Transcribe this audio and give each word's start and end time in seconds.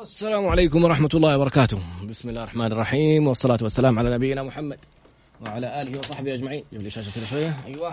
السلام 0.00 0.48
عليكم 0.48 0.84
ورحمة 0.84 1.08
الله 1.14 1.36
وبركاته. 1.36 1.78
بسم 2.08 2.28
الله 2.28 2.42
الرحمن 2.42 2.72
الرحيم 2.72 3.28
والصلاة 3.28 3.58
والسلام 3.62 3.98
على 3.98 4.14
نبينا 4.14 4.42
محمد 4.42 4.78
وعلى 5.46 5.82
آله 5.82 5.98
وصحبه 5.98 6.34
أجمعين. 6.34 6.64
جيب 6.72 6.82
لي 6.82 6.90
شاشة 6.90 7.24
شوية. 7.30 7.56
أيوة. 7.66 7.92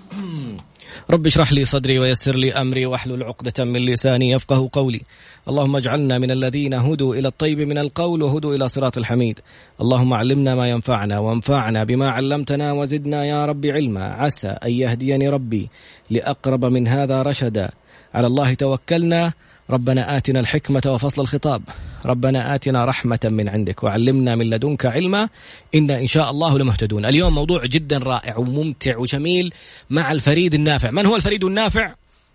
رب 1.10 1.26
اشرح 1.26 1.52
لي 1.52 1.64
صدري 1.64 1.98
ويسر 1.98 2.34
لي 2.36 2.52
أمري 2.52 2.86
واحلل 2.86 3.22
عقدة 3.22 3.64
من 3.64 3.80
لساني 3.80 4.30
يفقه 4.30 4.68
قولي. 4.72 5.00
اللهم 5.48 5.76
اجعلنا 5.76 6.18
من 6.18 6.30
الذين 6.30 6.74
هدوا 6.74 7.14
إلى 7.14 7.28
الطيب 7.28 7.58
من 7.58 7.78
القول 7.78 8.22
وهدوا 8.22 8.54
إلى 8.54 8.68
صراط 8.68 8.98
الحميد. 8.98 9.40
اللهم 9.80 10.14
علمنا 10.14 10.54
ما 10.54 10.68
ينفعنا 10.68 11.18
وانفعنا 11.18 11.84
بما 11.84 12.10
علمتنا 12.10 12.72
وزدنا 12.72 13.24
يا 13.24 13.44
رب 13.46 13.66
علما. 13.66 14.04
عسى 14.04 14.48
أن 14.48 14.72
يهديني 14.72 15.28
ربي 15.28 15.68
لأقرب 16.10 16.64
من 16.64 16.88
هذا 16.88 17.22
رشدا. 17.22 17.70
على 18.14 18.26
الله 18.26 18.54
توكلنا 18.54 19.32
ربنا 19.70 20.16
آتنا 20.16 20.40
الحكمة 20.40 20.82
وفصل 20.86 21.22
الخطاب. 21.22 21.62
ربنا 22.04 22.54
آتنا 22.54 22.84
رحمة 22.84 23.20
من 23.24 23.48
عندك 23.48 23.82
وعلمنا 23.82 24.34
من 24.34 24.50
لدنك 24.50 24.86
علما. 24.86 25.28
إنا 25.74 26.00
إن 26.00 26.06
شاء 26.06 26.30
الله 26.30 26.58
لمهتدون. 26.58 27.04
اليوم 27.04 27.34
موضوع 27.34 27.66
جدا 27.66 27.98
رائع 27.98 28.36
وممتع 28.36 28.96
وجميل 28.96 29.54
مع 29.90 30.12
الفريد 30.12 30.54
النافع. 30.54 30.90
من 30.90 31.06
هو 31.06 31.16
الفريد 31.16 31.44
النافع؟ 31.44 31.94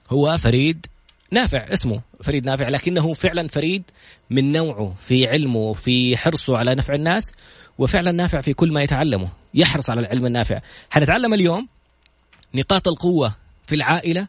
هو 0.09 0.37
فريد 0.37 0.85
نافع. 1.31 1.65
اسمه 1.73 2.01
فريد 2.23 2.45
نافع 2.45 2.69
لكنه 2.69 3.13
فعلا 3.13 3.47
فريد 3.47 3.83
من 4.29 4.51
نوعه 4.51 4.93
في 4.99 5.27
علمه 5.27 5.73
في 5.73 6.17
حرصه 6.17 6.57
على 6.57 6.75
نفع 6.75 6.93
الناس 6.93 7.33
وفعلا 7.77 8.11
نافع 8.11 8.41
في 8.41 8.53
كل 8.53 8.71
ما 8.71 8.81
يتعلمه. 8.81 9.29
يحرص 9.53 9.89
على 9.89 10.01
العلم 10.01 10.25
النافع. 10.25 10.59
حنتعلم 10.89 11.33
اليوم 11.33 11.67
نقاط 12.55 12.87
القوة 12.87 13.33
في 13.65 13.75
العائلة 13.75 14.27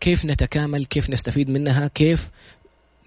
كيف 0.00 0.24
نتكامل 0.24 0.84
كيف 0.84 1.10
نستفيد 1.10 1.50
منها 1.50 1.88
كيف 1.88 2.30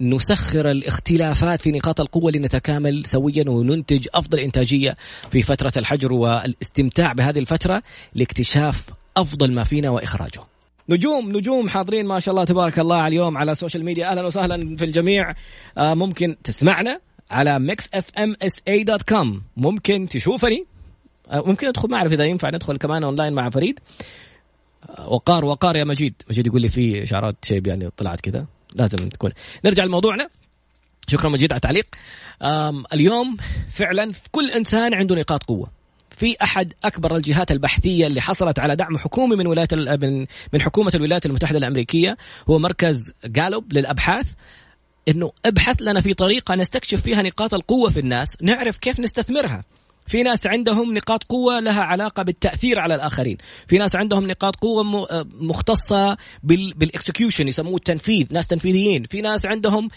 نسخر 0.02 0.72
الاختلافات 0.72 1.62
في 1.62 1.72
نقاط 1.72 2.02
القوة 2.02 2.32
لنتكامل 2.32 3.06
سويا 3.06 3.50
وننتج 3.50 4.08
أفضل 4.14 4.40
إنتاجية 4.40 4.96
في 5.32 5.42
فترة 5.42 5.72
الحجر 5.78 6.14
والاستمتاع 6.14 7.14
بهذه 7.14 7.40
الفترة 7.40 7.84
لاكتشاف 8.16 8.90
أفضل 9.18 9.54
ما 9.54 9.64
فينا 9.64 9.90
وإخراجه. 9.90 10.42
نجوم 10.90 11.38
نجوم 11.38 11.70
حاضرين 11.70 12.06
ما 12.06 12.20
شاء 12.20 12.32
الله 12.32 12.46
تبارك 12.46 12.80
الله 12.80 13.08
اليوم 13.08 13.38
على 13.38 13.52
ال 13.52 13.56
social 13.56 13.86
media 13.86 14.12
أهلا 14.12 14.26
وسهلا 14.26 14.76
في 14.76 14.86
الجميع. 14.86 15.34
آه 15.78 15.94
ممكن 15.94 16.36
تسمعنا 16.44 17.00
على 17.32 17.60
Mix 17.60 17.90
FM 17.94 18.36
SA 18.42 18.62
dot 18.68 19.02
com 19.02 19.42
ممكن 19.58 20.08
تشوفني. 20.08 20.66
آه 21.30 21.44
ممكن 21.46 21.68
ادخل 21.68 21.90
ما 21.90 21.98
اعرف 21.98 22.14
إذا 22.14 22.24
ينفع 22.24 22.50
ندخل 22.50 22.78
كمان 22.78 23.04
اونلاين 23.04 23.34
مع 23.34 23.50
فريد. 23.50 23.80
وقار 25.08 25.46
وقار 25.46 25.76
يا 25.76 25.84
مجيد. 25.84 26.14
مجيد 26.30 26.48
يقول 26.48 26.62
لي 26.62 26.70
في 26.70 27.04
اشعارات 27.04 27.36
شيب 27.46 27.68
يعني 27.68 27.90
طلعت 27.98 28.22
كذا 28.22 28.46
لازم 28.76 29.10
تكون. 29.10 29.32
نرجع 29.66 29.84
لموضوعنا. 29.84 30.30
شكرا 31.08 31.30
مجيد 31.30 31.52
على 31.52 31.58
التعليق. 31.58 31.86
اليوم 32.94 33.38
فعلا 33.72 34.12
كل 34.32 34.52
إنسان 34.52 34.94
عنده 34.94 35.16
نقاط 35.16 35.44
قوة. 35.44 35.72
في 36.12 36.36
أحد 36.44 36.74
أكبر 36.84 37.16
الجهات 37.16 37.52
البحثية 37.52 38.08
اللي 38.08 38.22
حصلت 38.22 38.60
على 38.60 38.76
دعم 38.76 38.98
حكومي 38.98 39.36
من 39.36 39.48
ولاية 39.48 39.68
من 40.54 40.62
حكومة 40.62 40.92
الولايات 40.96 41.26
المتحدة 41.26 41.58
الأمريكية 41.58 42.18
هو 42.50 42.60
مركز 42.60 43.14
جالوب 43.26 43.74
للأبحاث 43.74 44.28
إنه 45.08 45.32
ابحث 45.46 45.82
لنا 45.82 46.02
في 46.02 46.14
طريقة 46.14 46.56
نستكشف 46.56 47.02
فيها 47.02 47.22
نقاط 47.22 47.54
القوة 47.54 47.90
في 47.90 48.00
الناس 48.00 48.38
نعرف 48.42 48.78
كيف 48.78 49.00
نستثمرها. 49.00 49.64
في 50.10 50.24
ناس 50.24 50.48
عندهم 50.48 50.94
نقاط 50.94 51.24
قوة 51.24 51.60
لها 51.60 51.82
علاقة 51.82 52.24
بالتأثير 52.24 52.80
على 52.80 52.96
الآخرين. 52.96 53.38
في 53.68 53.78
ناس 53.78 53.96
عندهم 53.96 54.28
نقاط 54.28 54.56
قوة 54.56 54.84
مختصة 55.40 56.18
بالإكسكيوشن 56.44 57.48
يسموه 57.48 57.76
التنفيذ 57.76 58.28
ناس 58.32 58.48
تنفيذيين. 58.48 59.04
في 59.04 59.22
ناس 59.22 59.46
عندهم 59.46 59.90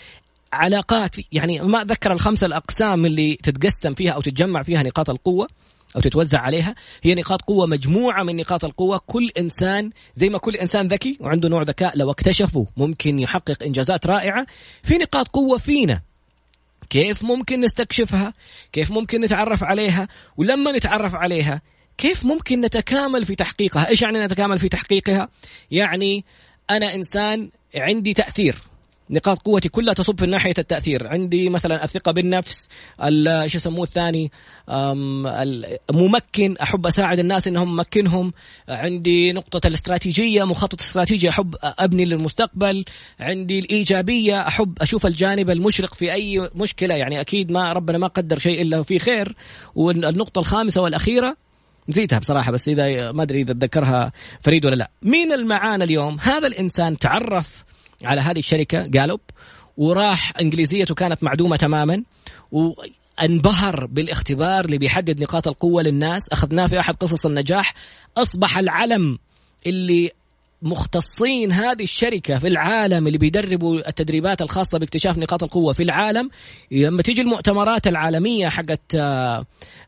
علاقات 0.52 1.16
يعني 1.32 1.60
ما 1.60 1.82
أتذكر 1.82 2.12
الخمسة 2.12 2.46
الأقسام 2.46 3.06
اللي 3.06 3.38
تتقسم 3.42 3.94
فيها 3.94 4.12
أو 4.12 4.20
تتجمع 4.20 4.62
فيها 4.62 4.82
نقاط 4.82 5.10
القوة 5.10 5.48
أو 5.96 6.00
تتوزع 6.00 6.38
عليها. 6.38 6.74
هي 7.02 7.14
نقاط 7.14 7.42
قوة 7.42 7.66
مجموعة 7.66 8.22
من 8.22 8.36
نقاط 8.36 8.64
القوة. 8.64 9.00
كل 9.06 9.30
إنسان 9.38 9.90
زي 10.14 10.28
ما 10.28 10.38
كل 10.38 10.56
إنسان 10.56 10.86
ذكي 10.86 11.18
وعنده 11.20 11.48
نوع 11.48 11.62
ذكاء 11.62 11.98
لو 11.98 12.10
اكتشفه 12.10 12.66
ممكن 12.76 13.18
يحقق 13.18 13.62
إنجازات 13.62 14.06
رائعة. 14.06 14.46
في 14.82 14.98
نقاط 14.98 15.28
قوة 15.28 15.58
فينا. 15.58 16.00
كيف 16.92 17.22
ممكن 17.22 17.60
نستكشفها؟ 17.60 18.34
كيف 18.72 18.90
ممكن 18.90 19.20
نتعرف 19.20 19.64
عليها؟ 19.64 20.08
ولما 20.36 20.72
نتعرف 20.72 21.14
عليها 21.14 21.62
كيف 21.98 22.24
ممكن 22.24 22.60
نتكامل 22.60 23.24
في 23.24 23.34
تحقيقها؟ 23.34 23.88
إيش 23.88 24.02
يعني 24.02 24.18
نتكامل 24.18 24.58
في 24.58 24.68
تحقيقها؟ 24.68 25.28
يعني 25.70 26.24
أنا 26.70 26.94
إنسان 26.94 27.50
عندي 27.74 28.14
تأثير. 28.14 28.58
نقاط 29.10 29.38
قوتي 29.38 29.68
كلها 29.68 29.94
تصب 29.94 30.20
في 30.20 30.26
ناحية 30.26 30.54
التأثير. 30.58 31.08
عندي 31.08 31.48
مثلا 31.48 31.84
الثقة 31.84 32.12
بالنفس 32.12 32.68
إيش 33.02 33.54
يسموه 33.54 33.82
الثاني؟ 33.82 34.30
ممكن 35.90 36.56
أحب 36.56 36.86
أساعد 36.86 37.18
الناس 37.18 37.48
إنهم 37.48 37.76
ممكنهم. 37.76 38.32
عندي 38.68 39.32
نقطة 39.32 39.66
الاستراتيجية 39.66 40.44
مخطط 40.44 40.80
استراتيجي 40.80 41.28
أحب 41.28 41.54
أبني 41.62 42.04
للمستقبل. 42.04 42.84
عندي 43.20 43.58
الإيجابية 43.58 44.40
أحب 44.40 44.78
أشوف 44.80 45.06
الجانب 45.06 45.50
المشرق 45.50 45.94
في 45.94 46.12
أي 46.12 46.50
مشكلة. 46.54 46.94
يعني 46.94 47.20
أكيد 47.20 47.50
ما 47.50 47.72
ربنا 47.72 47.98
ما 47.98 48.06
قدر 48.06 48.38
شيء 48.38 48.62
إلا 48.62 48.82
في 48.82 48.98
خير. 48.98 49.36
والنقطة 49.74 50.38
الخامسة 50.38 50.80
والأخيرة 50.80 51.36
نسيتها 51.88 52.18
بصراحة 52.18 52.52
بس 52.52 52.68
إذا 52.68 53.12
ما 53.12 53.22
أدري 53.22 53.40
إذا 53.40 53.52
اتذكرها 53.52 54.12
فريد 54.40 54.66
ولا 54.66 54.74
لا. 54.74 54.90
مين 55.02 55.32
المعانا 55.32 55.84
اليوم 55.84 56.20
هذا 56.20 56.46
الإنسان 56.46 56.98
تعرف 56.98 57.64
على 58.04 58.20
هذه 58.20 58.38
الشركة 58.38 58.86
جالوب 58.86 59.20
وراح 59.76 60.32
إنجليزيته 60.40 60.94
كانت 60.94 61.22
معدومة 61.22 61.56
تماما 61.56 62.02
وانبهر 62.52 63.86
بالاختبار 63.86 64.64
اللي 64.64 64.78
بيحدد 64.78 65.20
نقاط 65.22 65.48
القوة 65.48 65.82
للناس. 65.82 66.28
أخذناه 66.32 66.66
في 66.66 66.80
أحد 66.80 66.94
قصص 66.94 67.26
النجاح. 67.26 67.74
أصبح 68.16 68.58
العلم 68.58 69.18
اللي 69.66 70.10
مختصين 70.62 71.52
هذه 71.52 71.82
الشركة 71.82 72.38
في 72.38 72.48
العالم 72.48 73.06
اللي 73.06 73.18
بيدربوا 73.18 73.88
التدريبات 73.88 74.42
الخاصة 74.42 74.78
باكتشاف 74.78 75.18
نقاط 75.18 75.42
القوة 75.42 75.72
في 75.72 75.82
العالم. 75.82 76.30
لما 76.70 77.02
تيجي 77.02 77.22
المؤتمرات 77.22 77.86
العالمية 77.86 78.48
حقت 78.48 78.96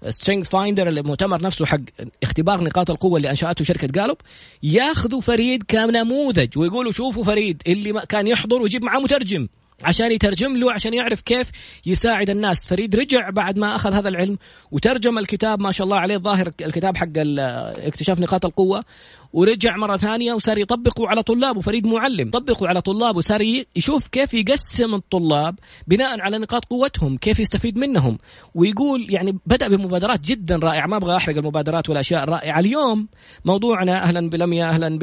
Strength 0.08 0.48
Finder 0.48 0.88
المؤتمر 0.88 1.42
نفسه 1.42 1.66
حق 1.66 1.80
اختبار 2.22 2.64
نقاط 2.64 2.90
القوة 2.90 3.16
اللي 3.16 3.30
أنشأته 3.30 3.64
شركة 3.64 3.86
Gallup 3.86 4.16
ياخذوا 4.62 5.20
فريد 5.20 5.62
كنموذج 5.62 6.58
ويقولوا 6.58 6.92
شوفوا 6.92 7.24
فريد 7.24 7.62
اللي 7.66 8.02
كان 8.08 8.26
يحضر 8.26 8.62
ويجيب 8.62 8.84
معاه 8.84 9.00
مترجم. 9.00 9.48
عشان 9.82 10.12
يترجم 10.12 10.56
له 10.56 10.72
عشان 10.72 10.94
يعرف 10.94 11.20
كيف 11.20 11.50
يساعد 11.86 12.30
الناس. 12.30 12.66
فريد 12.66 12.96
رجع 12.96 13.30
بعد 13.30 13.58
ما 13.58 13.76
أخذ 13.76 13.92
هذا 13.92 14.08
العلم 14.08 14.38
وترجم 14.70 15.18
الكتاب 15.18 15.60
ما 15.60 15.72
شاء 15.72 15.84
الله 15.84 15.98
عليه 15.98 16.16
ظاهر 16.16 16.52
الكتاب 16.60 16.96
حق 16.96 17.08
اكتشاف 17.16 18.20
نقاط 18.20 18.44
القوة. 18.44 18.84
ورجع 19.32 19.76
مرة 19.76 19.96
ثانية 19.96 20.34
وصار 20.34 20.58
يطبقه 20.58 21.08
على 21.08 21.22
طلابه 21.22 21.60
فريد 21.60 21.86
معلم. 21.86 22.30
طبقه 22.30 22.68
على 22.68 22.80
طلابه 22.80 23.20
صار 23.20 23.64
يشوف 23.76 24.08
كيف 24.08 24.34
يقسم 24.34 24.94
الطلاب 24.94 25.58
بناء 25.86 26.20
على 26.20 26.38
نقاط 26.38 26.64
قوتهم 26.64 27.16
كيف 27.16 27.40
يستفيد 27.40 27.78
منهم. 27.78 28.18
ويقول 28.54 29.06
يعني 29.10 29.38
بدأ 29.46 29.68
بمبادرات 29.68 30.20
جدا 30.20 30.56
رائعة. 30.56 30.86
ما 30.86 30.96
أبغى 30.96 31.16
أحرق 31.16 31.36
المبادرات 31.36 31.88
والأشياء 31.88 32.24
الرائعة. 32.24 32.60
اليوم 32.60 33.08
موضوعنا 33.44 34.02
أهلا 34.02 34.30
بلميا 34.30 34.68
أهلا 34.68 34.98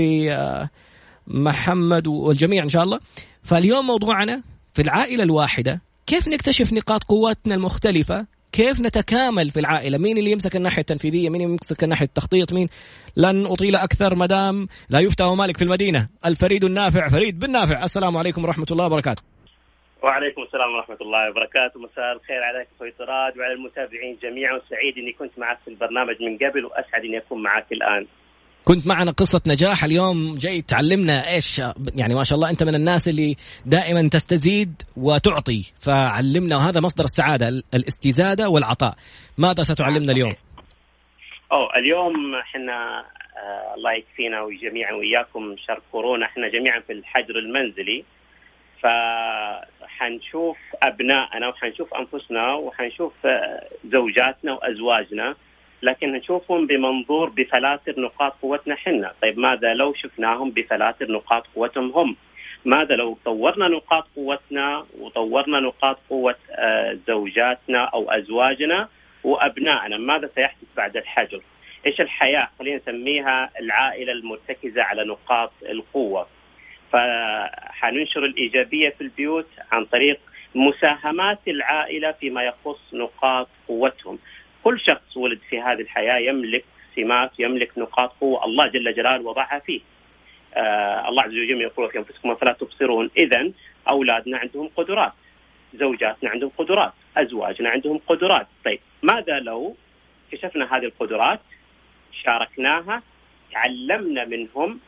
بمحمد 1.27 2.07
والجميع 2.07 2.63
إن 2.63 2.69
شاء 2.69 2.83
الله. 2.83 2.99
فاليوم 3.43 3.87
موضوعنا 3.87 4.43
في 4.73 4.81
العائلة 4.81 5.23
الواحدة 5.23 5.81
كيف 6.07 6.27
نكتشف 6.27 6.73
نقاط 6.73 7.03
قوتنا 7.03 7.55
المختلفة؟ 7.55 8.25
كيف 8.51 8.79
نتكامل 8.79 9.49
في 9.49 9.59
العائلة؟ 9.59 9.97
مين 9.97 10.17
اللي 10.17 10.31
يمسك 10.31 10.55
الناحية 10.55 10.81
التنفيذية؟ 10.81 11.29
مين 11.29 11.41
يمسك 11.41 11.83
الناحية 11.83 12.05
التخطيط؟ 12.05 12.53
مين؟ 12.53 12.67
لن 13.17 13.45
أطيل 13.45 13.75
أكثر 13.75 14.15
مدام. 14.15 14.67
لا 14.89 14.99
يفتى 14.99 15.35
مالك 15.35 15.57
في 15.57 15.63
المدينة. 15.63 16.09
الفريد 16.25 16.63
النافع 16.63 17.07
فريد 17.07 17.39
بن 17.39 17.51
نافع. 17.51 17.83
السلام 17.83 18.17
عليكم 18.17 18.43
ورحمة 18.43 18.65
الله 18.71 18.85
وبركاته. 18.85 19.23
وعليكم 20.03 20.41
السلام 20.41 20.75
ورحمة 20.75 20.97
الله 21.01 21.29
وبركاته. 21.29 21.79
مساء 21.79 22.13
الخير 22.15 22.43
عليك 22.43 22.67
أخوي 22.75 22.93
سراد 22.97 23.37
وعلى 23.37 23.53
المتابعين 23.53 24.17
جميعا 24.23 24.53
وسعيد 24.53 24.97
أني 24.97 25.13
كنت 25.19 25.39
معك 25.39 25.59
في 25.65 25.71
البرنامج 25.71 26.15
من 26.21 26.37
قبل 26.37 26.65
وأسعد 26.65 27.05
أني 27.05 27.17
أكون 27.17 27.43
معك 27.43 27.71
الآن. 27.71 28.07
كنت 28.65 28.87
معنا 28.87 29.11
قصة 29.11 29.41
نجاح. 29.47 29.83
اليوم 29.83 30.35
جاي 30.37 30.61
تعلمنا 30.61 31.33
إيش 31.33 31.61
يعني 31.95 32.15
ما 32.15 32.23
شاء 32.23 32.35
الله 32.35 32.49
أنت 32.49 32.63
من 32.63 32.75
الناس 32.75 33.07
اللي 33.07 33.35
دائما 33.65 34.09
تستزيد 34.09 34.81
وتعطي. 34.97 35.71
فعلمنا 35.79 36.55
وهذا 36.55 36.79
مصدر 36.79 37.03
السعادة 37.03 37.47
الاستزادة 37.73 38.49
والعطاء. 38.49 38.95
ماذا 39.37 39.63
ستعلمنا 39.63 40.11
اليوم؟ 40.11 40.35
أوه 41.51 41.75
اليوم 41.77 42.35
إحنا 42.35 42.99
آه 42.99 43.75
الله 43.75 43.93
يكفينا 43.93 44.41
وجميعا 44.41 44.93
وإياكم 44.93 45.55
شر 45.67 45.81
كورونا. 45.91 46.25
إحنا 46.25 46.49
جميعا 46.49 46.79
في 46.79 46.93
الحجر 46.93 47.39
المنزلي. 47.39 48.03
فحنشوف 48.83 50.57
أبنائنا 50.83 51.47
وحنشوف 51.47 51.93
أنفسنا 51.93 52.53
وحنشوف 52.53 53.13
آه 53.25 53.67
زوجاتنا 53.85 54.53
وأزواجنا. 54.53 55.35
لكن 55.81 56.11
نشوفهم 56.11 56.67
بمنظور 56.67 57.29
بفلاتر 57.29 57.99
نقاط 57.99 58.33
قوتنا 58.41 58.75
حنا. 58.75 59.13
طيب 59.21 59.39
ماذا 59.39 59.73
لو 59.73 59.93
شفناهم 59.93 60.51
بفلاتر 60.51 61.11
نقاط 61.11 61.47
قوتهم 61.55 61.91
هم؟ 61.91 62.15
ماذا 62.65 62.95
لو 62.95 63.17
طورنا 63.25 63.67
نقاط 63.67 64.07
قوتنا 64.15 64.85
وطورنا 64.99 65.59
نقاط 65.59 65.99
قوة 66.09 66.35
آه، 66.51 66.97
زوجاتنا 67.07 67.83
أو 67.83 68.11
أزواجنا 68.11 68.87
وأبنائنا؟ 69.23 69.97
ماذا 69.97 70.29
سيحدث 70.35 70.67
بعد 70.77 70.97
الحجر؟ 70.97 71.41
إيش 71.85 72.01
الحياة؟ 72.01 72.49
خلينا 72.59 72.77
نسميها 72.77 73.49
العائلة 73.59 74.11
المرتكزة 74.11 74.83
على 74.83 75.03
نقاط 75.03 75.51
القوة. 75.69 76.27
فحننشر 76.91 78.25
الإيجابية 78.25 78.89
في 78.89 79.01
البيوت 79.01 79.47
عن 79.71 79.85
طريق 79.85 80.19
مساهمات 80.55 81.39
العائلة 81.47 82.11
فيما 82.11 82.43
يخص 82.43 82.93
نقاط 82.93 83.47
قوتهم. 83.67 84.19
كل 84.63 84.79
شخص 84.79 85.17
ولد 85.17 85.39
في 85.49 85.61
هذه 85.61 85.81
الحياة 85.81 86.17
يملك 86.17 86.65
سمات 86.95 87.31
يملك 87.39 87.77
نقاط 87.77 88.13
قوة. 88.21 88.45
الله 88.45 88.67
جل 88.67 88.93
جلاله 88.93 89.23
وضعها 89.23 89.59
فيه. 89.59 89.81
آه 90.53 91.09
الله 91.09 91.23
عز 91.23 91.31
وجل 91.31 91.61
يقول 91.61 91.91
في 91.91 91.97
أنفسكم 91.97 92.35
فلا 92.35 92.53
تبصرون. 92.53 93.09
اذا 93.17 93.51
أولادنا 93.89 94.37
عندهم 94.37 94.69
قدرات 94.77 95.13
زوجاتنا 95.73 96.29
عندهم 96.29 96.51
قدرات 96.57 96.93
أزواجنا 97.17 97.69
عندهم 97.69 97.97
قدرات. 98.07 98.47
طيب 98.65 98.79
ماذا 99.03 99.39
لو 99.39 99.75
كشفنا 100.31 100.77
هذه 100.77 100.85
القدرات 100.85 101.39
شاركناها 102.23 103.03
علمنا 103.53 104.25
منهم 104.25 104.79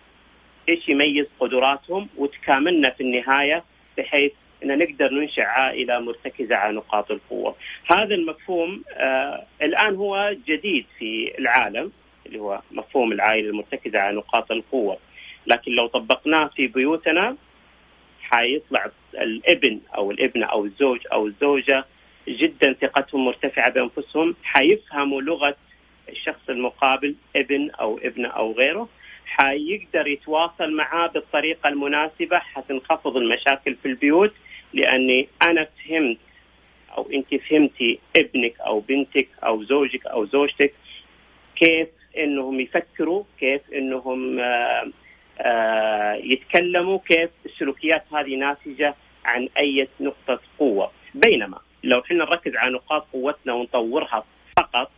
إيش 0.70 0.90
يميز 0.90 1.26
قدراتهم 1.40 2.10
وتكاملنا 2.18 2.90
في 2.90 3.04
النهاية 3.04 3.64
بحيث 3.98 4.32
إن 4.64 4.78
نقدر 4.78 5.10
ننشئ 5.14 5.42
عائلة 5.42 6.00
مرتكزة 6.00 6.56
على 6.56 6.76
نقاط 6.76 7.12
القوة. 7.12 7.56
هذا 7.92 8.16
المفهوم 8.16 8.84
آه 8.92 9.46
الآن 9.62 9.96
هو 9.96 10.36
جديد 10.48 10.86
في 11.00 11.38
العالم 11.40 11.92
اللي 12.26 12.40
هو 12.40 12.62
مفهوم 12.72 13.12
العائلة 13.12 13.50
المرتكزة 13.50 14.00
على 14.00 14.18
نقاط 14.18 14.52
القوة. 14.52 14.98
لكن 15.48 15.72
لو 15.72 15.88
طبقناه 15.88 16.48
في 16.48 16.68
بيوتنا 16.68 17.36
حيطلع 18.22 18.92
الابن 19.14 19.80
أو 19.96 20.12
الابنة 20.12 20.46
أو 20.46 20.66
الزوج 20.66 21.00
أو 21.14 21.28
الزوجة 21.28 21.86
جدا 22.28 22.74
ثقتهم 22.74 23.26
مرتفعة 23.26 23.70
بأنفسهم 23.70 24.36
حيفهموا 24.44 25.22
لغة 25.22 25.56
الشخص 26.10 26.50
المقابل 26.50 27.16
ابن 27.36 27.70
أو 27.72 27.98
ابنة 28.04 28.30
أو 28.30 28.52
غيره 28.52 28.90
حيقدر 29.26 30.08
يتواصل 30.08 30.72
معاه 30.72 31.08
بالطريقة 31.08 31.70
المناسبة 31.70 32.40
حتنخفض 32.40 33.18
المشاكل 33.18 33.76
في 33.76 33.88
البيوت 33.88 34.34
لأني 34.74 35.28
أنا 35.42 35.68
فهمت 35.88 36.18
أو 36.98 37.10
أنت 37.14 37.36
فهمتي 37.36 38.00
ابنك 38.16 38.60
أو 38.60 38.80
بنتك 38.80 39.28
أو 39.44 39.64
زوجك 39.64 40.06
أو 40.06 40.26
زوجتك 40.26 40.74
كيف 41.56 41.88
إنهم 42.18 42.60
يفكروا 42.60 43.24
كيف 43.40 43.62
إنهم 43.74 44.40
آه 44.40 44.92
آه 45.40 46.14
يتكلموا 46.14 47.00
كيف 47.08 47.30
السلوكيات 47.46 48.04
هذه 48.14 48.36
ناتجة 48.36 48.96
عن 49.26 49.50
أي 49.58 49.88
نقطة 50.00 50.40
قوة. 50.60 50.92
بينما 51.16 51.60
لو 51.84 52.00
إحنا 52.00 52.18
نركز 52.18 52.56
على 52.56 52.74
نقاط 52.74 53.08
قوتنا 53.14 53.54
ونطورها 53.54 54.26
فقط 54.58 54.92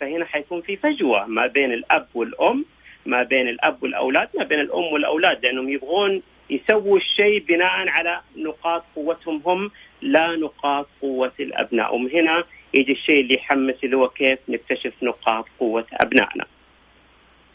فهنا 0.00 0.24
حيكون 0.24 0.60
في 0.60 0.76
فجوة 0.76 1.26
ما 1.26 1.46
بين 1.46 1.72
الأب 1.72 2.08
والأم 2.14 2.64
ما 3.06 3.22
بين 3.22 3.48
الأب 3.48 3.82
والأولاد 3.82 4.28
ما 4.38 4.44
بين 4.44 4.60
الأم 4.60 4.84
والأولاد 4.84 5.46
لأنهم 5.46 5.68
يبغون 5.68 6.22
يسووا 6.50 6.98
الشيء 6.98 7.46
بناء 7.48 7.88
على 7.88 8.20
نقاط 8.36 8.84
قوتهم 8.96 9.42
هم 9.46 9.70
لا 10.02 10.36
نقاط 10.36 10.86
قوة 11.02 11.32
الأبناء. 11.40 11.94
ومن 11.94 12.10
هنا 12.10 12.44
يجي 12.74 12.92
الشيء 12.92 13.20
اللي 13.20 13.34
يحمس 13.34 13.74
اللي 13.84 13.96
هو 13.96 14.08
كيف 14.08 14.38
نكتشف 14.48 14.94
نقاط 15.02 15.44
قوة 15.60 15.86
أبنائنا. 15.92 16.44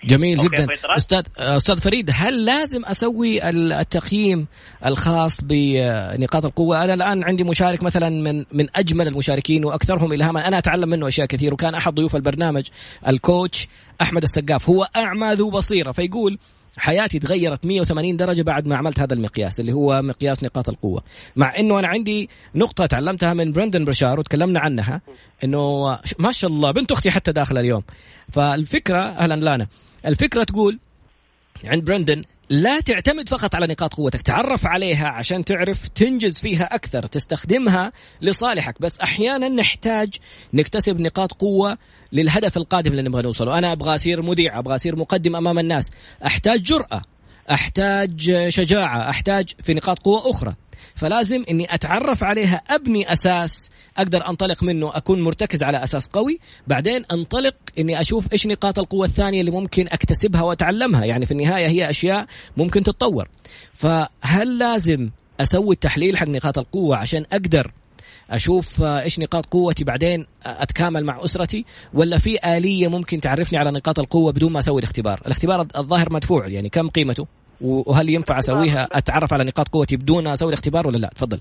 جميل 0.03 0.37
جدا. 0.37 0.67
أستاذ 0.97 1.23
أستاذ 1.37 1.81
فريد 1.81 2.09
هل 2.13 2.45
لازم 2.45 2.85
أسوي 2.85 3.49
التقييم 3.49 4.47
الخاص 4.85 5.41
بنقاط 5.43 6.45
القوة؟ 6.45 6.83
أنا 6.83 6.93
الآن 6.93 7.23
عندي 7.23 7.43
مشارك 7.43 7.83
مثلا 7.83 8.09
من 8.09 8.45
من 8.51 8.67
أجمل 8.75 9.07
المشاركين 9.07 9.65
وأكثرهم 9.65 10.13
الهاما. 10.13 10.47
أنا 10.47 10.57
أتعلم 10.57 10.89
منه 10.89 11.07
أشياء 11.07 11.27
كثير 11.27 11.53
وكان 11.53 11.75
أحد 11.75 11.93
ضيوف 11.93 12.15
البرنامج 12.15 12.67
الكوتش 13.07 13.67
أحمد 14.01 14.23
السقاف. 14.23 14.69
هو 14.69 14.87
أعمى 14.95 15.33
ذو 15.33 15.49
بصيرة 15.49 15.91
فيقول 15.91 16.37
حياتي 16.79 17.19
تغيرت 17.19 17.65
180 17.65 18.17
درجة 18.17 18.41
بعد 18.41 18.67
ما 18.67 18.75
عملت 18.75 18.99
هذا 18.99 19.13
المقياس 19.13 19.59
اللي 19.59 19.73
هو 19.73 20.01
مقياس 20.01 20.43
نقاط 20.43 20.69
القوة. 20.69 21.03
مع 21.35 21.59
إنه 21.59 21.79
أنا 21.79 21.87
عندي 21.87 22.29
نقطة 22.55 22.85
تعلمتها 22.85 23.33
من 23.33 23.51
برندن 23.51 23.85
برشار 23.85 24.19
وتكلمنا 24.19 24.59
عنها 24.59 25.01
إنه 25.43 25.97
ما 26.19 26.31
شاء 26.31 26.49
الله 26.49 26.71
بنت 26.71 26.91
أختي 26.91 27.11
حتى 27.11 27.31
داخلة 27.31 27.59
اليوم. 27.59 27.83
فالفكرة 28.31 28.99
أهلا 28.99 29.33
لانا 29.33 29.67
الفكرة 30.05 30.43
تقول 30.43 30.79
عند 31.65 31.83
برندن 31.83 32.21
لا 32.49 32.79
تعتمد 32.79 33.29
فقط 33.29 33.55
على 33.55 33.67
نقاط 33.67 33.93
قوتك 33.93 34.21
تعرف 34.21 34.65
عليها 34.65 35.07
عشان 35.07 35.45
تعرف 35.45 35.87
تنجز 35.87 36.39
فيها 36.39 36.75
أكثر 36.75 37.05
تستخدمها 37.05 37.91
لصالحك. 38.21 38.81
بس 38.81 38.91
أحيانا 39.03 39.49
نحتاج 39.49 40.15
نكتسب 40.53 40.99
نقاط 40.99 41.33
قوة 41.33 41.77
للهدف 42.11 42.57
القادم 42.57 42.91
اللي 42.91 43.01
نبغى 43.01 43.21
نوصله. 43.21 43.57
أنا 43.57 43.71
أبغى 43.71 43.95
أصير 43.95 44.21
مذيع 44.21 44.59
أبغى 44.59 44.75
أصير 44.75 44.95
مقدم 44.95 45.35
أمام 45.35 45.59
الناس. 45.59 45.91
أحتاج 46.25 46.61
جرأة 46.61 47.01
أحتاج 47.51 48.47
شجاعة 48.49 49.09
أحتاج 49.09 49.53
في 49.63 49.73
نقاط 49.73 49.99
قوة 49.99 50.29
أخرى. 50.29 50.55
فلازم 50.95 51.43
إني 51.49 51.73
أتعرف 51.73 52.23
عليها 52.23 52.61
أبني 52.69 53.13
أساس. 53.13 53.69
أقدر 53.97 54.29
أنطلق 54.29 54.63
منه 54.63 54.97
أكون 54.97 55.21
مرتكز 55.21 55.63
على 55.63 55.83
أساس 55.83 56.07
قوي. 56.07 56.39
بعدين 56.67 57.05
أنطلق 57.11 57.55
إني 57.77 58.01
أشوف 58.01 58.33
إيش 58.33 58.47
نقاط 58.47 58.79
القوة 58.79 59.05
الثانية 59.05 59.39
اللي 59.39 59.51
ممكن 59.51 59.85
أكتسبها 59.87 60.41
وأتعلمها. 60.41 61.05
يعني 61.05 61.25
في 61.25 61.31
النهاية 61.31 61.67
هي 61.67 61.89
أشياء 61.89 62.25
ممكن 62.57 62.83
تتطور. 62.83 63.27
فهل 63.73 64.57
لازم 64.57 65.09
أسوي 65.41 65.73
التحليل 65.73 66.17
حق 66.17 66.27
نقاط 66.27 66.57
القوة 66.57 66.97
عشان 66.97 67.25
أقدر 67.31 67.71
أشوف 68.29 68.81
إيش 68.81 69.19
نقاط 69.19 69.45
قوتي 69.45 69.83
بعدين 69.83 70.25
أتكامل 70.45 71.03
مع 71.03 71.25
أسرتي؟ 71.25 71.65
ولا 71.93 72.17
في 72.17 72.57
آلية 72.57 72.87
ممكن 72.87 73.21
تعرفني 73.21 73.59
على 73.59 73.71
نقاط 73.71 73.99
القوة 73.99 74.31
بدون 74.31 74.51
ما 74.51 74.59
أسوي 74.59 74.79
الاختبار؟ 74.79 75.21
الاختبار 75.25 75.67
الظاهر 75.77 76.13
مدفوع 76.13 76.47
يعني 76.47 76.69
كم 76.69 76.89
قيمته؟ 76.89 77.27
وهل 77.61 78.09
ينفع 78.09 78.39
أسويها 78.39 78.87
أتعرف 78.91 79.33
على 79.33 79.43
نقاط 79.43 79.67
قوتي 79.67 79.95
بدون 79.95 80.27
أسوي 80.27 80.49
الاختبار 80.49 80.87
ولا 80.87 80.97
لا؟ 80.97 81.07
تفضل. 81.07 81.39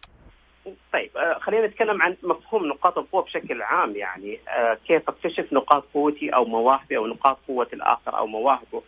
طيب 0.93 1.11
آه، 1.17 1.39
خلينا 1.39 1.67
نتكلم 1.67 2.03
عن 2.03 2.17
مفهوم 2.23 2.67
نقاط 2.67 2.99
القوة 2.99 3.23
بشكل 3.23 3.63
عام 3.63 3.97
يعني 3.97 4.39
آه، 4.49 4.79
كيف 4.87 5.09
اكتشف 5.09 5.53
نقاط 5.53 5.85
قوتي 5.95 6.29
أو 6.31 6.45
مواهبي 6.45 6.97
أو 6.97 7.07
نقاط 7.07 7.39
قوة 7.49 7.69
الآخر 7.73 8.19
أو 8.19 8.27
مواهبه؟ 8.27 8.83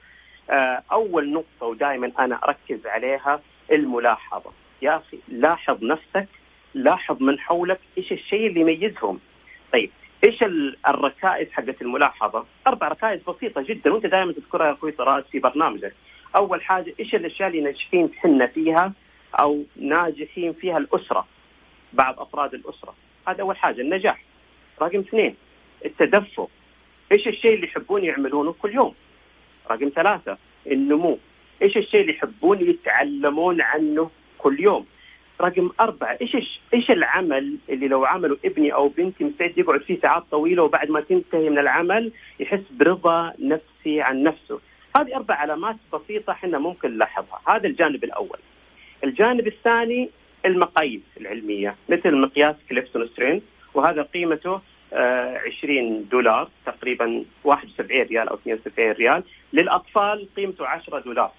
آه، 0.50 0.82
أول 0.93 1.32
نقطة 1.32 1.67
ودائما 1.67 2.12
أنا 2.19 2.41
أركز 2.44 2.87
عليها 2.87 3.41
الملاحظة. 3.73 4.50
يا 4.82 4.97
أخي 4.97 5.19
لاحظ 5.29 5.85
نفسك 5.85 6.29
لاحظ 6.75 7.23
من 7.23 7.38
حولك 7.38 7.81
إيش 7.99 8.12
الشيء 8.12 8.47
اللي 8.47 8.61
يميزهم. 8.61 9.20
طيب 9.72 9.91
إيش 10.27 10.43
الركائز 10.89 11.49
حقت 11.53 11.82
الملاحظة؟ 11.82 12.44
أربع 12.67 12.89
ركائز 12.89 13.20
بسيطة 13.22 13.63
جدا 13.63 13.93
وأنت 13.93 14.06
دائما 14.06 14.32
تذكرها 14.32 14.67
يا 14.67 14.72
أخوي 14.72 14.93
طراز 14.93 15.25
في 15.25 15.39
برنامجك. 15.39 15.94
أول 16.37 16.63
حاجة 16.63 16.94
إيش 17.01 17.15
الأشياء 17.15 17.49
اللي 17.49 17.60
ناجحين 17.60 18.10
إحنا 18.19 18.46
فيها 18.46 18.93
أو 19.41 19.63
ناجحين 19.77 20.53
فيها 20.53 20.79
الأسرة 20.79 21.27
بعض 21.93 22.20
أفراد 22.20 22.55
الأسرة؟ 22.55 22.94
هذا 23.29 23.43
أول 23.43 23.56
حاجة 23.56 23.81
النجاح. 23.81 24.25
رقم 24.82 24.99
اثنين 24.99 25.37
التدفق. 25.84 26.51
إيش 27.13 27.29
الشيء 27.29 27.55
اللي 27.55 27.67
يحبون 27.67 28.05
يعملونه 28.05 28.53
كل 28.53 28.75
يوم؟ 28.75 28.94
رقم 29.70 29.89
ثلاثة 29.94 30.39
النمو. 30.67 31.19
إيش 31.63 31.77
الشيء 31.77 32.01
اللي 32.01 32.13
يحبون 32.13 32.60
يتعلمون 32.60 33.60
عنه 33.60 34.10
كل 34.39 34.60
يوم؟ 34.60 34.87
رقم 35.41 35.70
أربعة 35.81 36.19
إيش 36.22 36.37
إيش 36.75 36.91
العمل 36.91 37.56
اللي 37.69 37.89
لو 37.89 38.05
عمله 38.05 38.37
ابني 38.44 38.75
أو 38.75 38.89
بنتي 38.89 39.25
مستعد 39.25 39.58
يقعد 39.58 39.81
فيه 39.81 40.01
ساعات 40.01 40.22
طويلة 40.31 40.63
وبعد 40.63 40.91
ما 40.91 41.01
تنتهي 41.01 41.51
من 41.51 41.58
العمل 41.58 42.13
يحس 42.41 42.63
برضا 42.70 43.32
نفسي 43.39 44.01
عن 44.01 44.22
نفسه؟ 44.22 44.60
هذه 44.97 45.17
أربع 45.17 45.35
علامات 45.35 45.77
بسيطة 45.93 46.31
إحنا 46.31 46.59
ممكن 46.59 46.94
نلاحظها. 46.94 47.41
هذا 47.49 47.67
الجانب 47.67 48.05
الأول. 48.05 48.39
الجانب 49.05 49.47
الثاني 49.47 50.11
المقاييس 50.47 51.03
العلمية 51.20 51.77
مثل 51.89 52.17
مقياس 52.17 52.56
Clifton 52.69 53.08
Strengths 53.08 53.43
وهذا 53.75 54.03
قيمته 54.03 54.61
آه 54.93 55.39
20 55.59 56.09
دولار 56.09 56.49
تقريبا 56.67 57.25
71 57.44 58.03
ريال 58.03 58.29
أو 58.29 58.35
72 58.35 58.93
ريال. 58.93 59.23
للأطفال 59.53 60.29
قيمته 60.37 60.67
10 60.67 60.99
دولار. 60.99 61.32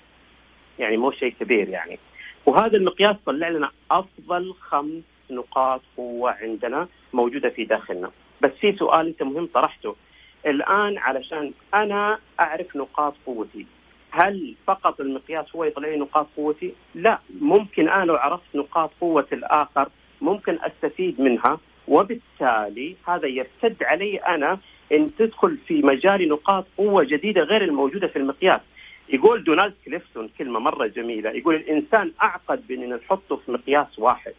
يعني 0.80 0.98
مو 0.98 1.12
شيء 1.12 1.34
كبير 1.40 1.70
يعني. 1.70 2.00
وهذا 2.46 2.78
المقياس 2.78 3.16
طلع 3.26 3.50
لنا 3.50 3.72
أفضل 3.92 4.54
خمس 4.54 5.04
نقاط 5.32 5.82
قوة 5.98 6.32
عندنا 6.32 6.88
موجودة 7.14 7.50
في 7.50 7.66
داخلنا. 7.66 8.12
بس 8.42 8.52
في 8.52 8.76
سؤال 8.76 9.08
أنت 9.08 9.24
مهم 9.24 9.46
طرحته. 9.54 9.96
الآن 10.46 10.98
علشان 10.98 11.52
أنا 11.74 12.20
أعرف 12.40 12.76
نقاط 12.76 13.14
قوتي 13.26 13.66
هل 14.12 14.56
فقط 14.68 15.02
المقياس 15.02 15.56
هو 15.56 15.64
يطلع 15.64 15.88
لي 15.88 15.98
نقاط 15.98 16.28
قوتي؟ 16.38 16.74
لا 16.96 17.20
ممكن 17.42 17.90
أنا 17.90 18.06
لو 18.06 18.16
عرفت 18.16 18.56
نقاط 18.56 18.92
قوة 19.02 19.28
الآخر 19.34 19.90
ممكن 20.22 20.58
أستفيد 20.62 21.22
منها 21.22 21.60
وبالتالي 21.88 22.96
هذا 23.08 23.28
يرتد 23.28 23.84
علي 23.84 24.18
أنا 24.18 24.60
إن 24.92 25.12
تدخل 25.20 25.58
في 25.68 25.82
مجالي 25.82 26.26
نقاط 26.26 26.66
قوة 26.78 27.04
جديدة 27.04 27.42
غير 27.42 27.64
الموجودة 27.64 28.08
في 28.08 28.20
المقياس. 28.20 28.62
يقول 29.10 29.44
دونالد 29.44 29.74
كليفتون 29.86 30.30
كلمة 30.38 30.60
مرة 30.60 30.88
جميلة 30.88 31.30
يقول 31.30 31.56
الإنسان 31.56 32.12
أعقد 32.22 32.68
بإن 32.68 32.90
نحطه 32.90 33.36
في 33.36 33.52
مقياس 33.52 34.00
واحد 34.00 34.34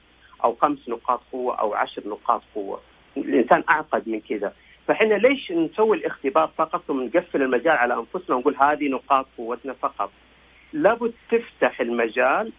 أو 0.44 0.54
خمس 0.54 0.88
نقاط 0.88 1.21
قوة 1.32 1.61
أو 1.61 1.75
عشر 1.75 2.02
نقاط 2.06 2.42
قوة 2.54 2.80
الإنسان 3.16 3.64
أعقد 3.68 4.09
من 4.09 4.21
كذا 4.21 4.52
فاحنا 4.86 5.14
ليش 5.14 5.52
نسوي 5.52 5.96
الاختبار 5.96 6.50
فقط 6.58 6.90
ونقفل 6.90 7.42
المجال 7.42 7.76
على 7.76 7.94
أنفسنا 7.94 8.36
ونقول 8.36 8.56
هذه 8.56 8.88
نقاط 8.88 9.26
قوتنا 9.38 9.72
فقط؟ 9.72 10.10
لابد 10.72 11.12
تفتح 11.30 11.80
المجال 11.80 12.52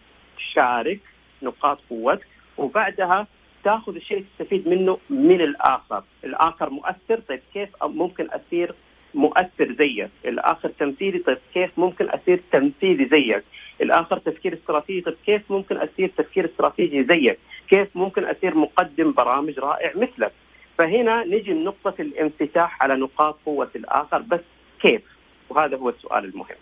شارك 0.54 1.00
نقاط 1.42 1.78
قوتك 1.90 2.26
وبعدها 2.56 3.26
تاخذ 3.64 3.94
الشيء 3.94 4.24
تستفيد 4.24 4.68
منه 4.68 4.98
من 5.10 5.40
الآخر، 5.40 6.02
الآخر 6.24 6.70
مؤثر 6.70 7.20
طيب 7.28 7.40
كيف 7.54 7.68
ممكن 7.82 8.26
اصير 8.26 8.74
مؤثر 9.14 9.72
زيك، 9.78 10.10
الآخر 10.24 10.68
تمثيلي 10.68 11.18
طيب 11.18 11.38
كيف 11.54 11.78
ممكن 11.78 12.08
اصير 12.08 12.40
تمثيلي 12.52 13.08
زيك، 13.08 13.44
الآخر 13.80 14.18
تفكير 14.18 14.54
استراتيجي 14.54 15.00
طيب 15.00 15.16
كيف 15.26 15.50
ممكن 15.50 15.76
اصير 15.76 16.10
تفكير 16.16 16.44
استراتيجي 16.44 17.04
زيك، 17.04 17.38
كيف 17.68 17.96
ممكن 17.96 18.24
اصير 18.24 18.54
مقدم 18.54 19.12
برامج 19.12 19.58
رائع 19.58 19.92
مثلك. 19.96 20.32
فهنا 20.78 21.24
نجي 21.24 21.52
لنقطة 21.52 21.94
الانفتاح 22.00 22.82
على 22.82 22.96
نقاط 22.96 23.38
قوة 23.46 23.70
الآخر 23.76 24.18
بس 24.18 24.40
كيف؟ 24.80 25.02
وهذا 25.48 25.76
هو 25.76 25.88
السؤال 25.88 26.24
المهم. 26.24 26.56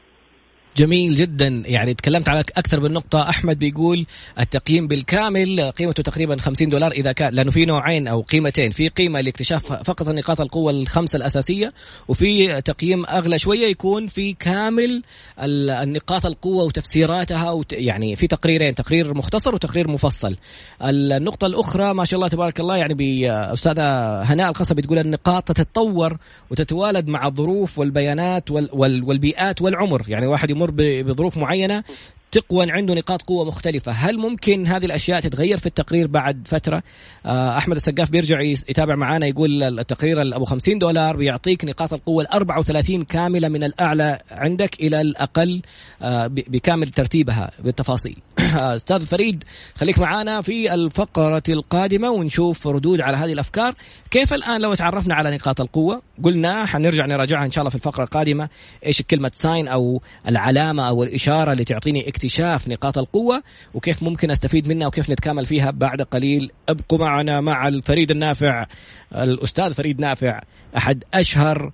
جميل 0.76 1.14
جدا. 1.14 1.62
يعني 1.66 1.94
تكلمت 1.94 2.28
على 2.28 2.40
أكثر 2.40 2.80
من 2.80 2.92
نقطة. 2.92 3.28
أحمد 3.28 3.58
بيقول 3.58 4.06
التقييم 4.40 4.86
بالكامل 4.86 5.70
قيمته 5.70 6.02
تقريبا 6.02 6.36
50 6.36 6.68
دولار 6.68 6.92
إذا 6.92 7.12
كان 7.12 7.34
لأنه 7.34 7.50
في 7.50 7.64
نوعين 7.64 8.08
أو 8.08 8.20
قيمتين. 8.20 8.70
في 8.70 8.88
قيمة 8.88 9.20
لاكتشاف 9.20 9.72
فقط 9.72 10.08
نقاط 10.08 10.40
القوة 10.40 10.72
الخمسة 10.72 11.16
الأساسية 11.16 11.72
وفي 12.08 12.60
تقييم 12.62 13.06
أغلى 13.06 13.38
شوية 13.38 13.66
يكون 13.66 14.06
في 14.06 14.32
كامل 14.32 15.02
النقاط 15.38 16.26
القوة 16.26 16.64
وتفسيراتها 16.64 17.62
يعني 17.72 18.16
في 18.16 18.26
تقريرين 18.26 18.74
تقرير 18.74 19.14
مختصر 19.14 19.54
وتقرير 19.54 19.90
مفصل. 19.90 20.36
النقطة 20.82 21.46
الأخرى 21.46 21.94
ما 21.94 22.04
شاء 22.04 22.18
الله 22.18 22.28
تبارك 22.28 22.60
الله 22.60 22.76
يعني 22.76 22.94
باستاذه 22.94 23.82
هناء 24.22 24.50
الخصبي 24.50 24.82
تقول 24.82 24.98
النقاط 24.98 25.52
تتطور 25.52 26.16
وتتوالد 26.50 27.08
مع 27.08 27.26
الظروف 27.26 27.78
والبيانات 27.78 28.50
والبيئات 28.50 29.62
والعمر. 29.62 30.04
يعني 30.08 30.26
واحد 30.26 30.50
يمر 30.50 30.61
بظروف 30.70 31.36
معينة 31.36 31.84
تقوى 32.32 32.72
عنده 32.72 32.94
نقاط 32.94 33.22
قوة 33.22 33.44
مختلفة. 33.44 33.92
هل 33.92 34.18
ممكن 34.18 34.66
هذه 34.66 34.84
الأشياء 34.84 35.20
تتغير 35.20 35.58
في 35.58 35.66
التقرير 35.66 36.06
بعد 36.06 36.48
فترة؟ 36.48 36.82
آه، 37.26 37.58
أحمد 37.58 37.76
السقاف 37.76 38.10
بيرجع 38.10 38.40
يتابع 38.40 38.94
معنا 38.94 39.26
يقول 39.26 39.62
التقرير 39.62 40.36
أبو 40.36 40.44
50 40.44 40.78
دولار 40.78 41.16
بيعطيك 41.16 41.64
نقاط 41.64 41.92
القوة 41.92 42.22
ال 42.22 42.28
34 42.28 43.02
كاملة 43.02 43.48
من 43.48 43.64
الأعلى 43.64 44.18
عندك 44.30 44.80
إلى 44.80 45.00
الأقل 45.00 45.62
آه، 46.02 46.26
بكامل 46.26 46.88
ترتيبها 46.88 47.50
بالتفاصيل. 47.64 48.16
أستاذ 48.76 49.06
فريد 49.06 49.44
خليك 49.74 49.98
معنا 49.98 50.42
في 50.42 50.74
الفقرة 50.74 51.42
القادمة 51.48 52.10
ونشوف 52.10 52.66
ردود 52.66 53.00
على 53.00 53.16
هذه 53.16 53.32
الأفكار. 53.32 53.74
كيف 54.10 54.34
الآن 54.34 54.60
لو 54.60 54.74
تعرفنا 54.74 55.14
على 55.14 55.36
نقاط 55.36 55.60
القوة؟ 55.60 56.02
قلنا 56.22 56.66
حنرجع 56.66 57.06
نراجعها 57.06 57.44
إن 57.44 57.50
شاء 57.50 57.62
الله 57.62 57.70
في 57.70 57.76
الفقرة 57.76 58.04
القادمة 58.04 58.48
إيش 58.86 59.02
كلمة 59.02 59.30
ساين 59.34 59.68
أو 59.68 60.02
العلامة 60.28 60.88
أو 60.88 61.02
الإشارة 61.02 61.52
اللي 61.52 61.64
تعطيني 61.64 62.08
اكتشاف 62.08 62.68
نقاط 62.68 62.98
القوة 62.98 63.42
وكيف 63.74 64.02
ممكن 64.02 64.30
أستفيد 64.30 64.68
منها 64.68 64.86
وكيف 64.86 65.10
نتكامل 65.10 65.46
فيها 65.46 65.70
بعد 65.70 66.02
قليل. 66.02 66.50
ابقوا 66.68 66.98
معنا 66.98 67.40
مع 67.40 67.68
الفريد 67.68 68.10
النافع 68.10 68.66
الأستاذ 69.12 69.74
فريد 69.74 70.00
نافع 70.00 70.40
أحد 70.76 71.04
أشهر 71.14 71.72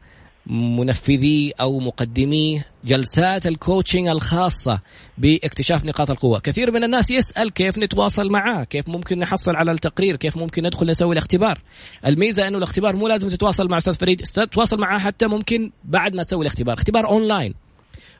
منفذي 0.48 1.52
أو 1.60 1.80
مقدمي 1.80 2.62
جلسات 2.84 3.46
ال 3.46 3.53
coaching 3.53 4.08
الخاصة 4.08 4.80
باكتشاف 5.18 5.84
نقاط 5.84 6.10
القوة، 6.10 6.40
كثير 6.40 6.70
من 6.70 6.84
الناس 6.84 7.10
يسأل 7.10 7.50
كيف 7.50 7.78
نتواصل 7.78 8.30
معاه، 8.30 8.64
كيف 8.64 8.88
ممكن 8.88 9.18
نحصل 9.18 9.56
على 9.56 9.72
التقرير، 9.72 10.16
كيف 10.16 10.36
ممكن 10.36 10.66
ندخل 10.66 10.90
نسوي 10.90 11.12
الاختبار. 11.12 11.58
الميزة 12.06 12.48
أنه 12.48 12.58
الاختبار 12.58 12.96
مو 12.96 13.08
لازم 13.08 13.28
تتواصل 13.28 13.68
مع 13.68 13.78
أستاذ 13.78 13.94
فريد، 13.94 14.20
تتواصل 14.20 14.80
معاه 14.80 14.98
حتى 14.98 15.26
ممكن 15.26 15.70
بعد 15.84 16.14
ما 16.14 16.22
تسوي 16.22 16.42
الاختبار، 16.42 16.74
اختبار 16.74 17.08
أونلاين. 17.08 17.54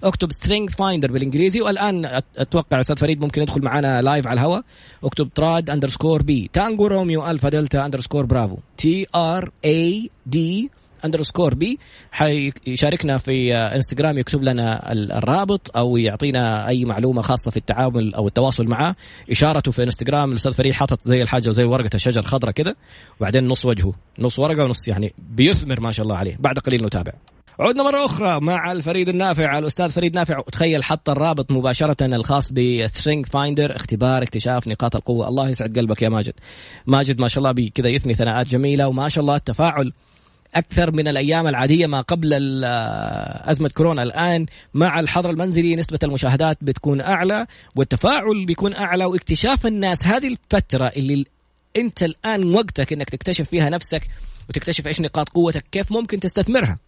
اكتب 0.02 0.32
Strength 0.32 0.70
Finder 0.70 1.12
بالإنجليزي 1.12 1.60
والآن 1.60 2.20
أتوقع 2.36 2.80
أستاذ 2.80 2.96
فريد 2.96 3.20
ممكن 3.20 3.42
يدخل 3.42 3.62
معنا 3.62 4.02
live 4.02 4.26
على 4.26 4.40
الهواء. 4.40 4.62
اكتب 5.04 5.30
Trad 5.34 5.70
underscore 5.70 6.22
B 6.22 6.50
Tango 6.52 6.86
Romeo 6.86 7.30
Alpha 7.30 7.48
Delta 7.48 7.86
underscore 7.86 8.26
Bravo 8.26 8.56
T 8.78 9.06
R 9.14 9.50
A 9.64 10.10
D 10.26 10.70
underscore 11.04 11.54
B 11.54 11.78
حيشاركنا 12.12 13.18
في 13.18 13.54
انستغرام 13.54 14.18
يكتب 14.18 14.42
لنا 14.42 14.92
الرابط 14.92 15.76
أو 15.76 15.96
يعطينا 15.96 16.68
أي 16.68 16.84
معلومة 16.84 17.22
خاصة 17.22 17.50
في 17.50 17.56
التعامل 17.56 18.14
أو 18.14 18.28
التواصل 18.28 18.66
معه. 18.66 18.96
اشارته 19.30 19.70
في 19.70 19.82
انستغرام 19.82 20.30
الاستاذ 20.30 20.52
فريد 20.52 20.72
حاطط 20.72 21.00
زي 21.04 21.22
الحاجة 21.22 21.50
زي 21.50 21.64
ورقة 21.64 21.90
الشجر 21.94 22.22
خضراء 22.22 22.52
كده. 22.52 22.76
وبعدين 23.20 23.48
نص 23.48 23.64
وجهه. 23.64 23.92
نص 24.18 24.38
ورقة 24.38 24.64
ونص 24.64 24.88
يعني 24.88 25.14
بيثمر 25.18 25.80
ما 25.80 25.92
شاء 25.92 26.04
الله 26.04 26.16
عليه. 26.16 26.36
بعد 26.40 26.58
قليل 26.58 26.84
نتابع. 26.84 27.12
عدنا 27.60 27.82
مرة 27.82 28.04
أخرى 28.04 28.40
مع 28.40 28.72
الفريد 28.72 29.08
النافع 29.08 29.58
الأستاذ 29.58 29.90
فريد 29.90 30.14
نافع. 30.14 30.40
تخيل 30.52 30.84
حط 30.84 31.10
الرابط 31.10 31.50
مباشرة 31.50 32.06
الخاص 32.06 32.52
ب 32.52 32.60
Strength 32.60 33.26
Finder 33.26 33.76
اختبار 33.76 34.22
اكتشاف 34.22 34.68
نقاط 34.68 34.96
القوة. 34.96 35.28
الله 35.28 35.50
يسعد 35.50 35.78
قلبك 35.78 36.02
يا 36.02 36.08
ماجد. 36.08 36.34
ماجد 36.86 37.20
ما 37.20 37.28
شاء 37.28 37.38
الله 37.38 37.68
كذا 37.74 37.88
يثني 37.88 38.14
ثناءات 38.14 38.48
جميلة. 38.48 38.88
وما 38.88 39.08
شاء 39.08 39.22
الله 39.22 39.36
التفاعل 39.36 39.92
أكثر 40.54 40.90
من 40.90 41.08
الأيام 41.08 41.46
العادية 41.46 41.86
ما 41.86 42.00
قبل 42.00 42.34
أزمة 43.44 43.68
كورونا. 43.68 44.02
الآن 44.02 44.46
مع 44.74 45.00
الحظر 45.00 45.30
المنزلي 45.30 45.76
نسبة 45.76 45.98
المشاهدات 46.02 46.58
بتكون 46.60 47.00
أعلى 47.00 47.46
والتفاعل 47.76 48.46
بيكون 48.46 48.74
أعلى 48.74 49.04
واكتشاف 49.04 49.66
الناس. 49.66 50.06
هذه 50.06 50.28
الفترة 50.28 50.86
اللي 50.86 51.24
أنت 51.76 52.02
الآن 52.02 52.54
وقتك 52.54 52.92
إنك 52.92 53.10
تكتشف 53.10 53.48
فيها 53.48 53.70
نفسك 53.70 54.02
وتكتشف 54.48 54.86
إيش 54.86 55.00
نقاط 55.00 55.28
قوتك 55.28 55.64
كيف 55.72 55.92
ممكن 55.92 56.20
تستثمرها. 56.20 56.78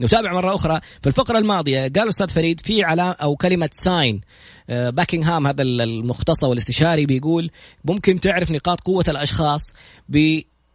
نتابع 0.00 0.32
مرة 0.32 0.54
أخرى 0.54 0.80
في 1.00 1.06
الفقرة 1.06 1.38
الماضية 1.38 1.80
قال 1.80 2.08
أستاذ 2.08 2.28
فريد 2.28 2.60
في 2.60 2.82
علامة 2.82 3.10
أو 3.12 3.36
كلمة 3.36 3.70
ساين 3.72 4.20
باكنغهام 4.68 5.46
هذا 5.46 5.62
المختص 5.62 6.44
والاستشاري 6.44 7.06
بيقول 7.06 7.50
ممكن 7.84 8.20
تعرف 8.20 8.50
نقاط 8.50 8.80
قوة 8.80 9.04
الأشخاص 9.08 9.72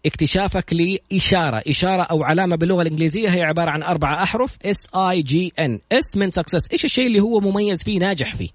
باكتشافك 0.04 0.74
لإشارة. 0.74 1.62
إشارة 1.68 2.02
أو 2.04 2.24
علامة 2.24 2.56
باللغة 2.56 2.82
الإنجليزية 2.82 3.30
هي 3.30 3.44
عبارة 3.44 3.70
عن 3.70 3.84
أربعة 3.84 4.24
أحرف. 4.24 4.58
S 4.66 4.88
I 4.96 5.22
G 5.22 5.54
N 5.60 5.80
S 5.92 6.18
من 6.18 6.32
success 6.32 6.72
إيش 6.72 6.86
الشيء 6.86 7.08
اللي 7.08 7.20
هو 7.20 7.40
مميز 7.40 7.84
فيه 7.84 8.00
ناجح 8.00 8.36
فيه؟ 8.36 8.50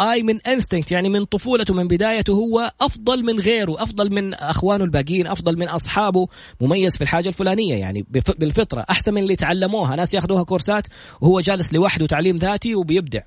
I 0.00 0.22
من 0.22 0.40
instinct 0.40 0.92
يعني 0.92 1.08
من 1.08 1.24
طفولته 1.24 1.74
من 1.74 1.88
بدايته 1.88 2.32
هو 2.32 2.72
أفضل 2.80 3.24
من 3.24 3.40
غيره 3.40 3.82
أفضل 3.82 4.12
من 4.14 4.34
أخوانه 4.34 4.84
الباقيين 4.84 5.26
أفضل 5.26 5.58
من 5.58 5.68
أصحابه. 5.68 6.28
مميز 6.60 6.96
في 6.96 7.02
الحاجة 7.02 7.28
الفلانية 7.28 7.74
يعني 7.74 8.06
بالفطرة 8.10 8.84
أحسن 8.90 9.14
من 9.14 9.22
اللي 9.22 9.36
تعلموها. 9.36 9.96
ناس 9.96 10.14
ياخذوها 10.14 10.42
كورسات 10.42 10.86
وهو 11.20 11.40
جالس 11.40 11.72
لوحده 11.72 12.06
تعليم 12.06 12.36
ذاتي 12.36 12.74
وبيبدع. 12.74 13.20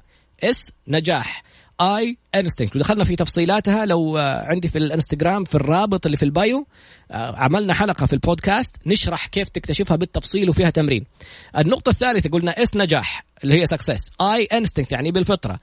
S 0.44 0.70
نجاح. 0.88 1.44
I 1.82 2.18
instinct 2.36 2.76
ودخلنا 2.76 3.04
في 3.04 3.16
تفصيلاتها. 3.16 3.86
لو 3.86 4.18
عندي 4.18 4.68
في 4.68 4.78
الإنستغرام 4.78 5.44
في 5.44 5.56
الرابط 5.56 6.06
اللي 6.06 6.18
في 6.18 6.26
ال 6.26 6.36
bio 6.36 6.68
عملنا 7.12 7.74
حلقة 7.74 8.06
في 8.06 8.14
البودكاست 8.14 8.76
نشرح 8.86 9.28
كيف 9.28 9.50
تكتشفها 9.50 9.98
بالتفصيل 9.98 10.50
وفيها 10.50 10.70
تمرين. 10.70 11.06
النقطة 11.58 11.90
الثالثة 11.90 12.30
قلنا 12.30 12.64
S 12.64 12.78
نجاح 12.78 13.26
اللي 13.44 13.62
هي 13.62 13.66
success 13.66 14.12
I 14.22 14.44
instinct 14.44 14.92
يعني 14.92 15.12
بالفطرة. 15.12 15.60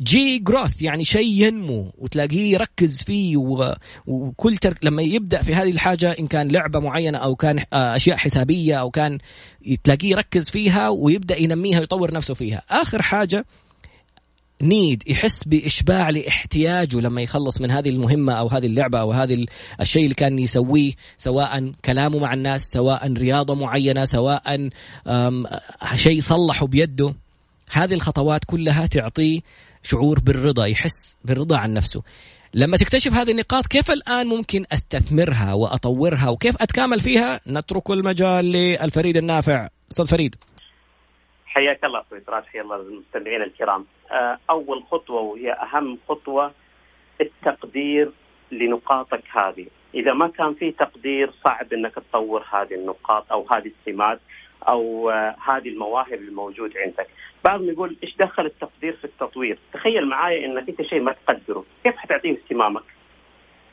G 0.00 0.38
growth 0.38 0.82
يعني 0.82 1.04
شيء 1.04 1.46
ينمو 1.46 1.92
وتلاقيه 1.98 2.52
يركز 2.52 3.02
فيه 3.02 3.36
وكل 4.06 4.56
ترك 4.56 4.84
لما 4.84 5.02
يبدأ 5.02 5.42
في 5.42 5.54
هذه 5.54 5.70
الحاجة 5.70 6.16
إن 6.18 6.26
كان 6.26 6.48
لعبة 6.48 6.80
معينة 6.80 7.18
أو 7.18 7.36
كان 7.36 7.58
آه، 7.72 7.96
أشياء 7.96 8.16
حسابية 8.16 8.74
أو 8.74 8.90
كان 8.90 9.18
تلاقيه 9.84 10.10
يركز 10.10 10.50
فيها 10.50 10.88
ويبدأ 10.88 11.36
ينميها 11.40 11.80
ويطور 11.80 12.14
نفسه 12.14 12.34
فيها. 12.34 12.62
آخر 12.70 13.02
حاجة 13.02 13.46
نيد 14.62 15.02
يحس 15.06 15.44
بإشباع 15.44 16.10
لاحتياجه 16.10 16.96
لما 16.96 17.22
يخلص 17.22 17.60
من 17.60 17.70
هذه 17.70 17.88
المهمة 17.88 18.32
أو 18.32 18.48
هذه 18.48 18.66
اللعبة 18.66 19.00
أو 19.00 19.12
هذه 19.12 19.46
الشيء 19.80 20.02
اللي 20.04 20.14
كان 20.14 20.38
يسويه 20.38 20.92
سواء 21.18 21.72
كلامه 21.84 22.18
مع 22.18 22.34
الناس 22.34 22.62
سواء 22.62 23.12
رياضة 23.12 23.54
معينة 23.54 24.04
سواء 24.04 24.70
شيء 25.94 26.20
صلحه 26.20 26.66
بيده. 26.66 27.14
هذه 27.70 27.94
الخطوات 27.94 28.44
كلها 28.44 28.86
تعطيه 28.86 29.40
شعور 29.82 30.20
بالرضا 30.20 30.66
يحس 30.66 31.16
بالرضا 31.24 31.58
عن 31.58 31.74
نفسه. 31.74 32.02
لما 32.54 32.76
تكتشف 32.76 33.14
هذه 33.14 33.30
النقاط 33.30 33.66
كيف 33.66 33.90
الآن 33.90 34.26
ممكن 34.26 34.64
أستثمرها 34.72 35.52
وأطورها؟ 35.52 36.28
وكيف 36.28 36.62
أتكامل 36.62 37.00
فيها؟ 37.00 37.40
نترك 37.46 37.90
المجال 37.90 38.44
للفريد 38.44 39.16
النافع. 39.16 39.68
أستاذ 39.92 40.06
فريد. 40.06 40.34
حياك 41.56 41.84
الله 41.84 42.00
أخوي 42.00 42.22
راج 42.28 42.44
حيا 42.44 42.62
الله 42.62 42.76
المستمعين 42.76 43.42
الكرام. 43.42 43.86
آه، 44.10 44.38
أول 44.50 44.82
خطوة 44.90 45.20
وهي 45.20 45.52
أهم 45.52 45.98
خطوة 46.08 46.52
التقدير 47.20 48.10
لنقاطك 48.50 49.24
هذه. 49.30 49.66
إذا 49.94 50.12
ما 50.12 50.28
كان 50.28 50.54
في 50.54 50.72
تقدير 50.72 51.30
صعب 51.44 51.72
إنك 51.72 51.94
تطور 51.94 52.44
هذه 52.52 52.74
النقاط 52.74 53.32
أو 53.32 53.46
هذه 53.52 53.72
السمات 53.80 54.20
أو 54.68 55.10
آه، 55.10 55.36
هذه 55.48 55.68
المواهب 55.68 56.12
الموجود 56.28 56.72
عندك. 56.76 57.08
بعضهم 57.44 57.68
يقول 57.68 57.96
إيش 58.02 58.16
دخل 58.16 58.46
التقدير 58.46 58.96
في 58.96 59.04
التطوير؟ 59.04 59.58
تخيل 59.72 60.08
معايا 60.08 60.46
إنك 60.46 60.68
أنت 60.68 60.82
شيء 60.82 61.00
ما 61.00 61.12
تقدره. 61.12 61.64
كيف 61.84 61.96
حتعطيه 61.96 62.32
اهتمامك؟ 62.32 62.84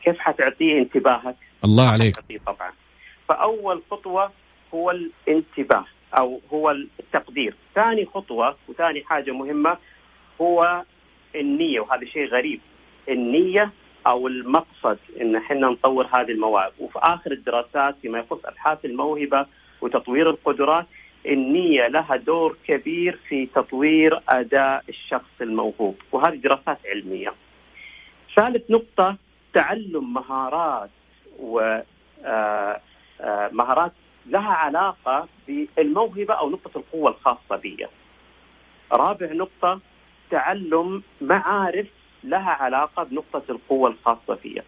كيف 0.04 0.20
حتعطيه 0.20 0.80
انتباهك؟ 0.80 1.36
الله 1.66 1.92
عليك. 1.92 2.16
طبعا. 2.46 2.72
فأول 3.30 3.82
خطوة 3.92 4.32
هو 4.74 4.92
الانتباه. 4.92 5.86
أو 6.18 6.42
هو 6.54 6.72
التقدير. 6.72 7.56
ثاني 7.76 8.06
خطوة 8.06 8.56
وثاني 8.68 9.04
حاجة 9.04 9.32
مهمة 9.32 9.78
هو 10.42 10.84
النية 11.36 11.80
وهذا 11.80 12.06
شيء 12.06 12.28
غريب. 12.28 12.60
النية 13.10 13.72
أو 14.08 14.28
المقصد 14.28 14.98
إن 15.22 15.36
إحنا 15.36 15.68
نطور 15.68 16.08
هذه 16.16 16.32
المواهب 16.32 16.72
وفي 16.80 17.00
آخر 17.00 17.32
الدراسات 17.32 17.96
فيما 18.02 18.20
يخص 18.20 18.46
أبحاث 18.46 18.86
الموهبة 18.86 19.46
وتطوير 19.82 20.30
القدرات 20.30 20.86
النية 21.26 21.88
لها 21.88 22.16
دور 22.16 22.58
كبير 22.68 23.20
في 23.30 23.46
تطوير 23.46 24.20
أداء 24.30 24.84
الشخص 24.90 25.42
الموهوب. 25.42 25.96
وهذه 26.12 26.36
دراسات 26.36 26.78
علمية. 26.86 27.34
ثالث 28.36 28.72
نقطة 28.72 29.18
تعلم 29.54 30.14
مهارات 30.14 30.90
و 31.40 31.82
آه، 32.26 32.82
آه، 33.22 33.50
مهارات 33.52 33.92
لها 34.26 34.54
علاقة 34.54 35.28
بالموهبة 35.48 36.34
أو 36.34 36.50
نقطة 36.50 36.78
القوة 36.78 37.12
الخاصة 37.12 37.56
بي. 37.56 37.88
رابع 38.92 39.32
نقطة 39.32 39.80
تعلم 40.30 41.04
معارف 41.22 41.88
لها 42.24 42.50
علاقة 42.50 43.04
بنقطة 43.04 43.44
القوة 43.50 43.90
الخاصة 43.90 44.36
فيها. 44.36 44.64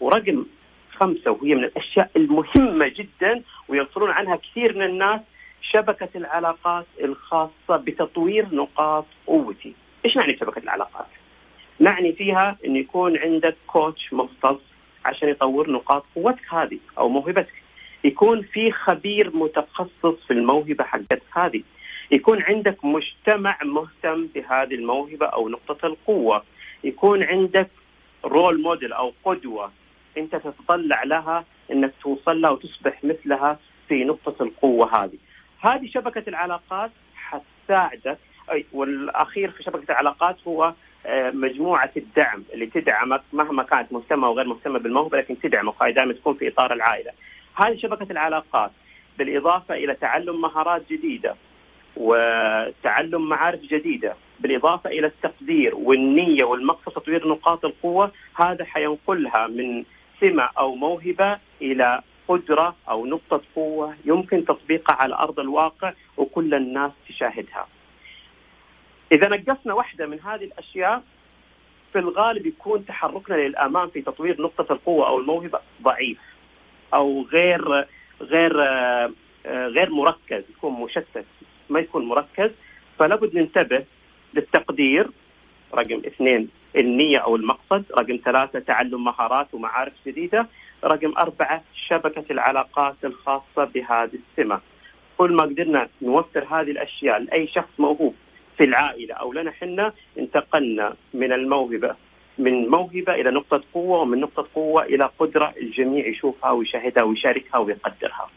ورقم 0.00 0.44
خمسة 0.90 1.30
وهي 1.30 1.54
من 1.54 1.64
الأشياء 1.64 2.10
المهمة 2.16 2.88
جدا 2.88 3.42
ويغفلون 3.68 4.10
عنها 4.10 4.36
كثير 4.36 4.76
من 4.76 4.82
الناس 4.82 5.20
شبكة 5.62 6.08
العلاقات 6.14 6.86
الخاصة 7.00 7.76
بتطوير 7.76 8.54
نقاط 8.54 9.04
قوتي. 9.26 9.74
إيش 10.04 10.16
معنى 10.16 10.36
شبكة 10.36 10.58
العلاقات؟ 10.58 11.06
نعني 11.80 12.12
فيها 12.12 12.56
أن 12.64 12.76
يكون 12.76 13.18
عندك 13.18 13.56
كوتش 13.66 14.12
مختص 14.12 14.60
عشان 15.04 15.28
يطور 15.28 15.70
نقاط 15.70 16.04
قوتك 16.14 16.54
هذه 16.54 16.78
أو 16.98 17.08
موهبتك 17.08 17.62
يكون 18.04 18.42
في 18.42 18.72
خبير 18.72 19.36
متخصص 19.36 20.26
في 20.26 20.32
الموهبة 20.32 20.84
حقتك 20.84 21.22
هذه. 21.32 21.62
يكون 22.10 22.42
عندك 22.42 22.84
مجتمع 22.84 23.58
مهتم 23.64 24.26
بهذه 24.26 24.74
الموهبة 24.74 25.26
أو 25.26 25.48
نقطة 25.48 25.86
القوة. 25.86 26.42
يكون 26.84 27.22
عندك 27.22 27.70
رول 28.24 28.62
موديل 28.62 28.92
أو 28.92 29.12
قدوة 29.24 29.72
أنت 30.18 30.36
تتطلع 30.36 31.02
لها 31.02 31.44
أنك 31.72 31.92
توصل 32.02 32.40
لها 32.40 32.50
وتصبح 32.50 33.04
مثلها 33.04 33.58
في 33.88 34.04
نقطة 34.04 34.42
القوة 34.42 35.04
هذه. 35.04 35.18
هذه 35.60 35.86
شبكة 35.86 36.28
العلاقات 36.28 36.90
حتساعدك. 37.14 38.18
والأخير 38.72 39.50
في 39.50 39.62
شبكة 39.62 39.92
العلاقات 39.92 40.36
هو 40.46 40.74
آه، 41.06 41.30
مجموعة 41.30 41.90
الدعم 41.96 42.44
اللي 42.52 42.66
تدعمك 42.66 43.22
مهما 43.32 43.62
كانت 43.62 43.92
مهتمة 43.92 44.26
أو 44.26 44.36
غير 44.36 44.46
مهتمة 44.46 44.78
بالموهبة 44.78 45.18
لكن 45.18 45.40
تدعمك 45.40 45.80
وهي 45.80 45.92
دائما 45.92 46.12
تكون 46.12 46.34
في 46.34 46.48
إطار 46.48 46.72
العائلة. 46.72 47.10
هذه 47.58 47.76
شبكة 47.76 48.12
العلاقات 48.12 48.70
بالإضافة 49.18 49.74
إلى 49.74 49.94
تعلم 49.94 50.40
مهارات 50.40 50.82
جديدة 50.90 51.36
وتعلم 51.96 53.28
معارف 53.28 53.60
جديدة 53.60 54.14
بالإضافة 54.40 54.90
إلى 54.90 55.06
التقدير 55.06 55.74
والنية 55.74 56.44
والمقصد 56.44 56.92
تطوير 56.92 57.28
نقاط 57.28 57.64
القوة 57.64 58.12
هذا 58.34 58.64
حينقلها 58.64 59.46
من 59.46 59.84
سمة 60.20 60.48
أو 60.58 60.74
موهبة 60.74 61.38
إلى 61.62 62.02
قدرة 62.28 62.76
أو 62.88 63.06
نقطة 63.06 63.40
قوة 63.56 63.96
يمكن 64.04 64.44
تطبيقها 64.44 64.94
على 64.96 65.14
أرض 65.14 65.40
الواقع 65.40 65.92
وكل 66.16 66.54
الناس 66.54 66.92
تشاهدها. 67.08 67.66
إذا 69.12 69.28
نقصنا 69.28 69.74
واحدة 69.74 70.06
من 70.06 70.20
هذه 70.20 70.44
الأشياء 70.44 71.02
في 71.92 71.98
الغالب 71.98 72.46
يكون 72.46 72.86
تحركنا 72.86 73.34
للامام 73.34 73.88
في 73.88 74.02
تطوير 74.02 74.42
نقطة 74.42 74.72
القوة 74.72 75.08
أو 75.08 75.18
الموهبة 75.18 75.60
ضعيف 75.82 76.18
أو 76.94 77.26
غير 77.32 77.86
غير 78.20 78.56
غير 79.46 79.90
مركز 79.90 80.44
يكون 80.50 80.72
مشتت 80.80 81.24
ما 81.70 81.80
يكون 81.80 82.08
مركز. 82.08 82.50
فلابد 82.98 83.34
ننتبه 83.34 83.84
للتقدير 84.34 85.10
رقم 85.74 86.02
اثنين 86.06 86.48
النية 86.76 87.18
أو 87.18 87.36
المقصد 87.36 87.84
رقم 87.98 88.18
ثلاثة 88.24 88.58
تعلم 88.58 89.04
مهارات 89.04 89.54
ومعارف 89.54 89.92
جديدة 90.06 90.46
رقم 90.84 91.12
أربعة 91.18 91.62
شبكة 91.88 92.24
العلاقات 92.30 92.96
الخاصة 93.04 93.64
بهذه 93.74 94.18
السمة. 94.30 94.60
كل 95.18 95.32
ما 95.32 95.42
قدرنا 95.42 95.88
نوفر 96.02 96.44
هذه 96.50 96.70
الأشياء 96.70 97.18
لأي 97.18 97.46
شخص 97.46 97.70
موهوب 97.78 98.14
في 98.58 98.64
العائلة 98.64 99.14
أو 99.14 99.32
لنا 99.32 99.50
حنا 99.50 99.92
انتقلنا 100.18 100.96
من 101.14 101.32
الموهبة 101.32 101.96
من 102.38 102.68
موهبة 102.68 103.12
إلى 103.20 103.30
نقطة 103.30 103.64
قوة 103.74 104.00
ومن 104.00 104.20
نقطة 104.20 104.46
قوة 104.54 104.82
إلى 104.82 105.10
قدرة 105.18 105.54
الجميع 105.62 106.06
يشوفها 106.08 106.50
ويشاهدها 106.50 107.04
ويشاركها 107.04 107.58
ويقدرها. 107.58 108.28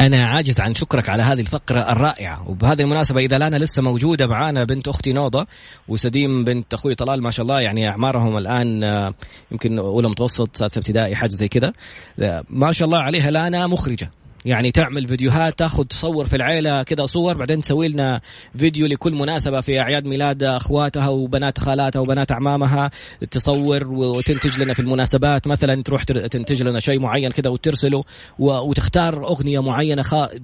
أنا 0.00 0.24
عاجز 0.24 0.60
عن 0.60 0.74
شكرك 0.74 1.08
على 1.08 1.22
هذه 1.22 1.40
الفقرة 1.40 1.92
الرائعة. 1.92 2.50
وبهذه 2.50 2.82
المناسبة 2.82 3.20
إذا 3.20 3.38
لانا 3.38 3.56
لسه 3.56 3.82
موجودة 3.82 4.26
معانا 4.26 4.64
بنت 4.64 4.88
أختي 4.88 5.12
نوضة 5.12 5.46
وسديم 5.88 6.44
بنت 6.44 6.74
أخوي 6.74 6.94
طلال 6.94 7.22
ما 7.22 7.30
شاء 7.30 7.42
الله 7.42 7.60
يعني 7.60 7.88
أعمارهم 7.88 8.38
الآن 8.38 8.84
آه، 8.84 9.14
يمكن 9.52 9.78
أولى 9.78 10.08
متوسط 10.08 10.56
سادسة 10.56 10.78
ابتدائي 10.78 11.16
حاجة 11.16 11.30
زي 11.30 11.48
كذا 11.48 11.72
آه، 12.20 12.44
ما 12.50 12.72
شاء 12.72 12.86
الله 12.86 12.98
عليها 12.98 13.30
لانا 13.30 13.66
مخرجة. 13.66 14.10
يعني 14.44 14.70
تعمل 14.70 15.08
فيديوهات 15.08 15.58
تاخذ 15.58 15.84
تصور 15.84 16.26
في 16.26 16.36
العيلة 16.36 16.82
كذا 16.82 17.06
صور 17.06 17.36
بعدين 17.36 17.60
تسوي 17.60 17.88
لنا 17.88 18.20
فيديو 18.56 18.86
لكل 18.86 19.12
مناسبة 19.12 19.60
في 19.60 19.80
أعياد 19.80 20.04
ميلاد 20.04 20.42
أخواتها 20.42 21.08
وبنات 21.08 21.58
خالاتها 21.58 22.00
وبنات 22.00 22.32
اعمامها 22.32 22.90
تصور 23.30 23.88
وتنتج 23.88 24.60
لنا 24.60 24.74
في 24.74 24.80
المناسبات. 24.80 25.46
مثلا 25.46 25.82
تروح 25.82 26.02
تنتج 26.04 26.62
لنا 26.62 26.80
شيء 26.80 27.00
معين 27.00 27.30
كذا 27.30 27.50
وترسله 27.50 28.04
وتختار 28.38 29.24
أغنية 29.24 29.62
معينة 29.62 30.02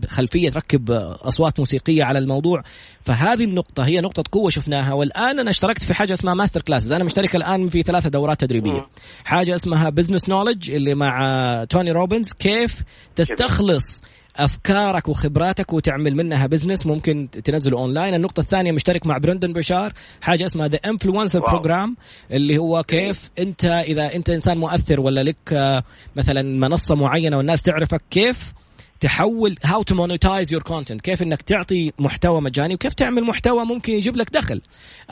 خلفية 0.08 0.50
تركب 0.50 0.90
أصوات 1.22 1.58
موسيقية 1.58 2.04
على 2.04 2.18
الموضوع. 2.18 2.62
فهذه 3.02 3.44
النقطة 3.44 3.86
هي 3.86 4.00
نقطة 4.00 4.24
قوة 4.32 4.50
شفناها. 4.50 4.92
والآن 4.92 5.40
أنا 5.40 5.50
اشتركت 5.50 5.82
في 5.82 5.94
حاجة 5.94 6.12
اسمها 6.12 6.34
Master 6.34 6.62
Classes 6.62 6.92
أنا 6.92 7.04
مشترك 7.04 7.36
الآن 7.36 7.68
في 7.68 7.82
ثلاثة 7.82 8.08
دورات 8.08 8.40
تدريبية. 8.40 8.86
حاجة 9.24 9.54
اسمها 9.54 9.90
business 9.90 10.28
knowledge 10.28 10.70
اللي 10.70 10.94
مع 10.94 11.64
توني 11.70 11.90
روبنز 11.90 12.32
كيف 12.32 12.76
تستخلص 13.16 13.85
تخلص 13.86 14.02
أفكارك 14.36 15.08
وخبراتك 15.08 15.72
وتعمل 15.72 16.14
منها 16.16 16.46
business 16.46 16.86
ممكن 16.86 17.28
تنزله 17.44 17.78
أونلاين. 17.78 18.14
النقطة 18.14 18.40
الثانية 18.40 18.72
مشترك 18.72 19.06
مع 19.06 19.18
برندن 19.18 19.52
بشار. 19.52 19.92
حاجة 20.20 20.46
اسمها 20.46 20.68
the 20.68 20.76
influencer 20.76 21.40
program 21.40 21.96
اللي 22.30 22.58
هو 22.58 22.82
كيف 22.82 23.30
أنت 23.38 23.64
إذا 23.64 24.14
أنت 24.14 24.30
إنسان 24.30 24.58
مؤثر 24.58 25.00
ولا 25.00 25.22
لك 25.22 25.36
آه، 25.52 25.84
مثلا 26.16 26.42
منصة 26.42 26.94
معينة 26.94 27.36
والناس 27.36 27.62
تعرفك 27.62 28.02
كيف 28.10 28.52
تحول 29.00 29.56
how 29.64 29.82
to 29.82 29.94
monetize 29.94 30.52
your 30.52 30.62
content 30.62 31.00
كيف 31.00 31.22
إنك 31.22 31.42
تعطي 31.42 31.92
محتوى 31.98 32.40
مجاني؟ 32.40 32.74
وكيف 32.74 32.94
تعمل 32.94 33.24
محتوى 33.24 33.64
ممكن 33.64 33.92
يجيب 33.92 34.16
لك 34.16 34.30
دخل؟ 34.30 34.60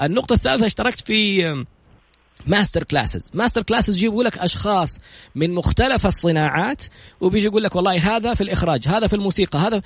النقطة 0.02 0.32
الثالثة 0.32 0.66
اشتركت 0.66 1.00
في 1.00 1.64
Master 2.46 2.84
Classes 2.84 3.30
Master 3.34 3.62
Classes 3.62 3.96
يجيبوا 3.96 4.24
لك 4.24 4.38
أشخاص 4.38 4.98
من 5.34 5.54
مختلف 5.54 6.06
الصناعات 6.06 6.82
وبيجي 7.20 7.46
يقول 7.46 7.62
لك 7.62 7.76
والله 7.76 8.16
هذا 8.16 8.34
في 8.34 8.40
الإخراج 8.40 8.88
هذا 8.88 9.06
في 9.06 9.16
الموسيقى 9.16 9.58
هذا 9.58 9.80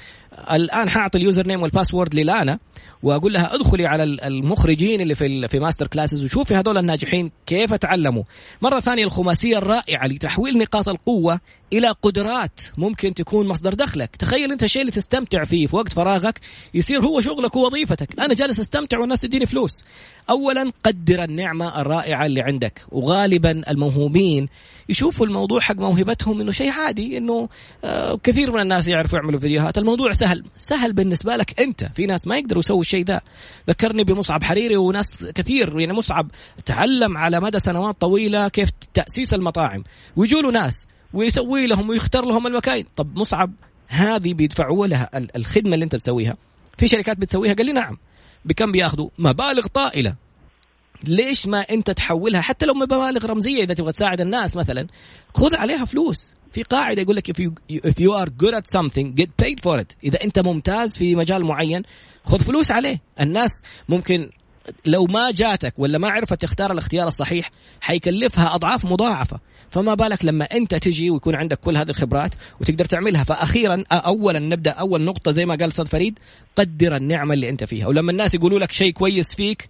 الآن 0.51 0.89
حاعطي 0.89 1.19
ال 1.19 1.47
username 1.47 1.63
وال 1.63 1.73
password 1.73 2.15
للانا 2.15 2.59
وأقول 3.03 3.33
لها 3.33 3.55
ادخلي 3.55 3.87
على 3.87 4.03
المخرجين 4.03 5.01
اللي 5.01 5.15
في 5.15 5.49
في 5.49 5.59
Master 5.59 5.87
Classes 5.87 6.25
وشوفي 6.25 6.55
هذول 6.55 6.79
الناجحين 6.79 7.31
كيف 7.47 7.75
تعلموا. 7.75 8.23
مرة 8.63 8.81
ثانية 8.81 9.05
الخماسية 9.05 9.59
الرائعة 9.59 10.07
لتحويل 10.07 10.59
نقاط 10.59 10.89
القوة 10.89 11.41
إلى 11.73 11.95
قدرات 12.03 12.61
ممكن 12.77 13.15
تكون 13.15 13.49
مصدر 13.49 13.75
دخلك. 13.75 14.17
تخيل 14.17 14.53
أنت 14.53 14.63
الشيء 14.63 14.83
اللي 14.83 14.93
تستمتع 14.93 15.45
فيه 15.45 15.67
في 15.67 15.77
وقت 15.77 15.93
فراغك 15.93 16.41
يصير 16.75 17.01
هو 17.01 17.21
شغلك 17.21 17.57
ووظيفتك. 17.57 18.21
أنا 18.21 18.35
جالس 18.35 18.59
أستمتع 18.59 18.99
والناس 18.99 19.21
تديني 19.21 19.47
فلوس. 19.47 19.85
اولا 20.31 20.73
قدر 20.85 21.25
النعمة 21.25 21.81
الرائعة 21.81 22.27
اللي 22.27 22.41
عندك 22.41 22.83
وغالبا 22.89 23.71
الموهوبين 23.71 24.49
يشوفوا 24.89 25.27
الموضوع 25.27 25.61
حق 25.61 25.77
موهبتهم 25.77 26.41
إنه 26.41 26.53
شيء 26.53 26.71
عادي 26.71 27.19
إنه 27.19 27.49
آه 27.85 28.19
كثير 28.23 28.53
من 28.53 28.61
الناس 28.61 28.89
يعرفوا 28.89 29.19
يعملوا 29.19 29.41
فيديوهات. 29.41 29.79
الموضوع 29.79 30.13
سهل 30.13 30.45
سهل 30.57 30.93
بالنسبة 30.93 31.37
لك 31.37 31.61
أنت. 31.61 31.85
في 31.95 32.07
ناس 32.07 32.27
ما 32.27 32.39
يقدروا 32.39 32.63
يسووا 32.63 32.81
الشيء 32.81 33.05
ذا. 33.05 33.21
ذكرني 33.69 34.05
بمصعب 34.05 34.43
حريري 34.43 34.77
وناس 34.77 35.25
كثير 35.35 35.81
يعني 35.81 35.93
مصعب 35.93 36.31
تعلم 36.65 37.17
على 37.17 37.41
مدى 37.41 37.59
سنوات 37.59 38.01
طويلة 38.01 38.49
كيف 38.49 38.71
تأسيس 38.95 39.35
المطاعم. 39.35 39.85
ويجوا 40.17 40.43
له 40.43 40.51
ناس 40.51 40.87
ويسوي 41.13 41.67
لهم 41.67 41.89
ويختار 41.89 42.25
لهم 42.25 42.47
المكاين. 42.47 42.87
طب 42.97 43.17
مصعب 43.17 43.53
هذه 43.89 44.35
بيدفعوا 44.35 44.87
لها 44.87 45.11
الخدمة 45.37 45.75
اللي 45.75 45.85
انت 45.85 45.97
تسويها. 45.97 46.37
في 46.79 46.89
شركات 46.89 47.17
بتسويها؟ 47.17 47.55
قال 47.55 47.67
لي 47.67 47.73
نعم. 47.73 47.99
بكم 48.45 48.73
بياخذوا؟ 48.73 49.09
مبالغ 49.19 49.67
طائلة. 49.67 50.15
ليش 51.05 51.47
ما 51.47 51.61
انت 51.61 51.91
تحولها؟ 51.91 52.41
حتى 52.41 52.67
لو 52.67 52.75
مبالغ 52.75 53.27
رمزية 53.27 53.65
إذا 53.65 53.75
تبغى 53.75 53.93
تساعد 53.93 54.21
الناس 54.21 54.57
مثلا 54.57 54.87
خذ 55.35 55.57
عليها 55.57 55.85
فلوس. 55.85 56.35
في 56.53 56.63
قاعدة 56.63 57.03
يقول 57.03 57.17
لك 57.17 57.31
if 57.31 57.45
you 57.45 57.51
if 57.73 57.95
you 57.95 58.13
are 58.13 58.29
good 58.29 58.55
at 58.55 58.79
something 58.79 59.21
get 59.21 59.29
paid 59.45 59.61
for 59.63 59.81
it. 59.81 59.95
إذا 60.05 60.25
أنت 60.25 60.39
ممتاز 60.39 60.99
في 60.99 61.15
مجال 61.15 61.45
معين 61.45 61.83
خذ 62.25 62.39
فلوس 62.39 62.71
عليه. 62.71 63.01
الناس 63.21 63.63
ممكن 63.89 64.31
لو 64.87 65.05
ما 65.05 65.31
جاتك 65.31 65.75
ولا 65.79 65.99
ما 65.99 66.09
عرفت 66.09 66.43
تختار 66.43 66.73
الاختيار 66.73 67.09
الصحيح 67.09 67.51
حيكلفها 67.81 68.55
أضعاف 68.55 68.85
مضاعفة. 68.85 69.41
فما 69.71 69.95
بالك 69.95 70.25
لما 70.25 70.45
انت 70.45 70.75
تجي 70.75 71.11
ويكون 71.11 71.35
عندك 71.35 71.61
كل 71.61 71.77
هذه 71.77 71.91
الخبرات 71.91 72.35
وتقدر 72.61 72.85
تعملها. 72.85 73.25
فاخيرا 73.25 73.85
اولا 73.93 74.39
نبدأ 74.39 74.71
أول 74.71 75.03
نقطة 75.03 75.33
زي 75.33 75.47
ما 75.47 75.55
قال 75.55 75.69
أستاذ 75.69 75.87
فريد 75.87 76.19
قدر 76.57 76.97
النعمة 76.97 77.35
اللي 77.35 77.49
أنت 77.49 77.65
فيها. 77.65 77.87
ولما 77.87 78.13
الناس 78.13 78.35
يقولوا 78.35 78.59
لك 78.59 78.73
شيء 78.73 78.93
كويس 78.93 79.35
فيك 79.37 79.69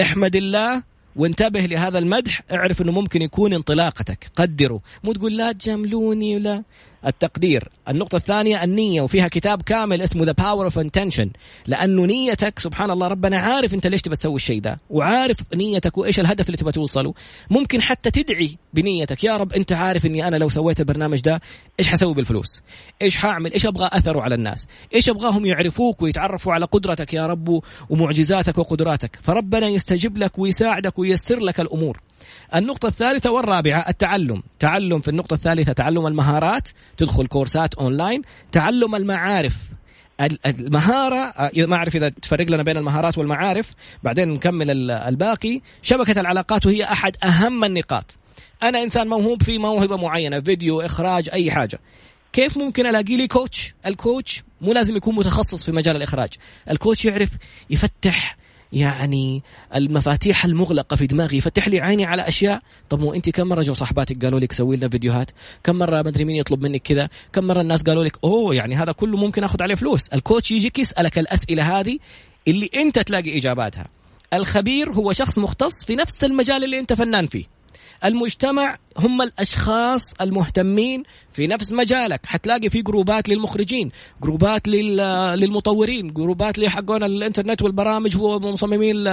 احمد 0.00 0.36
الله 0.36 0.82
وانتبه 1.16 1.60
لهذا 1.60 1.98
المدح 1.98 2.42
اعرف 2.52 2.82
إنه 2.82 2.92
ممكن 2.92 3.22
يكون 3.22 3.52
انطلاقتك. 3.52 4.30
قدره 4.36 4.80
مو 5.04 5.12
تقول 5.12 5.36
لا 5.36 5.52
تجاملوني 5.52 6.36
ولا 6.36 6.62
التقدير. 7.08 7.68
النقطة 7.88 8.16
الثانية 8.16 8.64
النية 8.64 9.02
وفيها 9.02 9.28
كتاب 9.28 9.62
كامل 9.62 10.02
اسمه 10.02 10.24
The 10.26 10.34
Power 10.34 10.72
of 10.72 10.76
Intention. 10.76 11.28
لأنه 11.66 12.06
نيتك 12.06 12.58
سبحان 12.58 12.90
الله 12.90 13.08
ربنا 13.08 13.38
عارف 13.38 13.74
أنت 13.74 13.86
ليش 13.86 14.02
تبى 14.02 14.16
تسوي 14.16 14.36
الشيء 14.36 14.60
ده 14.60 14.80
وعارف 14.90 15.36
نيتك 15.54 15.98
وإيش 15.98 16.20
الهدف 16.20 16.46
اللي 16.46 16.56
تبى 16.56 16.72
توصله. 16.72 17.14
ممكن 17.50 17.82
حتى 17.82 18.10
تدعي 18.10 18.56
بنيتك 18.74 19.24
يا 19.24 19.36
رب 19.36 19.52
أنت 19.52 19.72
عارف 19.72 20.06
أني 20.06 20.28
أنا 20.28 20.36
لو 20.36 20.48
سويت 20.48 20.80
البرنامج 20.80 21.20
ده 21.20 21.40
إيش 21.80 21.88
حسوي 21.88 22.14
بالفلوس؟ 22.14 22.62
إيش 23.02 23.16
حاعمل 23.16 23.52
إيش 23.52 23.66
أبغى 23.66 23.88
أثره 23.92 24.20
على 24.20 24.34
الناس؟ 24.34 24.66
إيش 24.94 25.08
أبغاهم 25.08 25.46
يعرفوك 25.46 26.02
ويتعرفوا 26.02 26.52
على 26.52 26.64
قدرتك 26.64 27.14
يا 27.14 27.26
رب 27.26 27.62
ومعجزاتك 27.90 28.58
وقدراتك؟ 28.58 29.18
فربنا 29.22 29.68
يستجيب 29.68 30.18
لك 30.18 30.38
ويساعدك 30.38 30.98
وييسر 30.98 31.38
لك 31.38 31.60
الأمور. 31.60 32.00
النقطة 32.54 32.88
الثالثة 32.88 33.30
والرابعة 33.30 33.84
التعلم. 33.88 34.42
تعلم 34.58 35.00
في 35.00 35.08
النقطة 35.08 35.34
الثالثة 35.34 35.72
تعلم 35.72 36.06
المهارات. 36.06 36.68
تدخل 36.96 37.26
كورسات 37.26 37.74
أونلاين. 37.74 38.22
تعلم 38.52 38.94
المعارف. 38.94 39.56
المهارة 40.46 41.50
ما 41.56 41.76
أعرف 41.76 41.96
إذا 41.96 42.08
تفرق 42.08 42.50
لنا 42.50 42.62
بين 42.62 42.76
المهارات 42.76 43.18
والمعارف. 43.18 43.70
بعدين 44.02 44.28
نكمل 44.28 44.90
الباقي. 44.90 45.60
شبكة 45.82 46.20
العلاقات 46.20 46.66
وهي 46.66 46.84
أحد 46.84 47.16
أهم 47.24 47.64
النقاط. 47.64 48.18
أنا 48.62 48.82
إنسان 48.82 49.06
موهوب 49.06 49.42
في 49.42 49.58
موهبة 49.58 49.96
معينة 49.96 50.40
فيديو 50.40 50.80
إخراج 50.80 51.28
أي 51.32 51.50
حاجة. 51.50 51.80
كيف 52.32 52.58
ممكن 52.58 52.86
ألاقي 52.86 53.16
لي 53.16 53.26
coach؟ 53.26 53.74
ال 53.86 53.95
coach 53.95 54.42
مو 54.60 54.72
لازم 54.72 54.96
يكون 54.96 55.14
متخصص 55.14 55.64
في 55.64 55.72
مجال 55.72 55.96
الإخراج، 55.96 56.28
ال 56.70 56.76
coach 56.76 57.04
يعرف 57.04 57.30
يفتح 57.70 58.36
يعني 58.72 59.42
المفاتيح 59.74 60.44
المغلقة 60.44 60.96
في 60.96 61.06
دماغي. 61.06 61.36
يفتح 61.36 61.68
لي 61.68 61.80
عيني 61.80 62.04
على 62.04 62.28
أشياء. 62.28 62.62
طب 62.88 63.00
مو 63.00 63.14
انت 63.14 63.30
كم 63.30 63.46
مرة 63.46 63.62
جو 63.62 63.74
صاحباتك 63.74 64.24
قالوا 64.24 64.40
لك 64.40 64.52
سوي 64.52 64.76
لنا 64.76 64.88
فيديوهات؟ 64.88 65.30
كم 65.64 65.76
مرة 65.76 66.02
ما 66.02 66.08
أدري 66.08 66.24
مين 66.24 66.36
يطلب 66.36 66.62
منك 66.62 66.82
كذا؟ 66.82 67.08
كم 67.32 67.44
مرة 67.44 67.60
الناس 67.60 67.82
قالوا 67.82 68.04
لك 68.04 68.18
أوه 68.24 68.54
يعني 68.54 68.76
هذا 68.76 68.92
كله 68.92 69.16
ممكن 69.16 69.44
أخذ 69.44 69.62
عليه 69.62 69.74
فلوس. 69.74 70.08
ال 70.08 70.15
coach 70.15 70.50
يجيك 70.50 70.78
يسألك 70.78 71.18
الأسئلة 71.18 71.80
هذه 71.80 71.98
اللي 72.48 72.70
أنت 72.76 72.98
تلاقي 72.98 73.38
إجاباتها. 73.38 73.86
الخبير 74.32 74.92
هو 74.92 75.12
شخص 75.12 75.38
مختص 75.38 75.84
في 75.86 75.96
نفس 75.96 76.24
المجال 76.24 76.64
اللي 76.64 76.78
أنت 76.78 76.92
فنان 76.92 77.26
فيه. 77.26 77.44
المجتمع 78.04 78.78
هم 78.98 79.22
الأشخاص 79.22 80.02
المهتمين 80.20 81.02
في 81.32 81.46
نفس 81.46 81.72
مجالك. 81.72 82.26
حتلاقي 82.26 82.68
في 82.68 82.82
جروبات 82.82 83.28
للمخرجين 83.28 83.90
جروبات 84.22 84.68
للمطورين 84.68 86.12
جروبات 86.12 86.58
لحقون 86.58 87.02
الإنترنت 87.02 87.62
والبرامج 87.62 88.16
ومصممين 88.16 89.08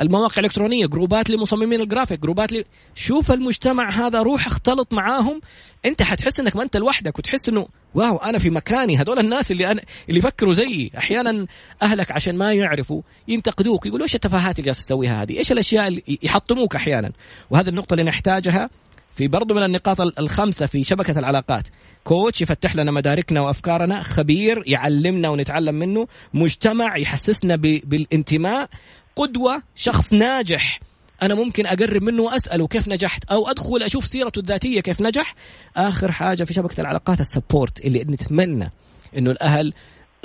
المواقع 0.00 0.34
الإلكترونية 0.38 0.86
جروبات 0.86 1.30
لمصممين 1.30 1.80
الجرافيك 1.80 2.20
جروبات 2.20 2.52
ل... 2.52 2.64
شوف 2.94 3.32
المجتمع 3.32 3.90
هذا 3.90 4.22
روح 4.22 4.46
اختلط 4.46 4.94
معاهم. 4.94 5.40
أنت 5.84 6.02
حتحس 6.02 6.40
إنك 6.40 6.56
ما 6.56 6.62
أنت 6.62 6.76
لوحدك 6.76 7.18
وتحس 7.18 7.48
إنه 7.48 7.68
واو 7.94 8.16
أنا 8.16 8.38
في 8.38 8.50
مكاني. 8.50 8.96
هذول 8.96 9.18
الناس 9.18 9.50
اللي 9.50 9.70
أنا 9.70 9.82
اللي 10.08 10.18
يفكروا 10.18 10.52
زيي. 10.52 10.90
أحيانا 10.98 11.46
أهلك 11.82 12.12
عشان 12.12 12.36
ما 12.36 12.52
يعرفوا 12.52 13.02
ينتقدوك 13.28 13.86
يقولوا 13.86 14.04
إيش 14.04 14.14
التفاهات 14.14 14.58
اللي 14.58 14.66
جالس 14.66 14.84
تسويها 14.84 15.22
هذه؟ 15.22 15.38
إيش 15.38 15.52
الأشياء 15.52 15.88
اللي 15.88 16.18
يحطموك 16.22 16.74
أحيانا؟ 16.74 17.12
وهذه 17.50 17.68
النقطة 17.68 17.94
اللي 17.94 18.04
نحتاجها 18.04 18.70
في 19.16 19.28
برضو 19.28 19.54
من 19.54 19.62
النقاط 19.62 20.00
الخمسة 20.00 20.66
في 20.66 20.84
شبكة 20.84 21.18
العلاقات. 21.18 21.64
كوتش 22.04 22.42
يفتح 22.42 22.76
لنا 22.76 22.90
مداركنا 22.90 23.40
وأفكارنا 23.40 24.02
خبير 24.02 24.62
يعلمنا 24.66 25.28
ونتعلم 25.28 25.74
منه 25.74 26.08
مجتمع 26.34 26.98
يحسسنا 26.98 27.56
بالانتماء 27.56 28.68
قدوة 29.16 29.62
شخص 29.74 30.12
ناجح. 30.12 30.80
أنا 31.22 31.34
ممكن 31.34 31.66
أقرب 31.66 32.02
منه 32.02 32.22
وأسأله 32.22 32.66
كيف 32.66 32.88
نجحت 32.88 33.24
أو 33.24 33.50
أدخل 33.50 33.82
أشوف 33.82 34.04
سيرته 34.04 34.38
الذاتية 34.38 34.80
كيف 34.80 35.00
نجح. 35.00 35.34
آخر 35.76 36.12
حاجة 36.12 36.44
في 36.44 36.54
شبكة 36.54 36.80
العلاقات 36.80 37.20
ال 37.20 37.28
support 37.28 37.84
اللي 37.84 37.98
نتمنى 37.98 38.72
إنه 39.18 39.30
الأهل 39.30 39.72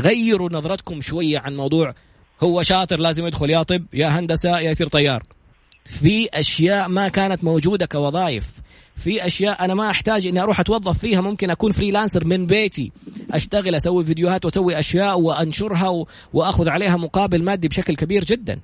غيروا 0.02 0.50
نظرتكم 0.52 1.02
شوية 1.02 1.40
عن 1.40 1.56
موضوع 1.56 1.94
هو 2.44 2.64
شاطر 2.64 3.00
لازم 3.00 3.28
يدخل 3.28 3.50
يا 3.50 3.64
طب 3.64 3.86
يا 3.94 4.08
هندسة 4.08 4.60
يا 4.60 4.70
يصير 4.72 4.88
طيار. 4.88 5.24
في 5.86 6.30
أشياء 6.34 6.88
ما 6.88 7.08
كانت 7.08 7.44
موجودة 7.44 7.86
كوظائف. 7.86 8.46
في 9.02 9.28
أشياء 9.28 9.66
أنا 9.66 9.74
ما 9.74 9.90
أحتاج 9.90 10.28
إني 10.28 10.42
أروح 10.42 10.60
أتوظف 10.60 10.98
فيها 10.98 11.22
ممكن 11.22 11.50
أكون 11.50 11.72
freelancer 11.72 12.28
من 12.28 12.46
بيتي. 12.46 12.92
أشتغل 13.32 13.76
أسوي 13.76 14.06
فيديوهات 14.06 14.46
وأسوي 14.46 14.80
أشياء 14.80 15.20
وأنشرها 15.20 16.06
وأخذ 16.34 16.70
عليها 16.70 16.98
مقابل 16.98 17.44
مادي 17.44 17.68
بشكل 17.68 17.96
كبير 17.96 18.24
جدا. 18.24 18.60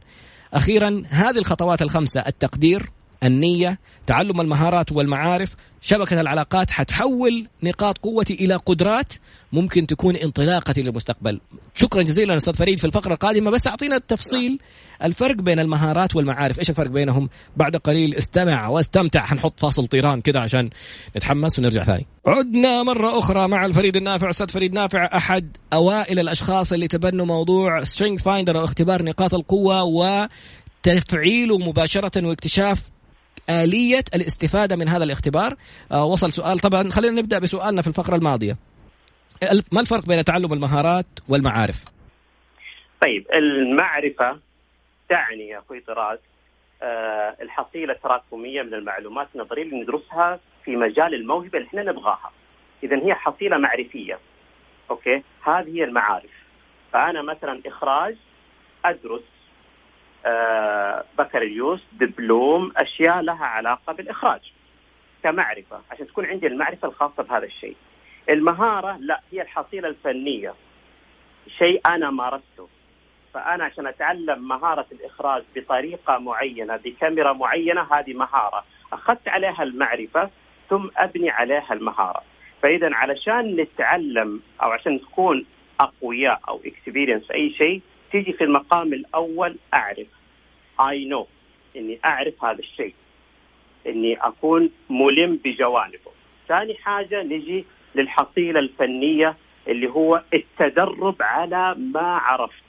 أخيرا 0.53 1.03
هذه 1.09 1.37
الخطوات 1.37 1.81
الخمسة. 1.81 2.21
التقدير 2.27 2.91
النية 3.23 3.79
تعلم 4.07 4.41
المهارات 4.41 4.91
والمعارف 4.91 5.55
شبكة 5.81 6.21
العلاقات 6.21 6.71
حتحول 6.71 7.47
نقاط 7.63 7.97
قوتي 7.97 8.33
إلى 8.33 8.55
قدرات 8.55 9.13
ممكن 9.51 9.87
تكون 9.87 10.15
انطلاقتي 10.15 10.81
للمستقبل. 10.81 11.39
شكرا 11.75 12.01
جزيلا 12.01 12.35
أستاذ 12.35 12.53
فريد 12.53 12.79
في 12.79 12.85
الفقرة 12.85 13.13
القادمة 13.13 13.51
بس 13.51 13.67
أعطينا 13.67 13.95
التفصيل 13.95 14.59
الفرق 15.03 15.35
بين 15.35 15.59
المهارات 15.59 16.15
والمعارف 16.15 16.59
إيش 16.59 16.69
الفرق 16.69 16.89
بينهم؟ 16.89 17.29
بعد 17.57 17.75
قليل 17.75 18.15
استمع 18.15 18.67
واستمتع 18.67 19.25
حنحط 19.25 19.59
فاصل 19.59 19.87
طيران 19.87 20.21
كذا 20.21 20.39
عشان 20.39 20.69
نتحمس 21.17 21.59
ونرجع 21.59 21.83
ثاني. 21.83 22.05
عدنا 22.27 22.83
مرة 22.83 23.19
أخرى 23.19 23.47
مع 23.47 23.65
الفريد 23.65 23.95
النافع 23.95 24.29
أستاذ 24.29 24.49
فريد 24.49 24.73
نافع 24.73 25.09
أحد 25.17 25.57
أوائل 25.73 26.19
الأشخاص 26.19 26.73
اللي 26.73 26.87
تبنوا 26.87 27.25
موضوع 27.25 27.83
Strength 27.83 28.19
Finder 28.19 28.59
أو 28.59 28.63
اختبار 28.65 29.03
نقاط 29.03 29.33
القوة 29.33 29.83
و 29.83 30.27
تفعيله 30.83 31.57
مباشرة 31.57 32.27
واكتشاف 32.27 32.96
آلية 33.49 34.03
الاستفادة 34.15 34.75
من 34.75 34.87
هذا 34.87 35.03
الاختبار. 35.03 35.55
آه 35.91 36.05
وصل 36.05 36.31
سؤال. 36.33 36.59
طبعا 36.59 36.91
خلينا 36.91 37.21
نبدأ 37.21 37.39
بسؤالنا 37.39 37.81
في 37.81 37.87
الفقرة 37.87 38.15
الماضية. 38.15 38.57
ما 39.71 39.81
الفرق 39.81 40.05
بين 40.05 40.23
تعلم 40.23 40.53
المهارات 40.53 41.05
والمعارف؟ 41.29 41.85
طيب 43.01 43.25
المعرفة 43.33 44.39
تعني 45.09 45.47
يا 45.47 45.59
أخوي 45.59 45.79
طراز 45.79 46.19
آه 46.81 47.35
الحصيلة 47.41 47.93
التراكمية 47.93 48.61
من 48.61 48.73
المعلومات 48.73 49.27
النظرية 49.35 49.63
اللي 49.63 49.81
ندرسها 49.81 50.39
في 50.65 50.75
مجال 50.75 51.13
الموهبة 51.13 51.57
اللي 51.57 51.67
إحنا 51.67 51.83
نبغاها. 51.83 52.31
إذا 52.83 52.95
هي 53.05 53.13
حصيلة 53.13 53.57
معرفية. 53.57 54.19
أوكي؟ 54.89 55.23
هذه 55.43 55.69
هي 55.77 55.83
المعارف. 55.83 56.31
فأنا 56.93 57.21
مثلا 57.21 57.61
إخراج 57.65 58.15
أدرس 58.85 59.21
بكالوريوس 61.17 61.81
دبلوم 61.93 62.71
أشياء 62.77 63.21
لها 63.21 63.45
علاقة 63.45 63.93
بالإخراج 63.93 64.41
كمعرفة 65.23 65.81
عشان 65.91 66.07
تكون 66.07 66.25
عندي 66.25 66.47
المعرفة 66.47 66.87
الخاصة 66.87 67.23
بهذا 67.23 67.45
الشيء. 67.45 67.75
المهارة 68.29 68.97
لا 68.99 69.21
هي 69.31 69.41
الحصيلة 69.41 69.89
الفنية. 69.89 70.53
شيء 71.57 71.81
أنا 71.87 72.09
مارسته. 72.09 72.67
فأنا 73.33 73.63
عشان 73.63 73.87
أتعلم 73.87 74.47
مهارة 74.47 74.85
الإخراج 74.91 75.43
بطريقة 75.55 76.17
معينة 76.17 76.75
بكاميرا 76.75 77.33
معينة 77.33 77.81
هذه 77.81 78.13
مهارة. 78.13 78.65
أخذت 78.93 79.27
عليها 79.27 79.63
المعرفة 79.63 80.29
ثم 80.69 80.89
أبني 80.97 81.29
عليها 81.29 81.73
المهارة. 81.73 82.23
فإذا 82.63 82.95
علشان 82.95 83.55
نتعلم 83.55 84.41
أو 84.63 84.71
عشان 84.71 84.93
نكون 84.93 85.45
أقوياء 85.79 86.39
أو 86.49 86.61
experience 86.65 87.31
أي 87.31 87.49
شيء 87.49 87.81
تيجي 88.11 88.33
في 88.33 88.43
المقام 88.43 88.93
الأول 88.93 89.55
أعرف. 89.73 90.07
I 90.79 91.05
know 91.05 91.27
إني 91.75 91.99
أعرف 92.05 92.45
هذا 92.45 92.59
الشيء. 92.59 92.93
إني 93.87 94.17
أكون 94.17 94.69
ملم 94.89 95.39
بجوانبه. 95.43 96.11
ثاني 96.47 96.75
حاجة 96.75 97.23
نجي 97.23 97.65
للحصيلة 97.95 98.59
الفنية 98.59 99.35
اللي 99.67 99.89
هو 99.89 100.23
التدرب 100.33 101.15
على 101.21 101.75
ما 101.75 102.17
عرفت. 102.17 102.63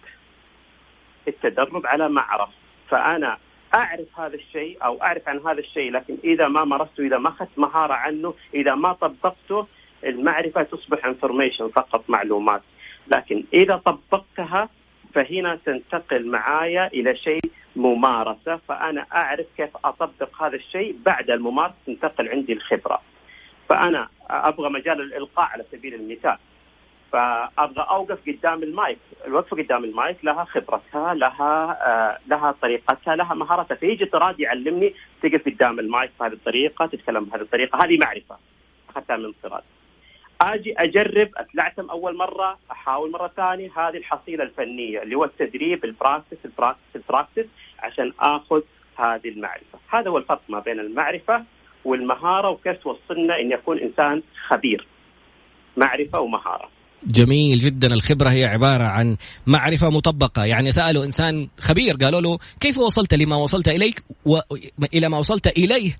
التدرب 1.28 1.86
على 1.86 2.08
ما 2.08 2.20
عرفت. 2.20 2.58
فأنا 2.88 3.38
أعرف 3.74 4.20
هذا 4.20 4.34
الشيء 4.34 4.78
أو 4.84 5.02
أعرف 5.02 5.28
عن 5.28 5.38
هذا 5.38 5.60
الشيء 5.60 5.92
لكن 5.92 6.16
إذا 6.24 6.48
ما 6.48 6.64
مارسته 6.64 7.06
إذا 7.06 7.18
ما 7.18 7.28
اخذت 7.28 7.58
مهارة 7.58 7.94
عنه 7.94 8.34
إذا 8.54 8.74
ما 8.74 8.92
طبقته 8.92 9.66
المعرفة 10.04 10.62
تصبح 10.62 11.04
information 11.04 11.68
فقط 11.68 12.10
معلومات. 12.10 12.62
لكن 13.08 13.44
إذا 13.54 13.76
طبقتها 13.76 14.68
فهنا 15.14 15.58
تنتقل 15.66 16.26
معايا 16.26 16.86
إلى 16.86 17.16
شيء 17.16 17.40
ممارسة 17.76 18.56
فأنا 18.56 19.06
أعرف 19.12 19.46
كيف 19.56 19.70
أطبق 19.84 20.42
هذا 20.42 20.56
الشيء 20.56 20.96
بعد 21.06 21.30
الممارسة 21.30 21.74
تنتقل 21.86 22.28
عندي 22.28 22.52
الخبرة. 22.52 23.00
فأنا 23.68 24.08
أبغى 24.30 24.70
مجال 24.70 25.00
الإلقاء 25.00 25.46
على 25.46 25.64
سبيل 25.72 25.94
المثال. 25.94 26.36
فأبغى 27.12 27.86
أوقف 27.90 28.18
قدام 28.28 28.62
المايك، 28.62 28.98
الوقفة 29.26 29.56
قدام 29.56 29.84
المايك 29.84 30.24
لها 30.24 30.44
خبرتها، 30.44 31.14
لها 31.14 31.78
آه 31.86 32.18
لها 32.26 32.54
طريقتها، 32.62 33.16
لها 33.16 33.34
مهارتها، 33.34 33.74
فيجي 33.74 34.04
طراد 34.04 34.40
يعلمني 34.40 34.94
تقف 35.22 35.46
قدام 35.46 35.78
المايك 35.78 36.10
بهذه 36.20 36.32
الطريقة، 36.32 36.86
تتكلم 36.86 37.24
بهذه 37.24 37.40
الطريقة، 37.40 37.84
هذه 37.84 37.98
معرفة 37.98 38.36
أخذتها 38.88 39.16
من 39.16 39.32
طراد. 39.42 39.62
آجي 40.40 40.74
أجرب 40.78 41.28
اتلعثم 41.36 41.90
أول 41.90 42.16
مرة 42.16 42.58
أحاول 42.70 43.10
مرة 43.10 43.32
ثانية 43.36 43.70
هذه 43.76 43.96
الحصيلة 43.96 44.44
الفنية 44.44 45.02
اللي 45.02 45.14
هو 45.14 45.24
التدريب 45.24 45.84
ال 45.84 45.90
practice 45.90 46.36
ال 46.44 46.50
practice 46.50 46.96
ال 46.96 47.02
practice 47.02 47.46
عشان 47.78 48.12
آخذ 48.20 48.60
هذه 48.98 49.28
المعرفة. 49.28 49.78
هذا 49.88 50.10
هو 50.10 50.18
الفرق 50.18 50.42
ما 50.48 50.60
بين 50.60 50.80
المعرفة 50.80 51.44
والمهارة 51.84 52.50
وكيف 52.50 52.76
توصلنا 52.76 53.38
إن 53.40 53.52
يكون 53.52 53.78
إنسان 53.78 54.22
خبير. 54.48 54.86
معرفة 55.76 56.20
ومهارة. 56.20 56.68
جميل 57.06 57.58
جدا. 57.58 57.94
الخبرة 57.94 58.28
هي 58.28 58.44
عبارة 58.44 58.84
عن 58.84 59.16
معرفة 59.46 59.90
مطبقة. 59.90 60.44
يعني 60.44 60.72
سألوا 60.72 61.04
إنسان 61.04 61.48
خبير 61.60 61.94
قالوا 61.96 62.20
له 62.20 62.38
كيف 62.60 62.78
وصلت 62.78 63.14
لما 63.14 63.36
وصلت 63.36 63.68
إليك 63.68 64.02
و... 64.24 64.38
إلى 64.94 65.08
ما 65.08 65.18
وصلت 65.18 65.46
إليه؟ 65.46 65.96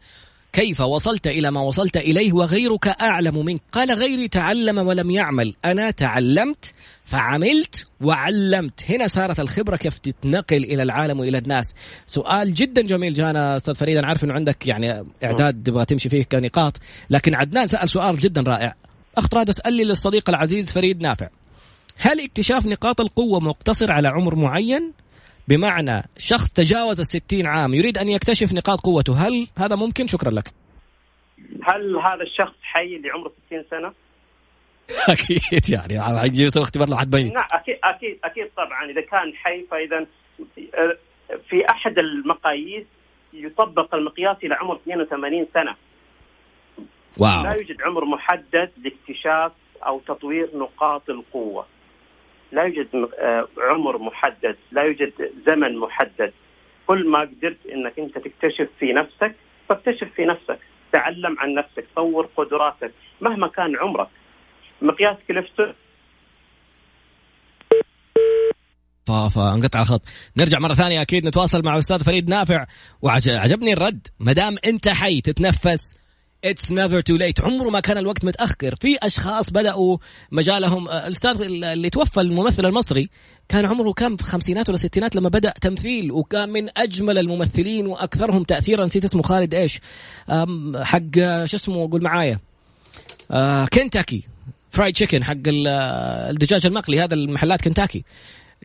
كيف 0.53 0.81
وصلت 0.81 1.27
إلى 1.27 1.51
ما 1.51 1.61
وصلت 1.61 1.97
إليه 1.97 2.33
وغيرك 2.33 2.89
أعلم 2.89 3.45
منك؟ 3.45 3.61
قال 3.73 3.93
غيري 3.93 4.29
تعلم 4.29 4.79
ولم 4.79 5.11
يعمل. 5.11 5.55
أنا 5.65 5.91
تعلمت 5.91 6.75
فعملت 7.05 7.87
وعلمت. 8.01 8.91
هنا 8.91 9.07
صارت 9.07 9.41
الخبرة 9.41 9.77
كيف 9.77 9.99
تتنقل 9.99 10.65
إلى 10.65 10.83
العالم 10.83 11.21
وإلى 11.21 11.39
الناس. 11.39 11.75
سؤال 12.07 12.55
جدا 12.55 12.83
جميل 12.83 13.15
جانا 13.15 13.57
أستاذ 13.57 13.75
فريد. 13.75 13.97
أنا 13.97 14.07
عارف 14.07 14.25
أنه 14.25 14.35
عندك 14.35 14.67
يعني 14.67 15.05
إعداد 15.25 15.63
تبغى 15.63 15.85
تمشي 15.85 16.09
فيه 16.09 16.23
كنقاط 16.23 16.77
لكن 17.11 17.35
عدنان 17.35 17.69
سأل 17.69 17.89
سؤال 17.89 18.19
جدا 18.19 18.43
رائع. 18.43 18.75
أخت 19.17 19.35
راد 19.35 19.49
اسأل 19.49 19.73
لي 19.73 19.85
للصديق 19.85 20.29
العزيز 20.29 20.73
فريد 20.73 21.01
نافع. 21.01 21.29
هل 21.97 22.21
اكتشاف 22.21 22.67
نقاط 22.67 23.01
القوة 23.01 23.41
مقتصر 23.41 23.91
على 23.91 24.09
عمر 24.09 24.35
معين؟ 24.35 24.93
بمعنى 25.49 26.03
شخص 26.19 26.53
تجاوز 26.53 27.01
الستين 27.01 27.47
عام 27.47 27.75
يريد 27.75 27.99
أن 27.99 28.09
يكتشف 28.09 28.53
نقاط 28.53 28.81
قوته 28.81 29.27
هل 29.27 29.49
هذا 29.59 29.77
ممكن؟ 29.77 30.07
شكرا 30.07 30.31
لك. 30.31 30.49
هل 31.63 31.97
هذا 31.97 32.23
الشخص 32.23 32.55
حي 32.63 32.97
اللي 32.97 33.11
عمره 33.11 33.33
60 33.47 33.65
سنة؟ 33.71 33.93
أكيد 35.15 35.71
يعني. 35.71 35.95
يسوي 36.43 36.63
اختبار 36.63 36.91
لحد 36.91 37.15
ميت 37.15 37.33
نعم 37.33 37.45
أكيد 37.53 37.79
أكيد 37.85 38.19
أكيد 38.25 38.51
طبعا. 38.57 38.91
إذا 38.91 39.01
كان 39.01 39.35
حي 39.35 39.67
فإذا 39.71 40.07
في 41.49 41.71
أحد 41.71 41.99
المقاييس 41.99 42.87
يطبق 43.33 43.95
المقياس 43.95 44.37
إلى 44.45 44.55
عمر 44.55 44.77
82 44.77 45.47
سنة. 45.55 45.77
واو. 47.19 47.43
لا 47.43 47.51
يوجد 47.53 47.83
عمر 47.83 48.05
محدد 48.05 48.71
لاكتشاف 48.77 49.53
أو 49.87 50.01
تطوير 50.01 50.51
نقاط 50.55 51.11
القوة. 51.11 51.67
لا 52.53 52.63
يوجد 52.63 52.89
آه، 52.95 53.49
عمر 53.59 53.99
محدد 53.99 54.57
لا 54.73 54.83
يوجد 54.83 55.13
زمن 55.47 55.79
محدد. 55.79 56.33
كل 56.87 57.09
ما 57.09 57.21
قدرت 57.21 57.67
إنك 57.67 57.99
أنت 57.99 58.19
تكتشف 58.19 58.69
في 58.79 58.93
نفسك 58.93 59.35
فاكتشف 59.69 60.09
في 60.17 60.25
نفسك 60.25 60.59
تعلم 60.93 61.39
عن 61.39 61.55
نفسك 61.55 61.87
طور 61.97 62.29
قدراتك 62.37 62.93
مهما 63.21 63.49
كان 63.49 63.77
عمرك. 63.77 64.09
مقياس 64.83 65.17
كليفتون 65.29 65.75
فانقطع 69.35 69.83
الخط. 69.83 70.03
نرجع 70.41 70.59
مرة 70.59 70.75
ثانية 70.75 71.03
أكيد 71.03 71.27
نتواصل 71.27 71.63
مع 71.65 71.75
الاستاذ 71.75 72.05
فريد 72.05 72.31
نافع. 72.31 72.67
وعجبني 73.03 73.73
الرد. 73.73 74.07
ما 74.21 74.33
دام 74.33 74.57
أنت 74.67 74.89
حي 74.89 75.21
تتنفس 75.21 75.99
it's 76.45 76.73
never 76.73 77.01
too 77.01 77.17
late 77.17 77.41
عمره 77.41 77.71
ما 77.71 77.81
كان 77.81 77.99
الوقت 77.99 78.25
متأخر. 78.25 78.75
في 78.81 78.97
أشخاص 79.03 79.51
بدأوا 79.51 79.99
مجالهم 80.33 80.89
آه، 80.89 81.07
الأستاذ 81.07 81.43
اللي 81.43 81.91
توفى 81.91 82.21
الممثل 82.21 82.67
المصري 82.67 83.09
كان 83.49 83.67
عمره 83.67 83.93
كم؟ 83.93 84.17
في 84.17 84.23
الخمسينات 84.23 84.69
ولا 84.69 84.77
الستينات 84.77 85.17
لما 85.17 85.29
بدأ 85.29 85.55
تمثيل 85.61 86.13
وكان 86.13 86.49
من 86.49 86.69
أجمل 86.77 87.19
الممثلين 87.19 87.87
وأكثرهم 87.87 88.45
تاثيرا. 88.45 88.87
نسيت 88.87 89.05
اسمه 89.05 89.23
خالد 89.23 89.55
إيش؟ 89.55 89.81
حق 90.83 91.19
آه، 91.19 91.45
شو 91.45 91.57
اسمه؟ 91.57 91.91
قول 91.91 92.03
معايا. 92.03 92.39
آه، 93.31 93.65
كنتاكي 93.65 94.23
فرايد 94.71 94.95
تشيكن 94.95 95.25
حق 95.25 95.37
الدجاج 95.47 96.67
المقلي 96.67 97.01
هذا 97.01 97.15
المحلات 97.15 97.63
كنتاكي 97.63 98.05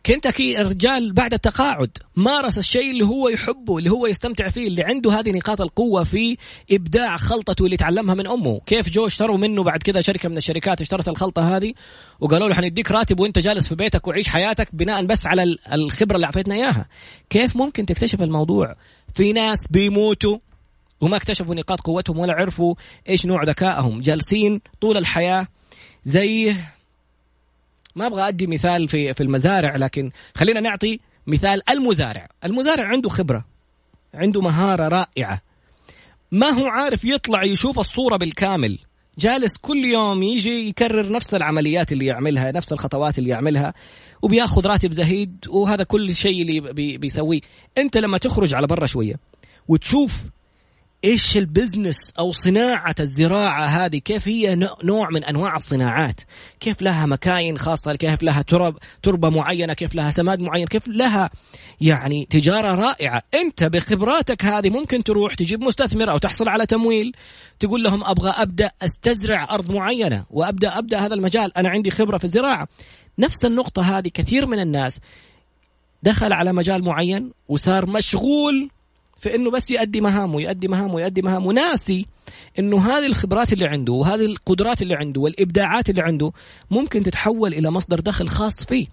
كنتاكي 0.06 0.60
الرجال 0.60 1.12
بعد 1.12 1.34
التقاعد 1.34 1.90
مارس 2.16 2.58
الشيء 2.58 2.90
اللي 2.90 3.04
هو 3.04 3.28
يحبه 3.28 3.78
اللي 3.78 3.90
هو 3.90 4.06
يستمتع 4.06 4.48
فيه 4.48 4.68
اللي 4.68 4.82
عنده 4.82 5.12
هذه 5.12 5.30
نقاط 5.30 5.60
القوة 5.60 6.04
في 6.04 6.36
إبداع 6.70 7.16
خلطته 7.16 7.64
اللي 7.64 7.76
تعلمها 7.76 8.14
من 8.14 8.26
أمه. 8.26 8.60
كيف 8.66 8.88
جو 8.90 9.06
اشتروا 9.06 9.36
منه 9.36 9.62
بعد 9.62 9.82
كذا 9.82 10.00
شركة 10.00 10.28
من 10.28 10.36
الشركات 10.36 10.80
اشترت 10.80 11.08
الخلطة 11.08 11.56
هذه 11.56 11.72
وقالوا 12.20 12.48
له 12.48 12.54
حنديك 12.54 12.90
راتب 12.90 13.20
وأنت 13.20 13.38
جالس 13.38 13.68
في 13.68 13.74
بيتك 13.74 14.06
وعيش 14.08 14.28
حياتك 14.28 14.68
بناء 14.72 15.04
بس 15.04 15.26
على 15.26 15.56
الخبرة 15.72 16.16
اللي 16.16 16.26
أعطيتنا 16.26 16.54
إياها. 16.54 16.88
كيف 17.30 17.56
ممكن 17.56 17.86
تكتشف 17.86 18.22
الموضوع؟ 18.22 18.76
في 19.14 19.32
ناس 19.32 19.58
بيموتوا 19.70 20.38
وما 21.00 21.16
اكتشفوا 21.16 21.54
نقاط 21.54 21.80
قوتهم 21.80 22.18
ولا 22.18 22.32
عرفوا 22.32 22.74
إيش 23.08 23.26
نوع 23.26 23.44
ذكائهم. 23.44 24.00
جالسين 24.00 24.60
طول 24.80 24.96
الحياة 24.96 25.48
زي 26.04 26.54
ما 27.96 28.06
أبغى 28.06 28.28
أدي 28.28 28.46
مثال 28.46 28.88
في 28.88 29.14
في 29.14 29.22
المزارع 29.22 29.76
لكن 29.76 30.10
خلينا 30.34 30.60
نعطي 30.60 31.00
مثال 31.26 31.70
المزارع. 31.70 32.28
المزارع 32.44 32.88
عنده 32.88 33.08
خبرة 33.08 33.44
عنده 34.14 34.40
مهارة 34.40 34.88
رائعة. 34.88 35.40
ما 36.32 36.48
هو 36.48 36.66
عارف 36.66 37.04
يطلع 37.04 37.44
يشوف 37.44 37.78
الصورة 37.78 38.16
بالكامل. 38.16 38.78
جالس 39.18 39.56
كل 39.56 39.84
يوم 39.84 40.22
يجي 40.22 40.68
يكرر 40.68 41.12
نفس 41.12 41.34
العمليات 41.34 41.92
اللي 41.92 42.06
يعملها 42.06 42.52
نفس 42.52 42.72
الخطوات 42.72 43.18
اللي 43.18 43.30
يعملها 43.30 43.74
وبياخذ 44.22 44.66
راتب 44.66 44.92
زهيد 44.92 45.44
وهذا 45.48 45.84
كل 45.84 46.14
شيء 46.14 46.42
اللي 46.42 46.98
بيسويه. 46.98 47.40
أنت 47.78 47.96
لما 47.96 48.18
تخرج 48.18 48.54
على 48.54 48.66
برا 48.66 48.86
شوية 48.86 49.14
وتشوف 49.68 50.24
إيش 51.04 51.36
البزنس 51.36 52.12
أو 52.18 52.32
صناعة 52.32 52.94
الزراعة 53.00 53.64
هذه؟ 53.64 53.98
كيف 53.98 54.28
هي 54.28 54.68
نوع 54.84 55.08
من 55.10 55.24
أنواع 55.24 55.56
الصناعات؟ 55.56 56.20
كيف 56.60 56.82
لها 56.82 57.06
مكاين 57.06 57.58
خاصة؟ 57.58 57.94
كيف 57.94 58.22
لها 58.22 58.42
ترب 58.42 58.78
تربة 59.02 59.28
معينة؟ 59.28 59.74
كيف 59.74 59.94
لها 59.94 60.10
سماد 60.10 60.40
معين؟ 60.40 60.66
كيف 60.66 60.88
لها 60.88 61.30
يعني 61.80 62.26
تجارة 62.30 62.74
رائعة؟ 62.74 63.22
أنت 63.34 63.64
بخبراتك 63.64 64.44
هذه 64.44 64.70
ممكن 64.70 65.04
تروح 65.04 65.34
تجيب 65.34 65.64
مستثمر 65.64 66.10
أو 66.10 66.18
تحصل 66.18 66.48
على 66.48 66.66
تمويل 66.66 67.12
تقول 67.58 67.82
لهم 67.82 68.04
أبغى 68.04 68.30
أبدأ 68.30 68.70
أستزرع 68.82 69.44
أرض 69.50 69.72
معينة 69.72 70.26
وأبدأ 70.30 70.78
أبدأ 70.78 70.98
هذا 70.98 71.14
المجال 71.14 71.58
أنا 71.58 71.68
عندي 71.68 71.90
خبرة 71.90 72.18
في 72.18 72.24
الزراعة. 72.24 72.68
نفس 73.18 73.44
النقطة 73.44 73.98
هذه 73.98 74.08
كثير 74.08 74.46
من 74.46 74.60
الناس 74.60 75.00
دخل 76.02 76.32
على 76.32 76.52
مجال 76.52 76.84
معين 76.84 77.32
وصار 77.48 77.86
مشغول 77.86 78.70
في 79.20 79.34
إنه 79.34 79.50
بس 79.50 79.70
يؤدي 79.70 80.00
مهامه 80.00 80.40
يؤدي 80.40 80.68
مهامه 80.68 81.00
يؤدي 81.00 81.22
مهامه. 81.22 81.52
ناسي 81.52 82.06
إنه 82.58 82.88
هذه 82.88 83.06
الخبرات 83.06 83.52
اللي 83.52 83.66
عنده 83.66 83.92
وهذه 83.92 84.24
القدرات 84.24 84.82
اللي 84.82 84.94
عنده 84.94 85.20
والإبداعات 85.20 85.90
اللي 85.90 86.02
عنده 86.02 86.32
ممكن 86.70 87.02
تتحول 87.02 87.54
إلى 87.54 87.70
مصدر 87.70 88.00
دخل 88.00 88.28
خاص 88.28 88.64
فيه. 88.64 88.86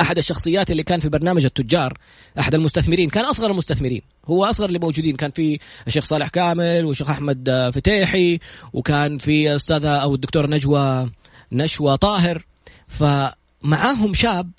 أحد 0.00 0.18
الشخصيات 0.18 0.70
اللي 0.70 0.82
كان 0.82 1.00
في 1.00 1.08
برنامج 1.08 1.44
التجار 1.44 1.98
أحد 2.38 2.54
المستثمرين 2.54 3.08
كان 3.08 3.24
أصغر 3.24 3.50
المستثمرين. 3.50 4.02
هو 4.26 4.44
أصغر 4.44 4.68
اللي 4.68 4.78
موجودين 4.78 5.16
كان 5.16 5.30
في 5.30 5.58
الشيخ 5.86 6.04
صالح 6.04 6.28
كامل 6.28 6.84
والشيخ 6.84 7.10
أحمد 7.10 7.70
فتيحي 7.74 8.38
وكان 8.72 9.18
في 9.18 9.56
استاذه 9.56 9.96
أو 9.96 10.14
الدكتوره 10.14 10.46
نجوى 10.46 11.10
نشوى 11.52 11.96
طاهر. 11.96 12.46
فمعاهم 12.88 14.14
شاب 14.14 14.50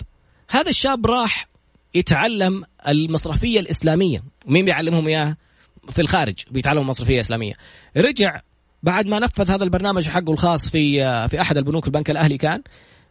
هذا 0.50 0.70
الشاب 0.70 1.06
راح 1.06 1.48
يتعلم 1.94 2.64
المصرفية 2.88 3.60
الإسلامية. 3.60 4.22
مين 4.48 4.64
بيعلمهم 4.64 5.08
اياها 5.08 5.36
في 5.90 6.00
الخارج 6.02 6.34
بيتعلموا 6.50 6.84
مصرفية 6.84 7.20
إسلامية. 7.20 7.52
رجع 7.96 8.40
بعد 8.82 9.06
ما 9.06 9.18
نفذ 9.18 9.50
هذا 9.50 9.64
البرنامج 9.64 10.08
حقه 10.08 10.32
الخاص 10.32 10.68
في 10.68 10.98
في 11.28 11.40
أحد 11.40 11.56
البنوك 11.56 11.86
البنك 11.86 12.10
الأهلي 12.10 12.38
كان 12.38 12.62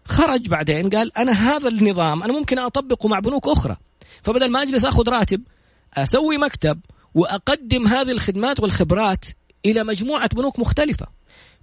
خرج 0.06 0.50
بعدين 0.50 0.89
قال 0.89 1.17
أنا 1.17 1.32
هذا 1.32 1.67
النظام 1.67 2.23
أنا 2.23 2.34
ممكن 2.34 2.60
أطبقه 2.60 3.10
مع 3.10 3.19
بنوك 3.19 3.47
أخرى. 3.47 3.76
فبدل 4.23 4.52
ما 4.52 4.62
أجلس 4.62 4.86
آخذ 4.86 5.10
راتب 5.10 5.41
أسوي 5.93 6.38
مكتب 6.38 6.80
وأقدم 7.13 7.88
هذه 7.88 8.12
الخدمات 8.12 8.60
والخبرات 8.60 9.26
إلى 9.65 9.84
مجموعة 9.84 10.28
بنوك 10.28 10.60
مختلفة. 10.60 11.08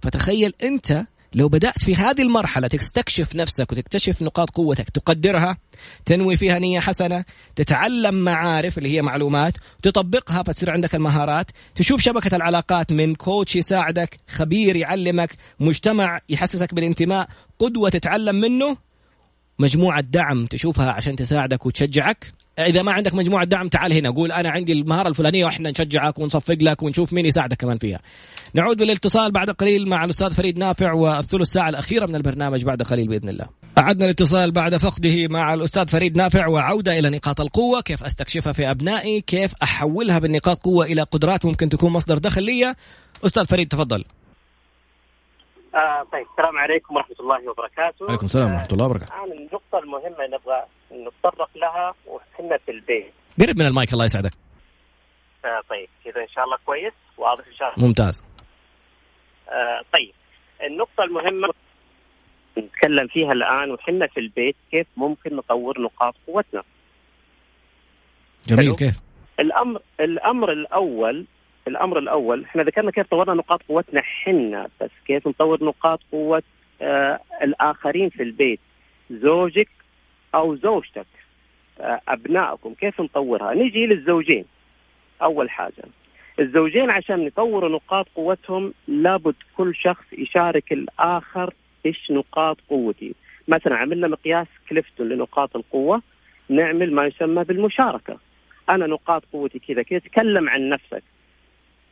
فتخيل 0.01 0.53
أنت 0.63 1.05
لو 1.35 1.49
بدأت 1.49 1.83
في 1.83 1.95
هذه 1.95 2.21
المرحلة 2.21 2.67
تستكشف 2.67 3.35
نفسك 3.35 3.71
وتكتشف 3.71 4.21
نقاط 4.21 4.49
قوتك 4.49 4.89
تقدرها 4.89 5.57
تنوي 6.05 6.37
فيها 6.37 6.59
نية 6.59 6.79
حسنة 6.79 7.25
تتعلم 7.55 8.15
معارف 8.15 8.77
اللي 8.77 8.89
هي 8.89 9.01
معلومات 9.01 9.53
تطبقها 9.83 10.43
فتصير 10.43 10.71
عندك 10.71 10.95
المهارات 10.95 11.51
تشوف 11.75 12.01
شبكة 12.01 12.35
العلاقات 12.35 12.91
من 12.91 13.15
كوتش 13.15 13.55
يساعدك 13.55 14.19
خبير 14.27 14.75
يعلمك 14.75 15.35
مجتمع 15.59 16.19
يحسسك 16.29 16.73
بالانتماء 16.73 17.27
قدوة 17.59 17.89
تتعلم 17.89 18.35
منه 18.35 18.77
مجموعة 19.59 20.01
دعم 20.01 20.45
تشوفها 20.45 20.91
عشان 20.91 21.15
تساعدك 21.15 21.65
وتشجعك. 21.65 22.33
إذا 22.59 22.81
ما 22.81 22.91
عندك 22.91 23.13
مجموعة 23.13 23.45
دعم 23.45 23.67
تعال 23.67 23.93
هنا. 23.93 24.11
قول 24.11 24.31
أنا 24.31 24.49
عندي 24.49 24.73
المهارة 24.73 25.09
الفلانية 25.09 25.45
وإحنا 25.45 25.71
نشجعك 25.71 26.19
ونصفق 26.19 26.57
لك 26.61 26.83
ونشوف 26.83 27.13
مين 27.13 27.25
يساعدك 27.25 27.57
كمان 27.57 27.77
فيها. 27.77 27.99
نعود 28.53 28.77
بالاتصال 28.77 29.31
بعد 29.31 29.49
قليل 29.49 29.89
مع 29.89 30.03
الأستاذ 30.03 30.31
فريد 30.31 30.57
نافع 30.57 30.93
والثلث 30.93 31.49
ساعة 31.49 31.69
الأخيرة 31.69 32.05
من 32.05 32.15
البرنامج 32.15 32.63
بعد 32.63 32.81
قليل 32.81 33.07
بإذن 33.07 33.29
الله. 33.29 33.45
أعدنا 33.77 34.05
الاتصال 34.05 34.51
بعد 34.51 34.77
فقده 34.77 35.27
مع 35.27 35.53
الأستاذ 35.53 35.87
فريد 35.87 36.17
نافع 36.17 36.47
وعودة 36.47 36.99
إلى 36.99 37.09
نقاط 37.09 37.41
القوة. 37.41 37.81
كيف 37.81 38.03
أستكشفها 38.03 38.53
في 38.53 38.71
أبنائي؟ 38.71 39.21
كيف 39.21 39.53
أحولها 39.63 40.19
بالنقاط 40.19 40.59
قوة 40.59 40.85
إلى 40.85 41.01
قدرات 41.01 41.45
ممكن 41.45 41.69
تكون 41.69 41.91
مصدر 41.91 42.17
دخل 42.17 42.43
لي 42.43 42.75
أستاذ 43.25 43.45
فريد 43.45 43.67
تفضل. 43.67 44.03
آه 45.75 46.03
طيب 46.11 46.27
السلام 46.31 46.57
عليكم 46.57 46.95
ورحمة 46.95 47.15
الله 47.19 47.49
وبركاته. 47.49 48.05
وعليكم 48.05 48.25
السلام 48.25 48.51
ورحمة 48.51 48.71
الله 48.71 48.85
وبركاته. 48.85 49.15
الآن 49.15 49.37
النقطة 49.37 49.79
المهمة 49.79 50.25
نبغى 50.27 50.65
نتطرق 50.91 51.49
لها 51.55 51.93
وحنا 52.07 52.57
في 52.57 52.71
البيت. 52.71 53.13
قرب 53.39 53.59
من 53.59 53.65
المايك 53.67 53.93
الله 53.93 54.05
يسعدك. 54.05 54.31
آه 55.45 55.61
طيب 55.69 55.89
كذا 56.05 56.21
إن 56.21 56.27
شاء 56.27 56.43
الله 56.43 56.57
كويس 56.65 56.93
واضح 57.17 57.47
إن 57.47 57.53
شاء 57.53 57.73
الله. 57.73 57.87
ممتاز. 57.87 58.25
آه 59.49 59.81
طيب 59.93 60.13
النقطة 60.63 61.03
المهمة 61.03 61.53
نتكلم 62.57 63.07
فيها 63.07 63.31
الآن 63.31 63.71
وحنا 63.71 64.07
في 64.07 64.19
البيت 64.19 64.55
كيف 64.71 64.87
ممكن 64.97 65.35
نطور 65.35 65.81
نقاط 65.81 66.15
قوتنا. 66.27 66.63
جميل. 68.47 68.75
كيف؟ 68.75 68.95
الأمر 69.39 69.81
الأمر 69.99 70.51
الأول 70.51 71.25
الأمر 71.67 71.99
الأول 71.99 72.43
إحنا 72.43 72.63
ذكرنا 72.63 72.91
كيف 72.91 73.07
طورنا 73.07 73.33
نقاط 73.33 73.61
قوتنا 73.69 74.01
حنا 74.01 74.67
بس 74.81 74.89
كيف 75.07 75.27
نطور 75.27 75.63
نقاط 75.63 75.99
قوة 76.11 76.43
آه 76.81 77.19
الآخرين 77.41 78.09
في 78.09 78.23
البيت 78.23 78.59
زوجك 79.11 79.69
أو 80.35 80.55
زوجتك 80.55 81.05
آه 81.79 82.01
أبنائكم 82.07 82.73
كيف 82.73 83.01
نطورها؟ 83.01 83.53
نجي 83.53 83.85
للزوجين 83.85 84.45
أول 85.21 85.49
حاجة. 85.49 85.83
الزوجين 86.39 86.89
عشان 86.89 87.21
يطوروا 87.21 87.69
نقاط 87.69 88.07
قوتهم 88.15 88.73
لابد 88.87 89.35
كل 89.57 89.75
شخص 89.75 90.05
يشارك 90.13 90.71
الآخر 90.73 91.53
إيش 91.85 92.11
نقاط 92.11 92.57
قوتي 92.69 93.15
مثلا 93.47 93.75
عملنا 93.77 94.07
مقياس 94.07 94.47
كليفتون 94.69 95.09
لنقاط 95.09 95.55
القوة 95.55 96.01
نعمل 96.49 96.93
ما 96.93 97.05
يسمى 97.05 97.43
بالمشاركة. 97.43 98.17
أنا 98.69 98.87
نقاط 98.87 99.23
قوتي 99.33 99.59
كذا 99.59 99.83
كذا 99.83 99.99
تكلم 99.99 100.49
عن 100.49 100.69
نفسك. 100.69 101.03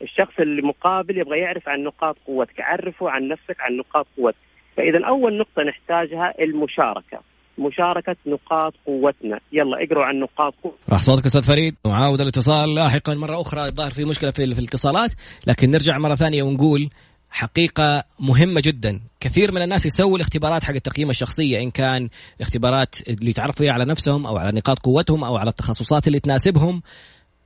الشخص 0.03 0.39
اللي 0.39 0.61
مقابل 0.61 1.17
يبغى 1.17 1.39
يعرف 1.39 1.69
عن 1.69 1.83
نقاط 1.83 2.17
قوتك 2.27 2.61
عرفه 2.61 3.09
عن 3.09 3.27
نفسك 3.27 3.55
عن 3.59 3.77
نقاط 3.77 4.07
قوتك. 4.17 4.37
فإذا 4.77 5.05
أول 5.07 5.37
نقطة 5.37 5.63
نحتاجها 5.63 6.33
المشاركة 6.39 7.19
مشاركة 7.57 8.15
نقاط 8.25 8.73
قوتنا. 8.85 9.39
يلا 9.51 9.83
اقروا 9.83 10.05
عن 10.05 10.19
نقاط 10.19 10.53
قوة 10.63 10.73
راح 10.89 11.01
صوتك 11.01 11.25
أستاذ 11.25 11.43
فريد. 11.43 11.75
نعاود 11.85 12.21
الاتصال 12.21 12.73
لاحقا 12.73 13.13
مرة 13.15 13.41
أخرى. 13.41 13.65
الظاهر 13.65 13.91
في 13.91 14.05
مشكلة 14.05 14.31
في, 14.31 14.43
الاتصالات 14.43 15.11
لكن 15.47 15.71
نرجع 15.71 15.97
مرة 15.97 16.15
ثانية 16.15 16.43
ونقول 16.43 16.89
حقيقة 17.29 18.03
مهمة 18.19 18.61
جدا. 18.65 18.99
كثير 19.19 19.51
من 19.51 19.61
الناس 19.61 19.85
يسووا 19.85 20.15
الاختبارات 20.15 20.63
حق 20.63 20.73
التقييم 20.73 21.09
الشخصية 21.09 21.61
إن 21.61 21.71
كان 21.71 22.09
اختبارات 22.41 22.95
اللي 23.07 23.29
يتعرفوا 23.29 23.65
فيها 23.65 23.73
على 23.73 23.85
نفسهم 23.85 24.25
أو 24.25 24.37
على 24.37 24.51
نقاط 24.51 24.79
قوتهم 24.79 25.23
أو 25.23 25.37
على 25.37 25.49
التخصصات 25.49 26.07
اللي 26.07 26.19
تناسبهم 26.19 26.81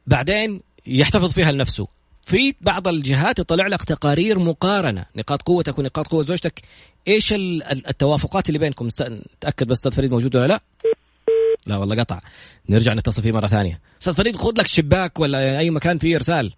بعدين 0.08 0.62
يحتفظ 0.88 1.34
فيها 1.34 1.52
لنفسه. 1.52 1.97
في 2.28 2.56
بعض 2.62 2.88
الجهات 2.88 3.40
يطلع 3.40 3.68
لك 3.68 3.84
تقارير 3.84 4.40
مقارنة. 4.40 5.06
نقاط 5.16 5.42
قوتك 5.42 5.80
ونقاط 5.80 6.08
قوة 6.08 6.24
زوجتك. 6.24 6.62
إيش 7.08 7.34
ال- 7.34 7.64
ال- 7.64 7.88
التوافقات 7.88 8.48
اللي 8.48 8.60
بينكم؟ 8.60 8.88
تأكد 9.42 9.68
بس 9.68 9.78
أستاذ 9.78 9.92
فريد 9.92 10.12
موجود 10.12 10.36
ولا 10.36 10.48
لا؟ 10.48 10.62
لا 11.68 11.78
والله 11.78 11.96
قطع. 11.96 12.20
نرجع 12.70 12.94
نتصل 12.94 13.22
فيه 13.22 13.32
مرة 13.32 13.48
ثانية. 13.48 13.82
أستاذ 14.02 14.14
فريد 14.14 14.36
خذ 14.36 14.52
لك 14.58 14.68
شباك 14.68 15.20
ولا 15.20 15.60
أي 15.60 15.70
مكان 15.70 15.98
فيه 15.98 16.16
إرسال. 16.16 16.54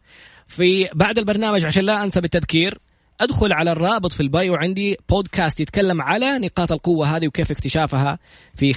في 0.47 0.89
بعد 0.93 1.17
البرنامج 1.17 1.65
عشان 1.65 1.85
لا 1.85 2.03
أنسى 2.03 2.21
بالتذكير 2.21 2.77
أدخل 3.21 3.53
على 3.53 3.71
الرابط 3.71 4.13
في 4.13 4.19
البايو 4.19 4.55
عندي 4.55 4.97
بودكاست 5.09 5.59
يتكلم 5.59 6.01
على 6.01 6.39
نقاط 6.39 6.71
القوة 6.71 7.15
هذه 7.15 7.27
وكيف 7.27 7.51
اكتشافها 7.51 8.19
في 8.55 8.73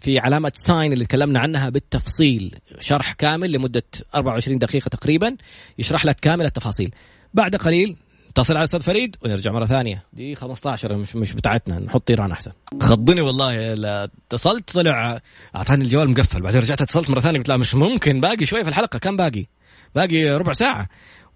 في 0.00 0.18
علامة 0.18 0.52
ساين 0.54 0.92
اللي 0.92 1.04
تكلمنا 1.04 1.40
عنها 1.40 1.68
بالتفصيل. 1.68 2.58
شرح 2.78 3.12
كامل 3.12 3.52
لمدة 3.52 3.82
24 4.14 4.58
دقيقة 4.58 4.88
تقريبا 4.88 5.36
يشرح 5.78 6.04
لك 6.04 6.20
كامل 6.20 6.44
التفاصيل. 6.44 6.94
بعد 7.34 7.56
قليل 7.56 7.96
اتصل 8.30 8.56
على 8.56 8.64
أستاذ 8.64 8.80
فريد 8.80 9.16
ونرجع 9.24 9.52
مرة 9.52 9.66
ثانية. 9.66 10.04
دي 10.12 10.34
15 10.34 10.96
مش 10.96 11.16
مش 11.16 11.32
بتاعتنا 11.32 11.78
نحط 11.78 12.10
ايران 12.10 12.30
أحسن. 12.30 12.52
خضني 12.80 13.20
والله 13.20 13.74
اتصلت 14.04 14.70
طلع 14.72 15.20
أعطاني 15.56 15.84
الجوال 15.84 16.10
مقفل. 16.10 16.40
بعدين 16.40 16.60
رجعت 16.60 16.82
اتصلت 16.82 17.10
مرة 17.10 17.20
ثانية 17.20 17.38
قلت 17.38 17.48
لا 17.48 17.56
مش 17.56 17.74
ممكن 17.74 18.20
باقي 18.20 18.46
شوي 18.46 18.62
في 18.62 18.68
الحلقة. 18.68 18.98
كم 18.98 19.16
باقي؟ 19.16 19.46
باقي 19.94 20.24
ربع 20.24 20.52
ساعة. 20.52 20.88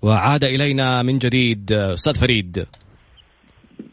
وعاد 0.02 0.44
إلينا 0.44 1.02
من 1.02 1.18
جديد 1.18 1.72
أستاذ 1.72 2.14
فريد. 2.14 2.66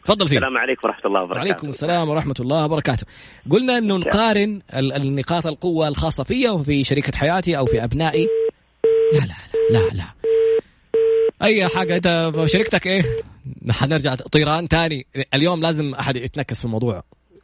تفضل 0.04 0.28
سيدي. 0.28 0.38
السلام 0.38 0.58
عليكم 0.58 0.88
ورحمة 0.88 1.06
الله 1.06 1.22
وبركاته. 1.22 1.38
وعليكم 1.38 1.68
السلام 1.68 2.08
ورحمة 2.08 2.34
الله 2.40 2.64
وبركاته. 2.64 3.06
قلنا 3.50 3.78
أنه 3.78 3.96
نقارن 3.96 4.60
ال- 4.74 4.92
النقاط 4.92 5.46
القوة 5.46 5.88
الخاصة 5.88 6.24
في 6.24 6.48
وفي 6.48 6.84
شريكة 6.84 7.18
حياتي 7.18 7.58
أو 7.58 7.66
في 7.66 7.84
أبنائي. 7.84 8.28
لا 9.12 9.18
لا 9.18 9.34
لا 9.70 9.78
لا 9.78 9.94
لا. 9.96 10.04
أي 11.42 11.68
حاجة 11.68 11.96
أنت 11.96 12.32
شركتك 12.46 12.86
إيه؟ 12.86 13.02
حنرجع 13.70 14.14
طيران 14.14 14.68
تاني. 14.68 15.06
اليوم 15.34 15.60
لازم 15.60 15.94
أحد 15.94 16.16
يتنكس 16.16 16.58
في 16.58 16.64
الموضوع. 16.64 17.02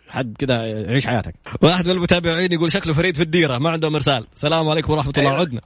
حد 0.08 0.36
كده 0.38 0.64
يعيش 0.66 1.06
حياتك. 1.06 1.34
واحد 1.62 1.86
من 1.86 1.90
المتابعين 1.92 2.52
يقول 2.52 2.72
شكله 2.72 2.92
فريد 2.92 3.16
في 3.16 3.22
الديرة 3.22 3.58
ما 3.58 3.70
عنده 3.70 3.90
مرسال. 3.90 4.26
السلام 4.34 4.68
عليكم 4.68 4.92
ورحمة 4.92 5.12
الله. 5.18 5.30
أيوة. 5.30 5.40
عدنا. 5.40 5.60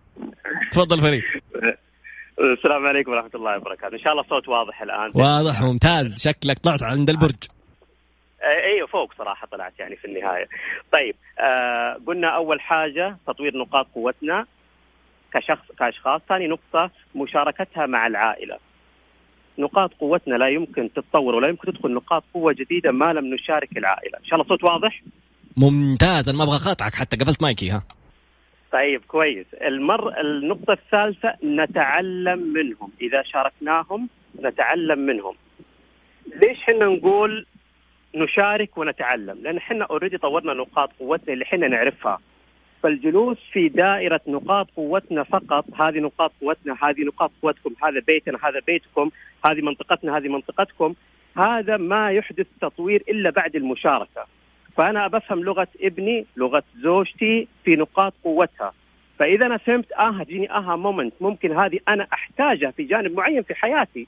تفضل 0.73 1.01
فريد. 1.01 1.23
السلام 2.41 2.87
عليكم 2.87 3.11
ورحمة 3.13 3.31
الله 3.35 3.57
وبركاته. 3.57 3.95
إن 3.95 3.99
شاء 3.99 4.13
الله 4.13 4.23
الصوت 4.23 4.49
واضح 4.49 4.83
الآن. 4.83 5.11
واضح 5.15 5.63
ممتاز 5.63 6.23
شكلك 6.25 6.59
طلعت 6.59 6.83
عند 6.83 7.11
البرج. 7.11 7.45
أيوه 8.75 8.87
فوق 8.87 9.15
صراحة 9.19 9.47
طلعت 9.47 9.79
يعني 9.79 9.97
في 9.97 10.05
النهاية. 10.05 10.47
طيب 10.93 11.15
آه 11.39 11.97
قلنا 12.07 12.37
أول 12.37 12.61
حاجة 12.61 13.17
تطوير 13.27 13.57
نقاط 13.57 13.87
قوتنا 13.95 14.47
كشخص 15.33 15.73
كأشخاص، 15.79 16.21
ثاني 16.29 16.47
نقطة 16.47 16.91
مشاركتها 17.15 17.87
مع 17.87 18.07
العائلة. 18.07 18.59
نقاط 19.59 19.95
قوتنا 19.95 20.35
لا 20.35 20.49
يمكن 20.49 20.93
تتطور 20.93 21.35
ولا 21.35 21.49
يمكن 21.49 21.73
تدخل 21.73 21.95
نقاط 21.95 22.25
قوة 22.35 22.53
جديدة 22.53 22.91
ما 22.93 23.13
لم 23.13 23.35
نشارك 23.35 23.77
العائلة، 23.77 24.19
إن 24.19 24.25
شاء 24.25 24.35
الله 24.35 24.45
الصوت 24.45 24.65
واضح؟ 24.65 25.03
ممتاز. 25.57 26.29
أنا 26.29 26.39
ما 26.39 26.45
أبغى 26.45 26.57
أقاطعك 26.57 26.95
حتى 26.95 27.17
قفلت 27.17 27.43
مايكي 27.43 27.71
ها. 27.71 27.83
طيب 28.73 29.03
كويس. 29.09 29.47
المر 29.55 30.21
النقطة 30.21 30.73
الثالثة 30.73 31.35
نتعلم 31.45 32.53
منهم. 32.53 32.93
إذا 33.01 33.23
شاركناهم 33.23 34.09
نتعلم 34.41 34.99
منهم. 34.99 35.35
ليش 36.27 36.59
حنا 36.63 36.87
نقول 36.87 37.47
نشارك 38.15 38.79
ونتعلم؟ 38.79 39.39
لأن 39.43 39.61
حنا 39.61 39.85
اوريدي 39.85 40.19
طورنا 40.19 40.55
نقاط 40.55 40.93
قوتنا 41.01 41.33
اللي 41.35 41.45
حنا 41.45 41.69
نعرفها. 41.69 42.19
فالجلوس 42.83 43.39
في 43.53 43.69
دائرة 43.69 44.21
نقاط 44.27 44.71
قوتنا 44.77 45.23
فقط 45.23 45.65
هذه 45.81 45.99
نقاط 45.99 46.33
قوتنا 46.41 46.77
هذه 46.83 47.01
نقاط 47.01 47.31
قوتكم 47.43 47.75
هذا 47.83 48.01
بيتنا 48.01 48.39
هذا 48.43 48.61
بيتكم 48.67 49.11
هذه 49.45 49.61
منطقتنا 49.61 50.17
هذه 50.17 50.29
منطقتكم 50.29 50.95
هذا 51.37 51.77
ما 51.77 52.11
يحدث 52.11 52.47
تطوير 52.61 53.03
إلا 53.09 53.31
بعد 53.31 53.57
المشاركة. 53.57 54.27
فأنا 54.77 55.09
بفهم 55.09 55.45
لغة 55.45 55.69
ابني 55.81 56.27
لغة 56.37 56.63
زوجتي 56.83 57.49
في 57.65 57.77
نقاط 57.77 58.15
قوتها. 58.25 58.73
فإذا 59.19 59.47
أنا 59.47 59.57
فهمت 59.57 59.93
آه 59.93 60.11
هتجيني 60.11 60.51
أها 60.51 60.77
مومنت 60.77 61.13
ممكن 61.21 61.57
هذه 61.57 61.79
أنا 61.89 62.07
أحتاجها 62.13 62.71
في 62.71 62.85
جانب 62.85 63.13
معين 63.17 63.43
في 63.43 63.55
حياتي. 63.55 64.07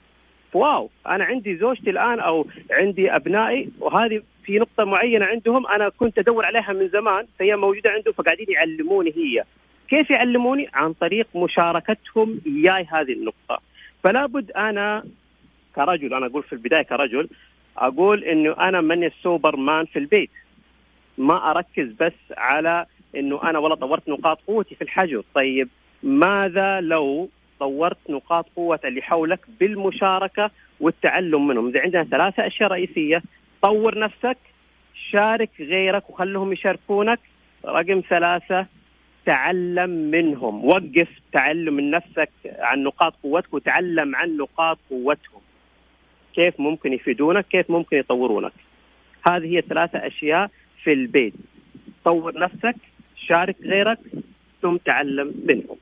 واو 0.54 0.90
أنا 1.06 1.24
عندي 1.24 1.56
زوجتي 1.56 1.90
الآن 1.90 2.20
أو 2.20 2.46
عندي 2.70 3.16
أبنائي 3.16 3.68
وهذه 3.80 4.22
في 4.44 4.58
نقطة 4.58 4.84
معينة 4.84 5.24
عندهم 5.24 5.66
أنا 5.66 5.88
كنت 5.88 6.18
أدور 6.18 6.46
عليها 6.46 6.72
من 6.72 6.88
زمان 6.88 7.26
فهي 7.38 7.56
موجودة 7.56 7.90
عندهم 7.90 8.14
فقاعدين 8.14 8.46
يعلموني 8.48 9.10
هي. 9.16 9.44
كيف 9.88 10.10
يعلموني؟ 10.10 10.68
عن 10.74 10.92
طريق 10.92 11.26
مشاركتهم 11.34 12.40
إياي 12.46 12.86
هذه 12.92 13.12
النقطة. 13.12 13.62
فلا 14.02 14.26
بد 14.26 14.50
أنا 14.50 15.04
كرجل 15.76 16.14
أنا 16.14 16.26
أقول 16.26 16.42
في 16.42 16.52
البداية 16.52 16.82
كرجل 16.82 17.28
أقول 17.78 18.24
إنه 18.24 18.52
أنا 18.52 18.80
من 18.80 19.04
السوبر 19.04 19.56
مان 19.56 19.84
في 19.84 19.98
البيت. 19.98 20.30
ما 21.18 21.50
أركز 21.50 21.92
بس 22.00 22.12
على 22.36 22.86
إنه 23.16 23.50
أنا 23.50 23.58
والله 23.58 23.76
طورت 23.76 24.08
نقاط 24.08 24.40
قوتي 24.46 24.74
في 24.74 24.82
الحجر. 24.82 25.24
طيب 25.34 25.68
ماذا 26.02 26.80
لو 26.80 27.28
طورت 27.60 27.98
نقاط 28.10 28.46
قوة 28.56 28.80
اللي 28.84 29.02
حولك 29.02 29.40
بالمشاركة 29.60 30.50
والتعلم 30.80 31.46
منهم؟ 31.46 31.68
إذا 31.68 31.80
عندنا 31.80 32.04
ثلاثة 32.04 32.46
أشياء 32.46 32.70
رئيسية. 32.70 33.22
طور 33.62 33.98
نفسك 33.98 34.38
شارك 35.10 35.50
غيرك 35.60 36.10
وخلهم 36.10 36.52
يشاركونك. 36.52 37.20
رقم 37.64 38.02
ثلاثة 38.08 38.66
تعلم 39.26 39.90
منهم. 39.90 40.64
وقف 40.64 41.08
تعلم 41.32 41.74
من 41.74 41.90
نفسك 41.90 42.30
عن 42.58 42.82
نقاط 42.82 43.14
قوتك 43.22 43.54
وتعلم 43.54 44.16
عن 44.16 44.36
نقاط 44.36 44.78
قوتهم. 44.90 45.40
كيف 46.34 46.60
ممكن 46.60 46.92
يفيدونك؟ 46.92 47.46
كيف 47.46 47.70
ممكن 47.70 47.96
يطورونك؟ 47.96 48.52
هذه 49.28 49.56
هي 49.56 49.60
ثلاثة 49.60 50.06
أشياء 50.06 50.50
في 50.84 50.92
البيت. 50.92 51.34
طور 52.04 52.38
نفسك 52.38 52.76
شارك 53.16 53.56
غيرك 53.62 53.98
ثم 54.62 54.76
تعلم 54.76 55.34
منهم. 55.44 55.76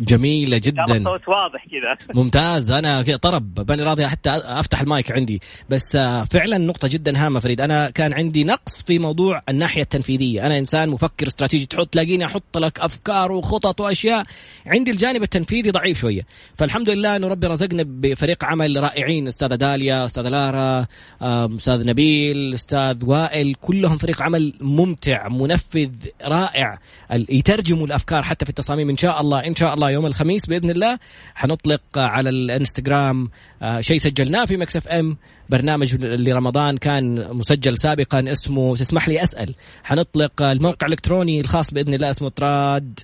جميلة 0.00 0.58
جدا. 0.58 0.82
الصوت 0.82 1.28
واضح 1.28 1.64
كذا. 1.64 2.14
ممتاز. 2.22 2.70
أنا 2.70 3.02
طرب. 3.02 3.70
ماني 3.70 3.82
راضي 3.82 4.06
حتى 4.06 4.30
أفتح 4.30 4.80
المايك 4.80 5.12
عندي. 5.12 5.40
بس 5.70 5.96
آه، 5.96 6.24
فعلا 6.24 6.58
نقطة 6.58 6.88
جدا 6.88 7.26
هامة 7.26 7.40
فريد. 7.40 7.60
أنا 7.60 7.90
كان 7.90 8.12
عندي 8.14 8.44
نقص 8.44 8.82
في 8.82 8.98
موضوع 8.98 9.42
الناحية 9.48 9.82
التنفيذية. 9.82 10.46
أنا 10.46 10.58
إنسان 10.58 10.88
مفكر 10.88 11.26
استراتيجي. 11.26 11.66
تحط 11.66 11.88
تلاقيني 11.88 12.24
أحط 12.24 12.58
لك 12.58 12.80
أفكار 12.80 13.32
وخطط 13.32 13.80
وأشياء. 13.80 14.24
عندي 14.66 14.90
الجانب 14.90 15.22
التنفيذي 15.22 15.70
ضعيف 15.70 15.98
شوية. 15.98 16.22
فالحمد 16.58 16.90
لله 16.90 17.16
أنه 17.16 17.28
ربي 17.28 17.46
رزقنا 17.46 17.82
بفريق 17.86 18.44
عمل 18.44 18.82
رائعين. 18.82 19.26
أستاذة 19.26 19.54
داليا 19.54 20.04
أستاذة 20.06 20.28
لارا 20.28 20.86
أستاذ 21.22 21.86
نبيل 21.86 22.54
أستاذ 22.54 23.04
وائل. 23.04 23.54
كلهم 23.54 23.98
فريق 23.98 24.22
عمل 24.22 24.52
ممتع 24.60 25.28
منفذ 25.28 25.90
رائع. 26.24 26.78
يترجموا 27.10 27.86
الأفكار 27.86 28.22
حتى 28.22 28.44
في 28.44 28.48
التصاميم. 28.48 28.90
إن 28.90 28.96
شاء 28.96 29.20
الله 29.20 29.46
إن 29.46 29.54
شاء 29.54 29.74
الله 29.74 29.75
يوم 29.84 30.06
الخميس 30.06 30.46
بإذن 30.46 30.70
الله. 30.70 30.98
حنطلق 31.34 31.82
على 31.96 32.30
الإنستغرام 32.30 33.30
آه، 33.62 33.80
شيء 33.80 33.98
سجلناه 33.98 34.44
في 34.44 34.56
Mix 34.56 34.76
FM. 34.76 35.16
برنامج 35.48 35.94
لرمضان 36.04 36.76
كان 36.76 37.28
مسجل 37.30 37.78
سابقا 37.78 38.32
اسمه 38.32 38.76
تسمح 38.76 39.08
لي 39.08 39.22
أسأل. 39.22 39.54
حنطلق 39.84 40.42
الموقع 40.42 40.86
الإلكتروني 40.86 41.40
الخاص 41.40 41.70
بإذن 41.70 41.94
الله 41.94 42.10
اسمه 42.10 42.28
تراد 42.28 43.00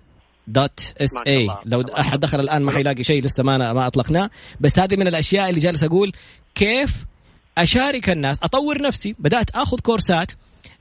دوت 0.47 0.81
اس 1.01 1.11
اي 1.27 1.49
لو 1.65 1.81
أحد 1.81 2.21
دخل 2.21 2.41
الآن 2.41 2.63
ما 2.63 2.73
حيلاقي 2.73 3.05
شيء 3.05 3.23
لسه 3.23 3.43
ما 3.43 3.73
ما 3.73 3.87
أطلقناه. 3.87 4.31
بس 4.61 4.79
هذه 4.79 4.97
من 4.97 5.09
الأشياء 5.09 5.49
اللي 5.49 5.61
جالس 5.61 5.85
أقول 5.85 6.13
كيف 6.55 7.05
أشارك 7.59 8.11
الناس. 8.11 8.39
أطور 8.43 8.83
نفسي. 8.83 9.15
بدأت 9.19 9.51
آخذ 9.51 9.81
كورسات. 9.81 10.33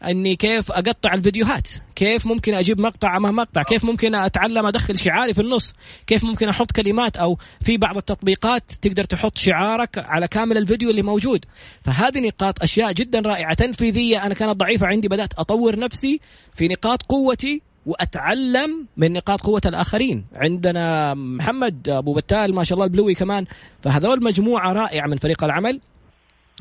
إني 0.04 0.36
كيف 0.36 0.72
أقطع 0.72 1.14
الفيديوهات؟ 1.14 1.68
كيف 1.96 2.26
ممكن 2.28 2.54
أجيب 2.54 2.82
مقطع 2.82 3.20
مع 3.20 3.32
مقطع؟ 3.32 3.64
كيف 3.64 3.84
ممكن 3.86 4.16
أتعلم 4.16 4.66
أدخل 4.66 4.98
شعاري 4.98 5.34
في 5.34 5.42
النص؟ 5.42 5.74
كيف 6.08 6.24
ممكن 6.24 6.50
أحط 6.50 6.72
كلمات؟ 6.72 7.18
أو 7.18 7.38
في 7.62 7.78
بعض 7.78 7.98
التطبيقات 7.98 8.72
تقدر 8.82 9.04
تحط 9.04 9.38
شعارك 9.38 9.98
على 9.98 10.28
كامل 10.28 10.58
الفيديو 10.58 10.90
اللي 10.90 11.02
موجود. 11.02 11.46
فهذه 11.84 12.20
نقاط 12.20 12.64
أشياء 12.64 12.92
جدا 12.92 13.20
رائعة 13.20 13.54
تنفيذية. 13.54 14.26
أنا 14.26 14.34
كانت 14.34 14.58
ضعيفة 14.58 14.88
عندي 14.88 15.08
بدأت 15.08 15.34
أطور 15.40 15.80
نفسي 15.80 16.20
في 16.56 16.68
نقاط 16.68 17.04
قوتي 17.04 17.62
وأتعلم 17.86 18.88
من 18.98 19.14
نقاط 19.14 19.42
قوة 19.42 19.62
الآخرين. 19.66 20.26
عندنا 20.36 21.14
محمد 21.14 21.90
أبو 21.90 22.14
بتال 22.14 22.56
ما 22.56 22.64
شاء 22.64 22.74
الله 22.76 22.86
البلوي 22.86 23.14
كمان. 23.14 23.46
فهذول 23.82 24.24
مجموعة 24.24 24.74
رائعة 24.74 25.08
من 25.08 25.18
فريق 25.18 25.44
العمل. 25.44 25.80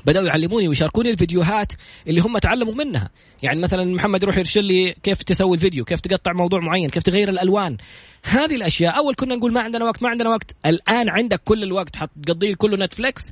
بدأوا 0.07 0.27
يعلموني 0.27 0.69
ويشاركوني 0.69 1.11
الفيديوهات 1.11 1.73
اللي 2.07 2.21
هم 2.21 2.39
تعلموا 2.39 2.75
منها. 2.75 3.11
يعني 3.43 3.61
مثلا 3.61 3.85
محمد 3.85 4.23
يروح 4.23 4.39
يرسل 4.39 4.65
لي 4.65 4.95
كيف 5.03 5.23
تسوي 5.23 5.57
الفيديو 5.57 5.85
كيف 5.85 6.01
تقطع 6.01 6.33
موضوع 6.33 6.61
معين 6.61 6.91
كيف 6.91 7.03
تغير 7.03 7.29
الألوان. 7.29 7.77
هذه 8.25 8.55
الأشياء 8.55 8.97
أول 8.97 9.15
كنا 9.15 9.35
نقول 9.35 9.53
ما 9.53 9.61
عندنا 9.61 9.85
وقت 9.85 10.03
ما 10.03 10.09
عندنا 10.09 10.29
وقت. 10.29 10.57
الآن 10.67 11.09
عندك 11.09 11.41
كل 11.45 11.63
الوقت 11.63 11.97
حتقضيه 11.97 12.55
كله 12.55 12.77
نتفليكس. 12.77 13.31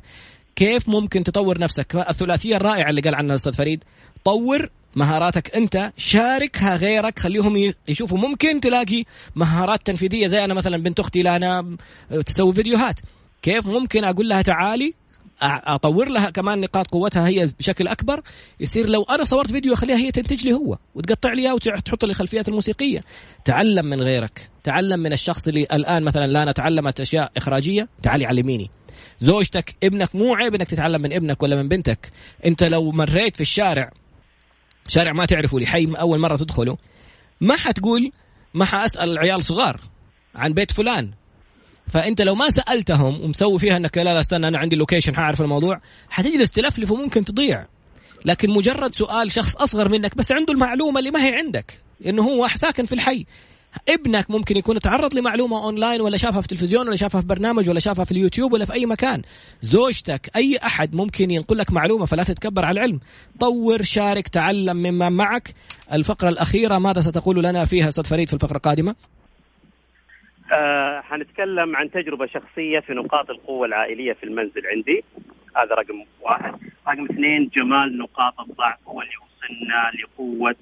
كيف 0.56 0.88
ممكن 0.88 1.24
تطور 1.24 1.58
نفسك؟ 1.58 1.96
الثلاثية 1.96 2.56
الرائعة 2.56 2.90
اللي 2.90 3.00
قال 3.00 3.14
عنها 3.14 3.30
الأستاذ 3.30 3.52
فريد. 3.52 3.84
طور 4.24 4.70
مهاراتك 4.96 5.56
أنت 5.56 5.92
شاركها 5.96 6.76
غيرك 6.76 7.18
خليهم 7.18 7.74
يشوفوا. 7.88 8.18
ممكن 8.18 8.60
تلاقي 8.60 9.04
مهارات 9.36 9.86
تنفيذية 9.86 10.26
زي 10.26 10.44
أنا 10.44 10.54
مثلا 10.54 10.76
بنت 10.76 11.00
أختي 11.00 11.22
لانا 11.22 11.76
تسوي 12.26 12.52
فيديوهات. 12.52 13.00
كيف 13.42 13.66
ممكن 13.66 14.04
أقول 14.04 14.28
لها 14.28 14.42
تعالي 14.42 14.94
أطور 15.42 16.08
لها 16.08 16.30
كمان 16.30 16.60
نقاط 16.60 16.86
قوتها 16.86 17.26
هي 17.26 17.46
بشكل 17.58 17.88
أكبر. 17.88 18.22
يصير 18.60 18.88
لو 18.88 19.02
أنا 19.02 19.24
صورت 19.24 19.52
فيديو 19.52 19.74
أخليها 19.74 19.96
هي 19.96 20.10
تنتج 20.10 20.44
لي 20.44 20.52
هو 20.52 20.78
وتقطع 20.94 21.32
لي 21.32 21.42
إياه 21.42 21.54
وتحط 21.54 22.04
لي 22.04 22.10
الخلفيات 22.10 22.48
الموسيقية. 22.48 23.00
تعلم 23.44 23.86
من 23.86 24.00
غيرك. 24.00 24.50
تعلم 24.64 25.00
من 25.00 25.12
الشخص 25.12 25.48
اللي 25.48 25.62
الآن 25.62 26.02
مثلا 26.02 26.26
لا 26.26 26.52
تعلمت 26.52 27.00
أشياء 27.00 27.32
إخراجية. 27.36 27.88
تعالي 28.02 28.26
علميني. 28.26 28.70
زوجتك 29.18 29.76
ابنك 29.82 30.14
مو 30.14 30.34
عيب 30.34 30.54
إنك 30.54 30.68
تتعلم 30.68 31.02
من 31.02 31.12
ابنك 31.12 31.42
ولا 31.42 31.62
من 31.62 31.68
بنتك. 31.68 32.12
أنت 32.46 32.62
لو 32.62 32.90
مريت 32.90 33.36
في 33.36 33.40
الشارع 33.40 33.90
شارع 34.88 35.12
ما 35.12 35.26
تعرفه 35.26 35.58
لحي 35.58 35.88
أول 36.00 36.18
مرة 36.18 36.36
تدخله 36.36 36.78
ما 37.40 37.56
حتقول 37.56 38.12
ما 38.54 38.64
حأسأل 38.64 39.10
العيال 39.10 39.44
صغار 39.44 39.80
عن 40.34 40.52
بيت 40.52 40.72
فلان. 40.72 41.10
فأنت 41.88 42.22
لو 42.22 42.34
ما 42.34 42.50
سألتهم 42.50 43.20
ومسوي 43.20 43.58
فيها 43.58 43.76
إنك 43.76 43.98
لا 43.98 44.04
لا 44.14 44.20
استنى 44.20 44.48
أنا 44.48 44.58
عندي 44.58 44.74
ال 44.74 44.79
location 44.79 45.16
حأعرف 45.16 45.40
الموضوع 45.40 45.80
حتجلس 46.10 46.50
تلفلف 46.50 46.90
وممكن 46.90 47.24
تضيع. 47.24 47.66
لكن 48.24 48.50
مجرد 48.50 48.94
سؤال 48.94 49.32
شخص 49.32 49.56
أصغر 49.56 49.88
منك 49.88 50.16
بس 50.16 50.32
عنده 50.32 50.52
المعلومة 50.52 50.98
اللي 50.98 51.10
ما 51.10 51.24
هي 51.24 51.34
عندك 51.34 51.80
إنه 52.06 52.22
هو 52.22 52.48
ساكن 52.48 52.84
في 52.84 52.94
الحي. 52.94 53.26
ابنك 53.88 54.30
ممكن 54.30 54.56
يكون 54.56 54.80
تعرض 54.80 55.14
لمعلومة 55.14 55.64
اونلاين 55.64 56.00
ولا 56.00 56.16
شافها 56.16 56.40
في 56.40 56.46
التلفزيون 56.46 56.88
ولا 56.88 56.96
شافها 56.96 57.20
في 57.20 57.26
برنامج 57.26 57.68
ولا 57.68 57.80
شافها 57.80 58.04
في 58.04 58.12
اليوتيوب 58.12 58.52
ولا 58.52 58.64
في 58.64 58.72
أي 58.72 58.86
مكان. 58.86 59.22
زوجتك 59.62 60.30
أي 60.36 60.56
أحد 60.56 60.94
ممكن 60.94 61.30
ينقل 61.30 61.58
لك 61.58 61.72
معلومة 61.72 62.06
فلا 62.06 62.22
تتكبر 62.22 62.64
على 62.64 62.72
العلم. 62.72 63.00
طور 63.40 63.82
شارك 63.82 64.28
تعلم 64.28 64.76
مما 64.76 65.08
معك. 65.08 65.54
الفقرة 65.92 66.28
الأخيرة 66.28 66.78
ماذا 66.78 67.00
ستقول 67.00 67.44
لنا 67.44 67.64
فيها 67.64 67.88
أستاذ 67.88 68.04
فريد 68.04 68.28
في 68.28 68.34
الفقرة 68.34 68.56
القادمة؟ 68.56 68.94
آه 70.52 71.00
حنتكلم 71.00 71.76
عن 71.76 71.90
تجربة 71.90 72.26
شخصية 72.26 72.80
في 72.80 72.92
نقاط 72.92 73.30
القوة 73.30 73.66
العائلية 73.66 74.12
في 74.12 74.24
المنزل 74.24 74.62
عندي. 74.66 75.04
هذا 75.56 75.74
رقم 75.74 76.04
واحد. 76.20 76.52
رقم 76.88 77.04
اثنين 77.04 77.50
جمال 77.56 77.98
نقاط 77.98 78.40
الضعف 78.40 78.78
هو 78.88 79.00
اللي 79.02 79.12
وصلنا 79.24 79.90
لقوة 80.02 80.54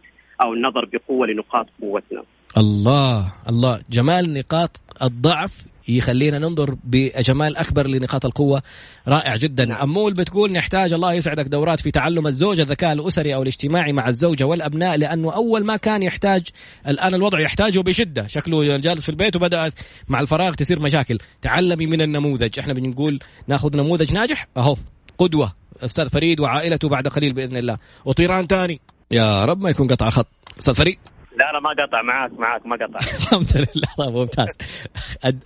أو 0.42 0.54
النظر 0.54 0.84
بقوة 0.84 1.26
لنقاط 1.26 1.66
قوتنا. 1.80 2.22
الله 2.56 3.32
الله. 3.48 3.80
جمال 3.90 4.34
نقاط 4.34 4.70
الضعف 5.02 5.66
يخلينا 5.88 6.38
ننظر 6.38 6.76
بجمال 6.84 7.56
أكبر 7.56 7.86
لنقاط 7.86 8.26
القوة. 8.26 8.62
رائع 9.08 9.36
جدا. 9.36 9.64
نعم. 9.64 9.80
أمول 9.80 10.12
بتقول 10.12 10.52
نحتاج 10.52 10.92
الله 10.92 11.12
يسعدك 11.12 11.44
دورات 11.44 11.80
في 11.80 11.90
تعلم 11.90 12.26
الزوجة 12.26 12.62
الذكاء 12.62 12.92
الأسري 12.92 13.34
أو 13.34 13.42
الاجتماعي 13.42 13.92
مع 13.92 14.08
الزوجة 14.08 14.44
والأبناء 14.44 14.96
لأنه 14.96 15.32
أول 15.32 15.64
ما 15.64 15.76
كان 15.76 16.02
يحتاج 16.02 16.42
الآن 16.88 17.14
الوضع 17.14 17.40
يحتاجه 17.40 17.80
بشدة. 17.80 18.26
شكله 18.26 18.76
جالس 18.76 19.02
في 19.02 19.08
البيت 19.08 19.36
وبدأت 19.36 19.72
مع 20.08 20.20
الفراغ 20.20 20.54
تصير 20.54 20.80
مشاكل. 20.80 21.18
تعلمي 21.42 21.86
من 21.86 22.02
النموذج. 22.02 22.58
إحنا 22.58 22.72
بنقول 22.72 23.20
ناخذ 23.48 23.76
نموذج 23.76 24.12
ناجح؟ 24.12 24.48
أهو 24.56 24.76
قدوة. 25.18 25.52
أستاذ 25.84 26.08
فريد 26.08 26.40
وعائلته 26.40 26.88
بعد 26.88 27.08
قليل 27.08 27.32
بإذن 27.32 27.56
الله. 27.56 27.78
وطيران 28.04 28.46
ثاني 28.46 28.80
يا 29.10 29.44
رب 29.44 29.60
ما 29.60 29.70
يكون 29.70 29.86
قطع 29.86 30.10
خط. 30.10 30.26
أستاذ 30.58 30.74
فريد. 30.74 30.98
لا 31.36 31.52
لا 31.52 31.60
ما 31.60 31.70
قطع 31.70 32.02
معاك 32.02 32.32
معاك 32.32 32.66
ما 32.66 32.76
قطع. 32.76 32.98
الحمد 33.20 33.56
لله 33.56 33.94
طيب 33.98 34.16
ممتاز. 34.16 34.58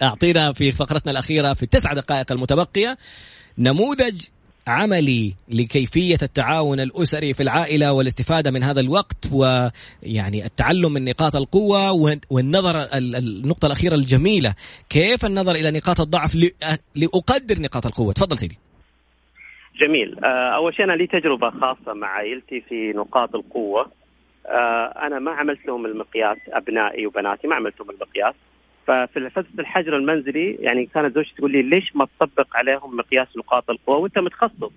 أعطينا 0.02 0.52
في 0.52 0.72
فقرتنا 0.72 1.12
الأخيرة 1.12 1.54
في 1.54 1.62
التسع 1.62 1.92
دقائق 1.92 2.32
المتبقية 2.32 2.96
نموذج 3.58 4.22
عملي 4.66 5.34
لكيفية 5.48 6.18
التعاون 6.22 6.80
الأسري 6.80 7.34
في 7.34 7.42
العائلة 7.42 7.92
والاستفادة 7.92 8.50
من 8.50 8.62
هذا 8.62 8.80
الوقت 8.80 9.28
ويعني 9.32 10.44
التعلم 10.44 10.92
من 10.92 11.04
نقاط 11.04 11.36
القوة 11.36 11.92
والنظر 12.30 12.86
النقطة 12.94 13.66
الأخيرة 13.66 13.94
الجميلة. 13.94 14.54
كيف 14.88 15.24
النظر 15.24 15.52
إلى 15.52 15.70
نقاط 15.70 16.00
الضعف 16.00 16.34
لأقدر 16.94 17.60
نقاط 17.60 17.86
القوة؟ 17.86 18.12
تفضل 18.12 18.38
سيدي. 18.38 18.58
جميل. 19.82 20.24
آه، 20.24 20.56
أول 20.56 20.74
شيء 20.74 20.84
أنا 20.84 20.92
لي 20.92 21.06
تجربة 21.06 21.50
خاصة 21.50 21.94
مع 21.94 22.08
عائلتي 22.08 22.60
في 22.60 22.92
نقاط 22.96 23.34
القوة. 23.34 23.99
أنا 25.06 25.18
ما 25.18 25.30
عملت 25.30 25.66
لهم 25.66 25.86
المقياس 25.86 26.38
أبنائي 26.48 27.06
وبناتي 27.06 27.48
ما 27.48 27.54
عملت 27.54 27.80
لهم 27.80 27.90
المقياس. 27.90 28.34
ففي 28.86 29.30
فتره 29.30 29.60
الحجر 29.60 29.96
المنزلي 29.96 30.54
يعني 30.60 30.86
كانت 30.86 31.14
زوجتي 31.14 31.34
تقول 31.34 31.52
لي 31.52 31.62
ليش 31.62 31.96
ما 31.96 32.06
تطبق 32.18 32.56
عليهم 32.56 32.96
مقياس 32.96 33.36
نقاط 33.36 33.70
القوة 33.70 33.96
وأنت 33.96 34.18
متخصص؟ 34.18 34.72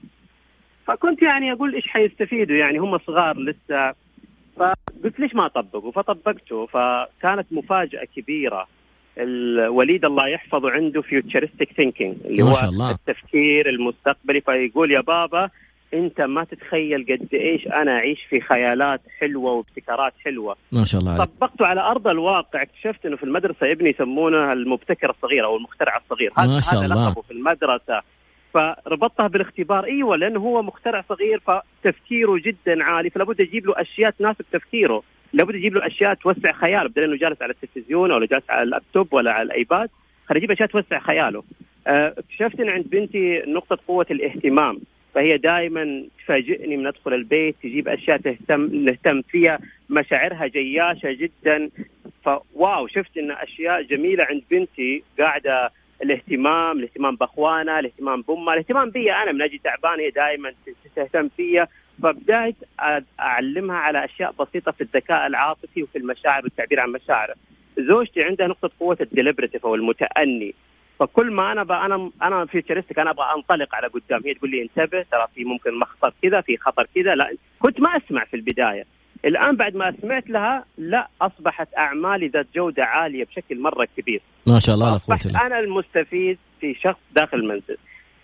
فكنت 0.85 1.21
يعني 1.21 1.51
أقول 1.51 1.73
إيش 1.73 1.87
حيستفيدوا؟ 1.87 2.55
يعني 2.55 2.77
هم 2.77 2.97
صغار 2.97 3.37
لسه. 3.37 3.93
فقلت 4.57 5.19
ليش 5.19 5.35
ما 5.35 5.45
اطبقوا 5.45 5.91
فطبقته 5.91 6.65
فكانت 6.65 7.47
مفاجأة 7.51 8.07
كبيرة. 8.15 8.67
الوليد 9.17 10.05
الله 10.05 10.27
يحفظه 10.27 10.71
عنده 10.71 11.01
futuristic 11.01 11.71
thinking 11.73 12.15
اللي 12.25 12.43
هو 12.43 12.53
الله. 12.63 12.91
التفكير 12.91 13.69
المستقبلي 13.69 14.41
فيقول 14.41 14.91
يا 14.91 15.01
بابا 15.01 15.49
انت 15.93 16.21
ما 16.21 16.43
تتخيل 16.43 17.05
قد 17.09 17.27
إيش 17.33 17.67
أنا 17.67 17.91
أعيش 17.91 18.19
في 18.29 18.41
خيالات 18.41 19.01
حلوة 19.19 19.51
وابتكارات 19.51 20.13
حلوة. 20.25 20.55
ما 20.71 20.83
شاء 20.83 21.01
الله. 21.01 21.25
طبقته 21.25 21.65
على 21.65 21.81
أرض 21.81 22.07
الواقع 22.07 22.61
اكتشفت 22.61 23.05
إنه 23.05 23.15
في 23.15 23.23
المدرسة 23.23 23.71
ابني 23.71 23.89
يسمونه 23.89 24.53
المبتكر 24.53 25.09
الصغير 25.09 25.45
أو 25.45 25.57
المخترع 25.57 25.97
الصغير. 25.97 26.31
ما 26.37 26.59
شاء 26.59 26.79
هذا 26.79 26.85
الله. 26.85 27.09
لقبه 27.09 27.21
في 27.21 27.31
المدرسة. 27.31 28.01
فربطتها 28.53 29.27
بالاختبار 29.27 29.85
إيوه 29.85 30.15
لأنه 30.15 30.39
هو 30.39 30.61
مخترع 30.61 31.03
صغير 31.09 31.39
فتفكيره 31.39 32.37
جدا 32.45 32.83
عالي 32.83 33.09
فلا 33.09 33.23
بد 33.23 33.41
أجيب 33.41 33.65
له 33.65 33.81
أشياء 33.81 34.11
تناسب 34.11 34.45
تفكيره. 34.51 35.03
لابد 35.33 35.55
أجيب 35.55 35.73
له 35.73 35.87
أشياء 35.87 36.13
توسع 36.13 36.51
خياله 36.51 36.89
بدل 36.89 37.03
إنه 37.03 37.17
جالس 37.17 37.41
على 37.41 37.51
التلفزيون 37.51 38.11
أو 38.11 38.19
جالس 38.19 38.49
على 38.49 38.63
اللابتوب 38.63 39.13
ولا 39.13 39.31
على 39.31 39.45
الآيباد 39.45 39.89
خلي 40.25 40.37
أجيب 40.37 40.51
أشياء 40.51 40.69
توسع 40.69 40.99
خياله. 40.99 41.43
آه، 41.87 42.15
اكتشفت 42.17 42.59
إن 42.59 42.69
عند 42.69 42.89
بنتي 42.89 43.43
نقطة 43.47 43.77
قوة 43.87 44.05
الاهتمام. 44.11 44.79
فهي 45.13 45.37
دائما 45.37 46.03
تفاجئني 46.19 46.77
من 46.77 46.87
أدخل 46.87 47.13
البيت 47.13 47.55
تجيب 47.63 47.87
أشياء 47.87 48.17
تهتم 48.17 48.75
نهتم 48.75 49.21
فيها. 49.21 49.59
مشاعرها 49.89 50.47
جياشة 50.47 51.11
جدا. 51.11 51.69
فواو 52.23 52.87
شفت 52.87 53.17
إن 53.17 53.31
أشياء 53.31 53.81
جميلة 53.81 54.23
عند 54.23 54.43
بنتي. 54.51 55.03
قاعدة 55.19 55.71
الاهتمام 56.03 56.77
الاهتمام 56.77 57.15
بأخوانها 57.15 57.79
الاهتمام 57.79 58.21
بأمها 58.21 58.53
الاهتمام 58.53 58.89
بي 58.89 59.13
أنا. 59.13 59.31
من 59.31 59.41
أجي 59.41 59.61
تعبان 59.63 59.99
هي 59.99 60.09
دائما 60.09 60.53
تهتم 60.95 61.29
فيا 61.37 61.67
فبدأت 62.03 62.55
أعلمها 63.19 63.75
على 63.75 64.05
أشياء 64.05 64.31
بسيطة 64.39 64.71
في 64.71 64.81
الذكاء 64.81 65.27
العاطفي 65.27 65.83
وفي 65.83 65.97
المشاعر 65.97 66.43
والتعبير 66.43 66.79
عن 66.79 66.89
مشاعره. 66.89 67.35
زوجتي 67.77 68.23
عندها 68.23 68.47
نقطة 68.47 68.71
قوة 68.79 68.97
الديليبرتيف 69.01 69.65
أو 69.65 69.75
المتأني. 69.75 70.53
فكل 71.03 71.31
ما 71.31 71.51
أنا 71.51 71.63
بقى 71.63 71.85
أنا 71.85 72.11
أنا 72.21 72.45
فيوتشرستك 72.45 72.99
أنا 72.99 73.09
أبغى 73.09 73.25
أنطلق 73.35 73.75
على 73.75 73.87
قدام. 73.87 74.21
هي 74.25 74.33
تقول 74.33 74.51
لي 74.51 74.61
انتبه 74.61 75.05
ترى 75.11 75.27
في 75.35 75.43
ممكن 75.43 75.79
مخطر 75.79 76.13
كذا 76.21 76.41
في 76.41 76.57
خطر 76.57 76.87
كذا. 76.95 77.15
لا 77.15 77.35
كنت 77.59 77.81
ما 77.81 77.89
أسمع 77.97 78.25
في 78.25 78.33
البداية. 78.33 78.85
الآن 79.25 79.55
بعد 79.55 79.75
ما 79.75 79.93
سمعت 80.01 80.29
لها 80.29 80.65
لا 80.77 81.07
أصبحت 81.21 81.67
أعمالي 81.77 82.27
ذات 82.27 82.47
جودة 82.55 82.83
عالية 82.83 83.25
بشكل 83.25 83.59
مرة 83.59 83.87
كبير. 83.97 84.21
ما 84.47 84.59
شاء 84.59 84.75
الله 84.75 85.01
قوه 85.07 85.45
أنا 85.45 85.59
المستفيد 85.59 86.37
في 86.59 86.73
شخص 86.73 86.99
داخل 87.15 87.37
المنزل. 87.37 87.77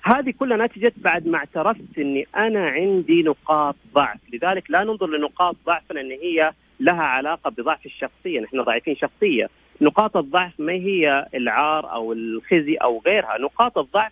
هذه 0.03 0.33
كلها 0.39 0.57
نتجت 0.57 0.93
بعد 0.97 1.27
ما 1.27 1.37
اعترفت 1.37 1.97
إني 1.97 2.27
أنا 2.35 2.67
عندي 2.67 3.23
نقاط 3.23 3.75
ضعف. 3.93 4.19
لذلك 4.33 4.71
لا 4.71 4.83
ننظر 4.83 5.07
لنقاط 5.07 5.55
ضعفنا 5.65 6.01
إن 6.01 6.11
هي 6.11 6.51
لها 6.79 7.01
علاقة 7.01 7.49
بضعف 7.49 7.85
الشخصية 7.85 8.39
نحن 8.39 8.61
ضعيفين 8.61 8.95
شخصية. 8.95 9.47
نقاط 9.81 10.17
الضعف 10.17 10.53
ما 10.59 10.73
هي 10.73 11.25
العار 11.35 11.93
أو 11.93 12.13
الخزي 12.13 12.75
أو 12.75 13.01
غيرها؟ 13.05 13.37
نقاط 13.37 13.77
الضعف 13.77 14.11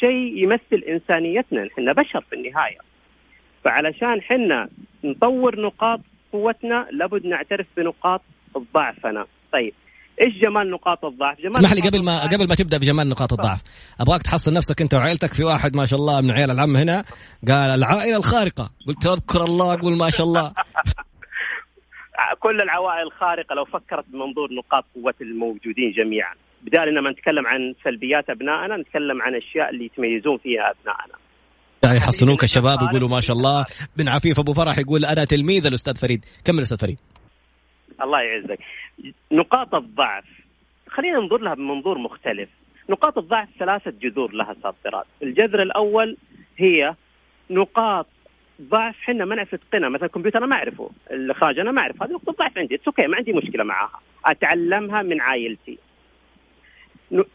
شيء 0.00 0.42
يمثل 0.42 0.84
إنسانيتنا 0.88 1.64
نحن 1.64 1.92
بشر 1.92 2.20
في 2.20 2.36
النهاية. 2.36 2.78
فعلشان 3.64 4.22
حنا 4.22 4.68
نطور 5.04 5.60
نقاط 5.60 6.00
قوتنا 6.32 6.86
لابد 6.92 7.26
نعترف 7.26 7.66
بنقاط 7.76 8.22
ضعفنا. 8.74 9.26
طيب 9.52 9.72
إيش 10.22 10.34
جمال 10.42 10.70
نقاط 10.70 11.04
الضعف؟ 11.04 11.40
جمال 11.40 11.56
اسمح 11.56 11.72
لي 11.72 11.88
قبل 11.88 12.04
ما 12.04 12.22
قبل 12.22 12.48
ما 12.48 12.54
تبدأ 12.54 12.78
بجمال 12.78 13.08
نقاط 13.08 13.32
الضعف. 13.32 13.62
أبغاك 14.00 14.22
تحصل 14.22 14.52
نفسك 14.52 14.80
أنت 14.80 14.94
وعائلتك 14.94 15.34
في 15.34 15.44
واحد 15.44 15.76
ما 15.76 15.84
شاء 15.84 15.98
الله 15.98 16.20
من 16.20 16.30
عيال 16.30 16.50
العم 16.50 16.76
هنا. 16.76 17.04
قال 17.48 17.70
العائلة 17.70 18.16
الخارقة. 18.16 18.70
قلت 18.86 19.06
أذكر 19.06 19.44
الله 19.44 19.74
أقول 19.74 19.96
ما 19.96 20.10
شاء 20.10 20.26
الله. 20.26 20.52
كل 22.38 22.60
العوائل 22.60 23.02
الخارقه 23.02 23.54
لو 23.54 23.64
فكرت 23.64 24.04
بمنظور 24.08 24.52
نقاط 24.52 24.84
قوة 24.94 25.14
الموجودين 25.20 25.92
جميعا. 25.92 26.34
بدال 26.62 27.02
ما 27.02 27.10
نتكلم 27.10 27.46
عن 27.46 27.74
سلبيات 27.84 28.30
أبنائنا 28.30 28.76
نتكلم 28.76 29.22
عن 29.22 29.34
الاشياء 29.34 29.70
اللي 29.70 29.84
يتميزون 29.84 30.38
فيها 30.38 30.70
أبنائنا. 30.70 31.14
يحصنوك 31.96 32.42
الشباب 32.42 32.78
يقولوا 32.82 33.08
ما 33.08 33.20
شاء 33.20 33.36
الله. 33.36 33.64
بن 33.96 34.08
عفيف 34.08 34.38
أبو 34.38 34.52
فرح 34.52 34.78
يقول 34.78 35.04
أنا 35.04 35.24
تلميذ 35.24 35.66
الأستاذ 35.66 35.96
فريد. 35.96 36.24
كمل 36.44 36.62
أستاذ 36.62 36.78
فريد. 36.78 36.98
الله 38.02 38.20
يعزك. 38.20 38.58
نقاط 39.32 39.74
الضعف 39.74 40.24
خلينا 40.88 41.18
ننظر 41.18 41.38
لها 41.38 41.54
بمنظور 41.54 41.98
مختلف. 41.98 42.48
نقاط 42.90 43.18
الضعف 43.18 43.48
ثلاثة 43.58 43.92
جذور 44.02 44.32
لها 44.32 44.56
صادرات 44.62 45.06
الجذر 45.22 45.62
الأول 45.62 46.16
هي 46.56 46.94
نقاط 47.50 48.06
ضعف 48.62 48.96
حنا 49.00 49.24
ما 49.24 49.34
نعرف 49.34 49.54
نتقنها. 49.54 49.88
مثلا 49.88 50.06
الكمبيوتر 50.06 50.38
أنا 50.38 50.46
ما 50.46 50.56
أعرفه. 50.56 50.90
الإخراج 51.10 51.58
أنا 51.58 51.70
ما 51.70 51.80
اعرف 51.80 52.02
هذه 52.02 52.12
نقطة 52.12 52.32
ضعف 52.32 52.58
عندي. 52.58 52.80
أوكي 52.86 53.06
ما 53.06 53.16
عندي 53.16 53.32
مشكلة 53.32 53.64
معاها 53.64 54.00
أتعلمها 54.24 55.02
من 55.02 55.20
عائلتي. 55.20 55.78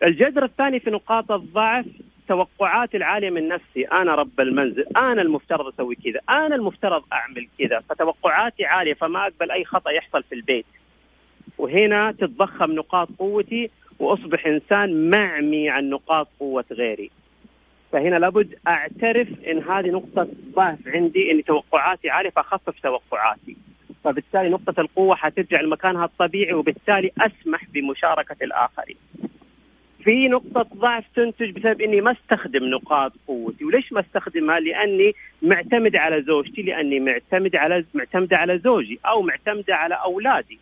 الجذر 0.04 0.44
الثاني 0.44 0.80
في 0.80 0.90
نقاط 0.90 1.32
الضعف 1.32 1.86
توقعاتي 2.28 2.98
العالية 2.98 3.30
من 3.30 3.48
نفسي. 3.48 3.84
أنا 3.84 4.16
رب 4.16 4.40
المنزل. 4.40 4.86
أنا 4.98 5.22
المفترض 5.22 5.68
أسوي 5.68 5.96
كذا. 5.96 6.20
أنا 6.30 6.56
المفترض 6.56 7.04
أعمل 7.14 7.48
كذا. 7.60 7.80
فتوقعاتي 7.90 8.66
عالية 8.66 8.94
فما 8.94 9.28
أقبل 9.28 9.52
أي 9.52 9.66
خطأ 9.66 9.92
يحصل 9.92 10.24
في 10.24 10.36
البيت. 10.36 10.66
وهنا 11.58 12.12
تتضخم 12.12 12.72
نقاط 12.72 13.10
قوتي 13.20 13.70
وأصبح 14.00 14.46
إنسان 14.46 15.10
معمي 15.10 15.70
عن 15.70 15.90
نقاط 15.90 16.28
قوة 16.40 16.66
غيري. 16.72 17.12
فهنا 17.92 18.16
لابد 18.16 18.56
أعترف 18.68 19.28
إن 19.48 19.64
هذه 19.64 19.90
نقطة 19.90 20.28
ضعف 20.56 20.88
عندي 20.88 21.32
اني 21.32 21.42
توقعاتي 21.42 22.10
عاليه 22.10 22.30
فاخفف 22.30 22.80
توقعاتي 22.80 23.58
فبالتالي 24.04 24.50
نقطة 24.50 24.82
القوة 24.82 25.16
حترجع 25.16 25.62
لمكانها 25.62 26.06
الطبيعي 26.06 26.54
وبالتالي 26.54 27.12
أسمح 27.18 27.66
بمشاركة 27.74 28.36
الآخرين. 28.42 28.98
في 30.04 30.28
نقطة 30.28 30.62
ضعف 30.76 31.04
تنتج 31.16 31.50
بسبب 31.50 31.82
إني 31.82 32.02
ما 32.02 32.12
أستخدم 32.12 32.64
نقاط 32.64 33.14
قوتي، 33.28 33.66
وليش 33.66 33.94
ما 33.94 34.00
أستخدمها؟ 34.00 34.60
لأني 34.60 35.14
معتمد 35.42 35.96
على 35.96 36.22
زوجتي، 36.22 36.62
لأني 36.62 37.00
معتمد 37.00 37.56
على 37.56 37.86
معتمدة 37.94 38.38
على 38.38 38.58
زوجي 38.58 39.00
أو 39.06 39.22
معتمدة 39.22 39.76
على 39.76 39.96
أولادي. 39.96 40.60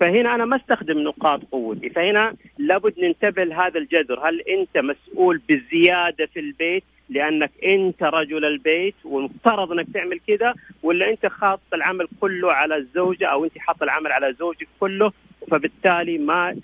فهنا 0.00 0.34
أنا 0.34 0.44
ما 0.44 0.56
أستخدم 0.56 0.98
نقاط 0.98 1.40
قوتي، 1.52 1.90
فهنا 1.90 2.34
لابد 2.58 2.94
ننتبه 3.00 3.44
لهذا 3.44 3.78
الجذر، 3.78 4.28
هل 4.28 4.40
أنت 4.40 4.78
مسؤول 4.78 5.40
بزيادة 5.48 6.26
في 6.26 6.40
البيت 6.40 6.84
لأنك 7.08 7.50
أنت 7.64 8.02
رجل 8.02 8.44
البيت 8.44 8.94
والمفترض 9.04 9.72
أنك 9.72 9.86
تعمل 9.94 10.20
كذا 10.26 10.54
ولا 10.82 11.10
أنت 11.10 11.26
خاط 11.26 11.60
العمل 11.74 12.08
كله 12.20 12.52
على 12.52 12.76
الزوجة 12.76 13.26
أو 13.26 13.44
أنت 13.44 13.58
حاط 13.58 13.82
العمل 13.82 14.12
على 14.12 14.32
زوجك 14.32 14.68
كله 14.80 15.12
فبالتالي 15.50 16.18
ما 16.18 16.56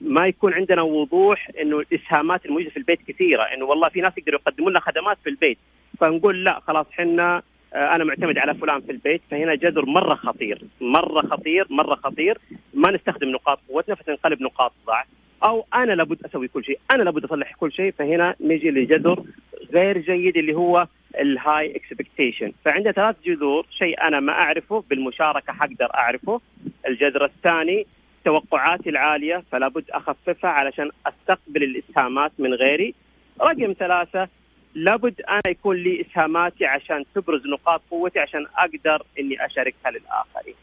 ما 0.00 0.26
يكون 0.26 0.54
عندنا 0.54 0.82
وضوح 0.82 1.50
إنه 1.62 1.78
الإسهامات 1.78 2.46
الموجودة 2.46 2.70
في 2.70 2.76
البيت 2.76 3.00
كثيرة 3.08 3.42
إنه 3.42 3.64
والله 3.64 3.88
في 3.88 4.00
ناس 4.00 4.18
يقدروا 4.18 4.40
يقدموا 4.40 4.70
لنا 4.70 4.80
خدمات 4.80 5.18
في 5.24 5.30
البيت. 5.30 5.58
فنقول 6.00 6.44
لا 6.44 6.60
خلاص 6.60 6.86
حنا 6.92 7.42
أنا 7.74 8.04
معتمد 8.04 8.38
على 8.38 8.54
فلان 8.54 8.80
في 8.80 8.92
البيت 8.92 9.22
فهنا 9.30 9.54
جذر 9.54 9.86
مرة 9.86 10.14
خطير 10.14 10.62
مرة 10.80 11.26
خطير 11.26 11.66
مرة 11.70 11.94
خطير. 11.94 12.38
ما 12.74 12.90
نستخدم 12.90 13.28
نقاط 13.28 13.60
قوتنا 13.68 13.94
فتنقلب 13.94 14.42
نقاط 14.42 14.72
ضعف. 14.86 15.06
أو 15.44 15.66
أنا 15.74 15.92
لابد 15.92 16.24
أسوي 16.24 16.48
كل 16.48 16.64
شيء 16.64 16.78
أنا 16.94 17.02
لابد 17.02 17.24
أصلح 17.24 17.54
كل 17.54 17.72
شيء 17.72 17.92
فهنا 17.98 18.34
نجي 18.40 18.70
لجذر 18.70 19.24
غير 19.72 19.98
جيد 19.98 20.36
اللي 20.36 20.54
هو 20.54 20.86
ال 21.20 21.76
high 21.76 21.96
expectation 21.96 22.52
فعندنا 22.64 22.92
ثلاث 22.92 23.16
جذور 23.24 23.66
شيء 23.70 24.02
أنا 24.02 24.20
ما 24.20 24.32
أعرفه 24.32 24.84
بالمشاركة 24.90 25.52
حقدر 25.52 25.94
أعرفه. 25.94 26.40
الجذر 26.88 27.24
الثاني 27.24 27.86
توقعاتي 28.24 28.90
العالية 28.90 29.42
فلا 29.52 29.68
بد 29.68 29.90
أخففها 29.90 30.50
علشان 30.50 30.90
أستقبل 31.06 31.62
الاسهامات 31.62 32.32
من 32.38 32.54
غيري. 32.54 32.94
رقم 33.40 33.74
ثلاثة 33.78 34.28
لابد 34.74 35.20
أنا 35.28 35.40
يكون 35.48 35.76
لي 35.76 36.00
إسهاماتي 36.00 36.64
عشان 36.64 37.04
تبرز 37.14 37.40
نقاط 37.46 37.82
قوتي 37.90 38.18
عشان 38.18 38.46
أقدر 38.58 39.06
إني 39.18 39.46
أشاركها 39.46 39.90
للآخرين. 39.90 40.54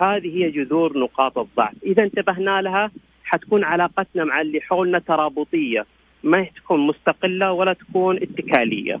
هذه 0.00 0.36
هي 0.36 0.50
جذور 0.50 0.98
نقاط 0.98 1.38
الضعف. 1.38 1.74
إذا 1.86 2.02
انتبهنا 2.02 2.60
لها 2.62 2.90
حتكون 3.24 3.64
علاقتنا 3.64 4.24
مع 4.24 4.40
اللي 4.40 4.60
حولنا 4.60 4.98
ترابطية. 4.98 5.86
ما 6.24 6.46
تكون 6.56 6.86
مستقلة 6.86 7.52
ولا 7.52 7.72
تكون 7.72 8.16
اتكالية. 8.16 9.00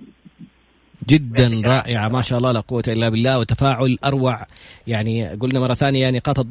جدا 1.08 1.50
رائعة. 1.64 2.08
ما 2.08 2.20
شاء 2.20 2.38
الله 2.38 2.52
لا 2.52 2.60
قوة 2.60 2.82
إلا 2.88 3.08
بالله. 3.08 3.38
وتفاعل 3.38 3.98
أروع. 4.04 4.46
يعني 4.86 5.28
قلنا 5.28 5.60
مرة 5.60 5.74
ثانية 5.74 6.10
نقاط 6.10 6.46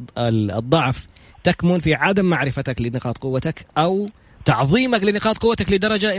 الضعف 0.57 1.07
تكمن 1.43 1.79
في 1.79 1.93
عدم 1.93 2.25
معرفتك 2.25 2.81
لنقاط 2.81 3.17
قوتك 3.17 3.65
أو 3.77 4.09
تعظيمك 4.45 5.03
لنقاط 5.03 5.37
قوتك 5.37 5.71
لدرجة 5.71 6.17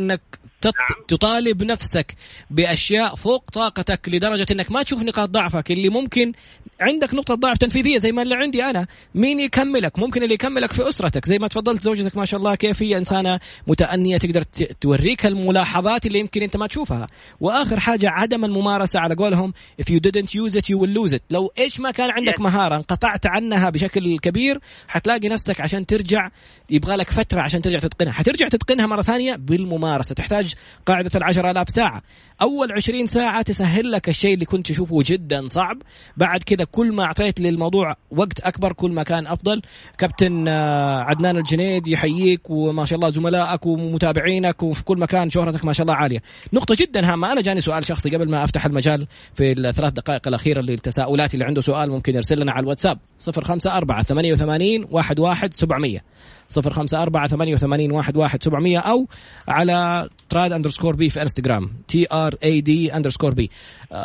نعم. 0.66 1.04
تطالب 1.08 1.64
نفسك 1.64 2.14
بأشياء 2.50 3.14
فوق 3.14 3.50
طاقتك 3.50 4.08
لدرجة 4.08 4.46
إنك 4.50 4.70
ما 4.70 4.82
تشوف 4.82 5.02
نقاط 5.02 5.30
ضعفك. 5.30 5.70
اللي 5.70 5.88
ممكن 5.88 6.32
عندك 6.80 7.14
نقطة 7.14 7.34
ضعف 7.34 7.58
تنفيذية 7.58 7.98
زي 7.98 8.12
ما 8.12 8.22
اللي 8.22 8.34
عندي 8.34 8.64
أنا. 8.64 8.86
مين 9.14 9.40
يكملك؟ 9.40 9.98
ممكن 9.98 10.22
اللي 10.22 10.34
يكملك 10.34 10.72
في 10.72 10.88
أسرتك. 10.88 11.26
زي 11.26 11.38
ما 11.38 11.48
تفضلت 11.48 11.82
زوجتك 11.82 12.16
ما 12.16 12.24
شاء 12.24 12.38
الله 12.38 12.54
كيف 12.54 12.82
هي 12.82 12.98
إنسانة 12.98 13.40
متأنية 13.66 14.16
تقدر 14.18 14.42
توريك 14.80 15.26
الملاحظات 15.26 16.06
اللي 16.06 16.18
يمكن 16.18 16.42
أنت 16.42 16.56
ما 16.56 16.66
تشوفها. 16.66 17.08
وآخر 17.40 17.80
حاجة 17.80 18.10
عدم 18.10 18.44
الممارسة 18.44 19.00
على 19.00 19.14
قولهم 19.14 19.52
if 19.82 19.84
you 19.84 19.98
didn't 19.98 20.28
use 20.28 20.54
it 20.56 20.64
you 20.64 20.78
will 20.78 20.94
lose 20.98 21.12
it. 21.16 21.20
لو 21.30 21.52
إيش 21.58 21.80
ما 21.80 21.90
كان 21.90 22.10
عندك 22.10 22.40
مهارة 22.40 22.76
انقطعت 22.76 23.26
عنها 23.26 23.70
بشكل 23.70 24.18
كبير 24.18 24.60
حتلاقي 24.88 25.28
نفسك 25.28 25.60
عشان 25.60 25.86
ترجع 25.86 26.28
يبغى 26.70 26.96
لك 26.96 27.10
فترة 27.10 27.40
عشان 27.40 27.62
ترجع 27.62 27.78
تتقنها. 27.78 28.12
حترجع 28.12 28.48
تتقنها 28.48 28.86
مرة 28.86 29.02
ثانية 29.02 29.36
بالممارسة. 29.36 30.14
تحتاج 30.14 30.53
قاعدة 30.86 31.10
العشر 31.14 31.50
آلاف 31.50 31.68
ساعة. 31.68 32.02
أول 32.42 32.72
عشرين 32.72 33.06
ساعة 33.06 33.42
تسهل 33.42 33.92
لك 33.92 34.08
الشيء 34.08 34.34
اللي 34.34 34.44
كنت 34.44 34.66
تشوفه 34.66 34.98
جدا 35.06 35.46
صعب. 35.46 35.82
بعد 36.16 36.42
كذا 36.42 36.64
كل 36.64 36.92
ما 36.92 37.04
أعطيت 37.04 37.40
للموضوع 37.40 37.94
وقت 38.10 38.40
أكبر 38.40 38.72
كل 38.72 38.90
ما 38.90 39.02
كان 39.02 39.26
أفضل. 39.26 39.62
كابتن 39.98 40.48
آه، 40.48 41.00
عدنان 41.00 41.36
الجنيد 41.36 41.88
يحييك 41.88 42.50
وما 42.50 42.84
شاء 42.84 42.96
الله 42.96 43.10
زملائك 43.10 43.66
ومتابعينك 43.66 44.62
وفي 44.62 44.84
كل 44.84 44.98
مكان 44.98 45.30
شهرتك 45.30 45.64
ما 45.64 45.72
شاء 45.72 45.84
الله 45.84 45.94
عالية. 45.94 46.22
نقطة 46.52 46.76
جدا 46.78 47.12
هامة. 47.12 47.32
أنا 47.32 47.40
جاني 47.40 47.60
سؤال 47.60 47.84
شخصي 47.84 48.10
قبل 48.10 48.30
ما 48.30 48.44
أفتح 48.44 48.66
المجال 48.66 49.06
في 49.34 49.52
الثلاث 49.52 49.92
دقائق 49.92 50.28
الأخيرة 50.28 50.60
للتساؤلات 50.60 51.34
اللي 51.34 51.44
عنده 51.44 51.60
سؤال 51.60 51.90
ممكن 51.90 52.14
يرسل 52.14 52.40
لنا 52.40 52.52
على 52.52 52.62
الواتساب. 52.62 52.98
054 53.28 54.02
88 54.02 54.96
11 54.96 55.48
700 55.50 56.00
صفر 56.48 56.72
خمسة 56.72 57.02
أربعة 57.02 57.28
ثمانية 57.28 57.54
وثمانين 57.54 57.92
واحد 57.92 58.16
واحد 58.16 58.42
سبعمية 58.42 58.78
أو 58.78 59.06
على 59.48 60.08
Trad 60.28 60.52
underscore 60.52 60.96
B 60.96 61.08
في 61.08 61.22
انستغرام 61.22 61.70
T 61.88 62.06
R 62.12 62.34
A 62.44 62.60
D 62.60 62.96
underscore 62.96 63.34
B 63.34 63.50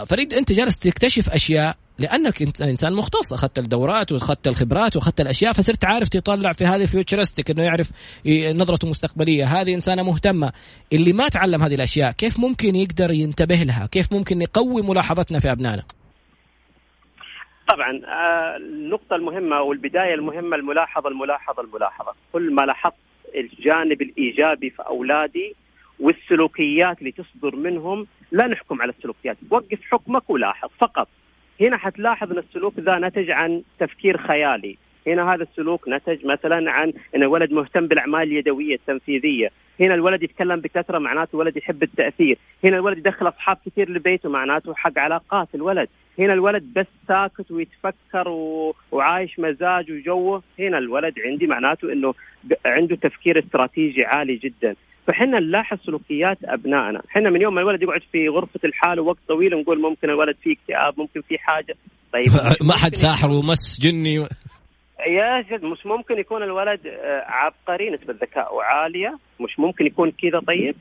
فريد 0.05 0.33
أنت 0.33 0.51
جالس 0.51 0.79
تكتشف 0.79 1.29
أشياء 1.29 1.75
لأنك 1.99 2.41
انت 2.41 2.61
إنسان 2.61 2.93
مختص. 2.93 3.33
أخذت 3.33 3.59
الدورات 3.59 4.11
وأخذت 4.11 4.47
الخبرات 4.47 4.95
وأخذت 4.95 5.21
الأشياء 5.21 5.53
فصرت 5.53 5.85
عارف 5.85 6.09
تطلع 6.09 6.53
في 6.53 6.65
هذه 6.65 6.85
futuristic 6.85 7.51
إنه 7.51 7.63
يعرف 7.63 7.91
نظرته 8.53 8.87
مستقبلية. 8.87 9.45
هذه 9.45 9.73
إنسانة 9.73 10.03
مهتمة. 10.03 10.51
اللي 10.93 11.13
ما 11.13 11.27
تعلم 11.27 11.63
هذه 11.63 11.75
الأشياء 11.75 12.11
كيف 12.11 12.39
ممكن 12.39 12.75
يقدر 12.75 13.11
ينتبه 13.11 13.55
لها؟ 13.55 13.85
كيف 13.85 14.13
ممكن 14.13 14.37
نقوي 14.37 14.81
ملاحظتنا 14.81 15.39
في 15.39 15.51
أبنائنا؟ 15.51 15.83
طبعا 17.69 18.01
آه، 18.05 18.57
النقطة 18.57 19.15
المهمة 19.15 19.61
والبداية 19.61 20.13
المهمة 20.13 20.55
الملاحظة 20.55 21.09
الملاحظة 21.09 21.63
الملاحظة. 21.63 22.13
كل 22.33 22.53
ما 22.53 22.61
لاحظت 22.61 22.95
الجانب 23.35 24.01
الإيجابي 24.01 24.69
في 24.69 24.81
أولادي 24.81 25.55
والسلوكيات 25.99 26.99
اللي 26.99 27.11
تصدر 27.11 27.55
منهم 27.55 28.07
لا 28.31 28.47
نحكم 28.47 28.81
على 28.81 28.91
السلوكيات 28.91 29.37
وقف 29.49 29.79
حكمك 29.91 30.29
ولاحظ 30.29 30.69
فقط. 30.79 31.07
هنا 31.61 31.77
حتلاحظ 31.77 32.31
إن 32.31 32.37
السلوك 32.37 32.79
ذا 32.79 32.99
نتج 32.99 33.31
عن 33.31 33.61
تفكير 33.79 34.17
خيالي. 34.17 34.77
هنا 35.07 35.33
هذا 35.33 35.43
السلوك 35.43 35.89
نتج 35.89 36.25
مثلا 36.25 36.71
عن 36.71 36.93
إن 37.15 37.23
الولد 37.23 37.51
مهتم 37.51 37.87
بالأعمال 37.87 38.21
اليدوية 38.21 38.75
التنفيذية. 38.75 39.51
هنا 39.79 39.93
الولد 39.93 40.23
يتكلم 40.23 40.59
بكثرة 40.59 40.97
معناته 40.97 41.35
الولد 41.35 41.57
يحب 41.57 41.83
التأثير. 41.83 42.37
هنا 42.63 42.75
الولد 42.75 42.97
يدخل 42.97 43.27
أصحاب 43.27 43.57
كثير 43.65 43.89
لبيته 43.89 44.29
معناته 44.29 44.73
حق 44.73 44.99
علاقات 44.99 45.47
الولد. 45.55 45.89
هنا 46.19 46.33
الولد 46.33 46.63
بس 46.75 46.87
ساكت 47.07 47.51
ويتفكر 47.51 48.29
و... 48.29 48.75
وعايش 48.91 49.39
مزاج 49.39 49.91
وجوه. 49.91 50.43
هنا 50.59 50.77
الولد 50.77 51.13
عندي 51.25 51.47
معناته 51.47 51.93
إنه 51.93 52.13
عنده 52.65 52.95
تفكير 52.95 53.39
استراتيجي 53.39 54.05
عالي 54.05 54.35
جدا. 54.35 54.75
فحنا 55.07 55.39
نلاحظ 55.39 55.77
سلوكيات 55.85 56.37
أبنائنا، 56.43 57.01
حنا 57.09 57.29
من 57.29 57.41
يوم 57.41 57.55
ما 57.55 57.61
الولد 57.61 57.81
يقعد 57.81 58.01
في 58.11 58.29
غرفة 58.29 58.59
الحال 58.65 58.99
وقت 58.99 59.19
طويل 59.27 59.61
نقول 59.61 59.81
ممكن 59.81 60.09
الولد 60.09 60.35
فيه 60.43 60.53
اكتئاب، 60.53 60.93
ممكن 60.97 61.21
فيه 61.21 61.37
حاجة. 61.37 61.75
طيب. 62.13 62.27
ما 62.69 62.73
حد 62.75 62.95
ساحر 62.95 63.31
ومس 63.31 63.79
جني 63.81 64.19
و... 64.19 64.27
يا 65.07 65.41
جد 65.41 65.63
مش 65.65 65.85
ممكن 65.85 66.19
يكون 66.19 66.43
الولد 66.43 66.87
آه، 66.87 67.23
عبقري 67.27 67.89
نسبة 67.89 68.13
ذكائه 68.13 68.61
عالية. 68.61 69.17
مش 69.39 69.59
ممكن 69.59 69.85
يكون 69.85 70.11
كذا 70.11 70.39
طيب. 70.47 70.75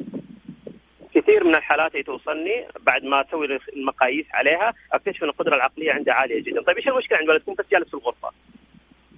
كثير 1.21 1.45
من 1.45 1.55
الحالات 1.57 1.93
اللي 1.93 2.03
توصلني 2.03 2.65
بعد 2.87 3.05
ما 3.05 3.21
أسوي 3.21 3.59
المقاييس 3.77 4.27
عليها 4.35 4.75
أكتشف 4.93 5.23
إن 5.23 5.29
القدرة 5.29 5.57
العقلية 5.57 5.93
عنده 5.93 6.15
عالية 6.15 6.43
جدا، 6.43 6.63
طيب 6.63 6.77
إيش 6.77 6.89
المشكلة 6.89 7.19
عند 7.19 7.29
الولد 7.29 7.43
يكون 7.43 7.55
بس 7.59 7.65
جالس 7.73 7.89
في 7.89 7.95
الغرفة؟ 7.95 8.31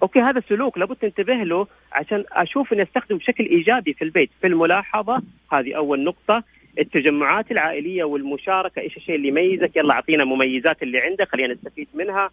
أوكي 0.03 0.19
هذا 0.19 0.41
سلوك 0.49 0.77
لابد 0.77 0.95
تنتبه 0.95 1.33
له 1.33 1.67
عشان 1.91 2.25
أشوف 2.31 2.73
إني 2.73 2.83
أستخدمه 2.83 3.19
بشكل 3.19 3.45
إيجابي 3.45 3.93
في 3.93 4.01
البيت، 4.01 4.29
في 4.41 4.47
الملاحظة 4.47 5.21
هذه 5.51 5.75
أول 5.75 6.03
نقطة، 6.03 6.43
التجمعات 6.79 7.51
العائلية 7.51 8.03
والمشاركة 8.03 8.79
إيش 8.79 8.97
الشيء 8.97 9.15
اللي 9.15 9.27
يميزك؟ 9.27 9.75
يلا 9.75 9.93
أعطينا 9.93 10.23
مميزات 10.23 10.83
اللي 10.83 10.99
عندك 10.99 11.27
خلينا 11.29 11.53
نستفيد 11.53 11.87
منها. 11.93 12.29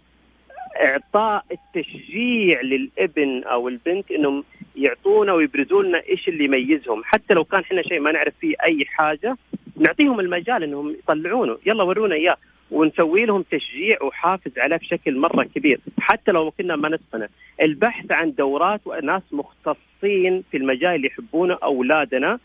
إعطاء 0.80 1.44
التشجيع 1.52 2.60
للابن 2.60 3.44
أو 3.44 3.68
البنت 3.68 4.10
إنهم 4.10 4.44
يعطونا 4.76 5.32
ويبرزوا 5.32 5.82
لنا 5.82 6.02
إيش 6.08 6.28
اللي 6.28 6.44
يميزهم، 6.44 7.02
حتى 7.04 7.34
لو 7.34 7.44
كان 7.44 7.60
إحنا 7.60 7.82
شيء 7.82 8.00
ما 8.00 8.12
نعرف 8.12 8.34
فيه 8.40 8.54
أي 8.62 8.84
حاجة 8.84 9.36
نعطيهم 9.76 10.20
المجال 10.20 10.62
إنهم 10.62 10.90
يطلعونه، 10.90 11.58
يلا 11.66 11.82
ورونا 11.82 12.14
إياه. 12.14 12.36
ونسوي 12.70 13.26
لهم 13.26 13.42
تشجيع 13.42 14.02
وحافز 14.02 14.58
عليه 14.58 14.76
بشكل 14.76 15.16
مرة 15.16 15.44
كبير. 15.44 15.80
حتى 15.98 16.32
لو 16.32 16.50
كنا 16.50 16.76
ما 16.76 16.88
نتقنه. 16.88 17.28
البحث 17.62 18.12
عن 18.12 18.32
دورات 18.32 18.80
وناس 18.84 19.22
مختصين 19.32 20.44
في 20.50 20.56
المجال 20.56 20.94
اللي 20.94 21.06
يحبونه 21.06 21.58
أولادنا. 21.62 22.38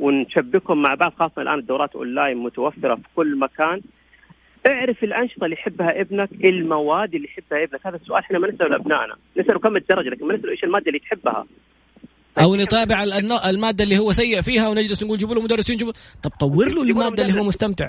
ونشبكهم 0.00 0.82
مع 0.82 0.94
بعض 0.94 1.12
خاصة 1.12 1.42
الآن 1.42 1.58
الدورات 1.58 1.96
أونلاين 1.96 2.36
متوفرة 2.36 2.94
في 2.94 3.08
كل 3.16 3.38
مكان. 3.38 3.80
اعرف 4.66 5.04
الأنشطة 5.04 5.44
اللي 5.44 5.56
يحبها 5.56 6.00
ابنك 6.00 6.30
المواد 6.44 7.14
اللي 7.14 7.28
يحبها 7.28 7.64
ابنك. 7.64 7.86
هذا 7.86 7.96
السؤال 7.96 8.18
إحنا 8.18 8.38
ما 8.38 8.48
نسأله 8.48 8.68
لأبنائنا. 8.68 9.16
نسأله 9.36 9.58
كم 9.58 9.76
الدرجة 9.76 10.08
لكن 10.08 10.26
ما 10.26 10.34
نسأله 10.34 10.52
إيش 10.52 10.64
المادة 10.64 10.86
اللي 10.86 10.98
تحبها. 10.98 11.46
أو 12.38 12.56
نتابع 12.56 13.02
المادة 13.50 13.84
اللي 13.84 13.98
هو 13.98 14.12
سيء 14.12 14.40
فيها 14.40 14.68
ونجلس 14.68 15.02
نقول 15.02 15.18
جيبوا 15.18 15.34
له 15.34 15.42
مدرسين 15.42 15.76
جيبوا 15.76 15.92
طب 16.22 16.30
طور 16.30 16.68
له 16.68 16.82
المادة 16.82 17.22
اللي 17.22 17.40
هو 17.40 17.44
مستمتع. 17.44 17.88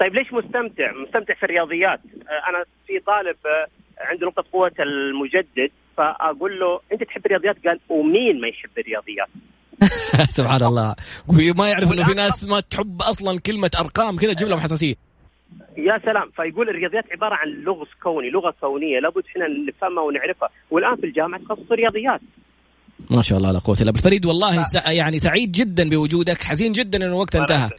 طيب 0.00 0.14
ليش 0.14 0.32
مستمتع؟ 0.32 0.92
مستمتع 0.92 1.34
في 1.34 1.42
الرياضيات، 1.42 2.00
آه، 2.28 2.50
أنا 2.50 2.64
في 2.86 2.98
طالب 3.06 3.36
آه، 3.46 3.66
عنده 4.00 4.26
نقطة 4.26 4.44
قوة 4.52 4.72
المجدد 4.80 5.70
فأقول 5.96 6.60
له 6.60 6.80
أنت 6.92 7.02
تحب 7.02 7.26
الرياضيات؟ 7.26 7.56
قال 7.66 7.80
ومين 7.88 8.40
ما 8.40 8.48
يحب 8.48 8.70
الرياضيات؟ 8.78 9.28
سبحان 10.38 10.62
الله. 10.62 10.94
وما 11.28 11.68
يعرف 11.68 11.92
إنه 11.92 12.04
في 12.04 12.14
ناس 12.14 12.44
ما 12.44 12.60
تحب 12.60 13.02
أصلا 13.02 13.40
كلمة 13.40 13.70
أرقام 13.80 14.16
كذا 14.16 14.32
تجيب 14.32 14.48
لهم 14.48 14.60
حساسية. 14.60 15.11
يا 15.76 15.98
سلام. 16.04 16.30
فيقول 16.30 16.68
الرياضيات 16.68 17.12
عبارة 17.12 17.34
عن 17.34 17.48
لغز 17.48 17.86
كوني 18.02 18.30
لغة 18.30 18.54
كونية 18.60 18.98
لابد 19.00 19.24
إحنا 19.26 19.48
نفهمها 19.48 20.02
ونعرفها. 20.02 20.48
والآن 20.70 20.96
في 20.96 21.06
الجامعة 21.06 21.40
تخصص 21.40 21.72
رياضيات 21.72 22.20
ما 23.10 23.22
شاء 23.22 23.38
الله 23.38 23.52
لا 23.52 23.58
قوة 23.58 23.76
الا 23.80 23.90
بالله 23.90 24.02
فريد 24.02 24.26
والله 24.26 24.62
ف... 24.62 24.74
يعني 24.74 25.18
سعيد 25.18 25.52
جدا 25.52 25.88
بوجودك 25.88 26.42
حزين 26.42 26.72
جدا 26.72 26.98
ان 26.98 27.02
الوقت 27.02 27.36
انتهى. 27.36 27.70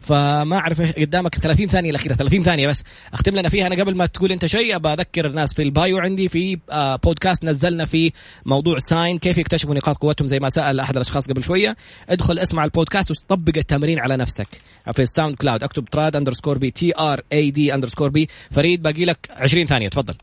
فما 0.00 0.56
أعرف 0.56 0.98
قدامك 0.98 1.34
30 1.34 1.66
ثانية 1.66 1.90
الأخيرة 1.90 2.14
30 2.14 2.42
ثانية 2.42 2.68
بس. 2.68 2.82
أختم 3.12 3.36
لنا 3.36 3.48
فيها 3.48 3.66
أنا 3.66 3.74
قبل 3.82 3.96
ما 3.96 4.06
تقول 4.06 4.32
أنت 4.32 4.46
شيء 4.46 4.76
ابى 4.76 4.88
أذكر 4.88 5.26
الناس 5.26 5.54
في 5.54 5.62
ال 5.62 5.71
bio 5.71 5.98
عندي 5.98 6.28
في 6.28 6.58
آه، 6.70 6.96
بودكاست 6.96 7.44
نزلنا 7.44 7.84
في 7.84 8.12
موضوع 8.46 8.78
ساين 8.78 9.18
كيف 9.18 9.38
يكتشفوا 9.38 9.74
نقاط 9.74 9.96
قوتهم 9.96 10.28
زي 10.28 10.38
ما 10.38 10.48
سأل 10.48 10.80
أحد 10.80 10.94
الأشخاص 10.96 11.28
قبل 11.28 11.42
شوية. 11.42 11.76
ادخل 12.08 12.38
اسمع 12.38 12.64
البودكاست 12.64 13.10
وطبق 13.10 13.56
التمرين 13.56 13.98
على 13.98 14.16
نفسك. 14.16 14.48
في 14.92 15.02
ال 15.02 15.36
SoundCloud 15.36 15.62
اكتب 15.62 15.84
Trad 15.84 16.16
underscore 16.16 16.58
B 16.58 16.70
T 16.70 16.92
R 16.98 17.20
A 17.32 17.50
D 17.50 17.74
underscore 17.74 18.08
B 18.08 18.28
فريد 18.50 18.82
باقي 18.82 19.04
لك 19.04 19.30
20 19.30 19.66
ثانية 19.66 19.88
تفضل. 19.88 20.14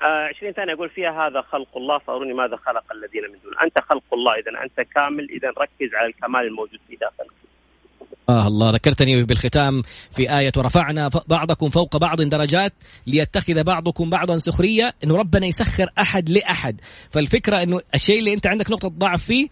20 0.00 0.52
ثانية 0.52 0.74
أقول 0.74 0.90
فيها 0.90 1.26
هذا 1.26 1.40
خلق 1.40 1.76
الله 1.76 1.98
فأروني 1.98 2.32
ماذا 2.32 2.56
خلق 2.56 2.92
الذين 2.92 3.22
من 3.32 3.38
دون. 3.44 3.52
أنت 3.64 3.78
خلق 3.78 4.04
الله 4.12 4.32
إذا 4.32 4.64
أنت 4.64 4.88
كامل 4.90 5.28
إذا 5.30 5.48
ركز 5.48 5.94
على 5.94 6.06
الكمال 6.06 6.40
الموجود 6.40 6.80
في 6.88 6.96
داخلك. 6.96 7.36
آه 8.28 8.46
الله 8.46 8.70
ذكرتني 8.70 9.24
بالختام 9.24 9.82
في 10.16 10.38
آية 10.38 10.52
ورفعنا 10.56 11.10
بعضكم 11.28 11.70
فوق 11.70 11.96
بعض 11.96 12.22
درجات 12.22 12.72
ليتخذ 13.06 13.64
بعضكم 13.64 14.10
بعضا 14.10 14.38
سخرية 14.38 14.94
إنه 15.04 15.16
ربنا 15.16 15.46
يسخر 15.46 15.86
أحد 15.98 16.28
لأحد. 16.28 16.80
فالفكرة 17.10 17.62
إنه 17.62 17.80
الشيء 17.94 18.18
اللي 18.18 18.32
أنت 18.32 18.46
عندك 18.46 18.70
نقطة 18.70 18.88
ضعف 18.88 19.22
فيه 19.22 19.48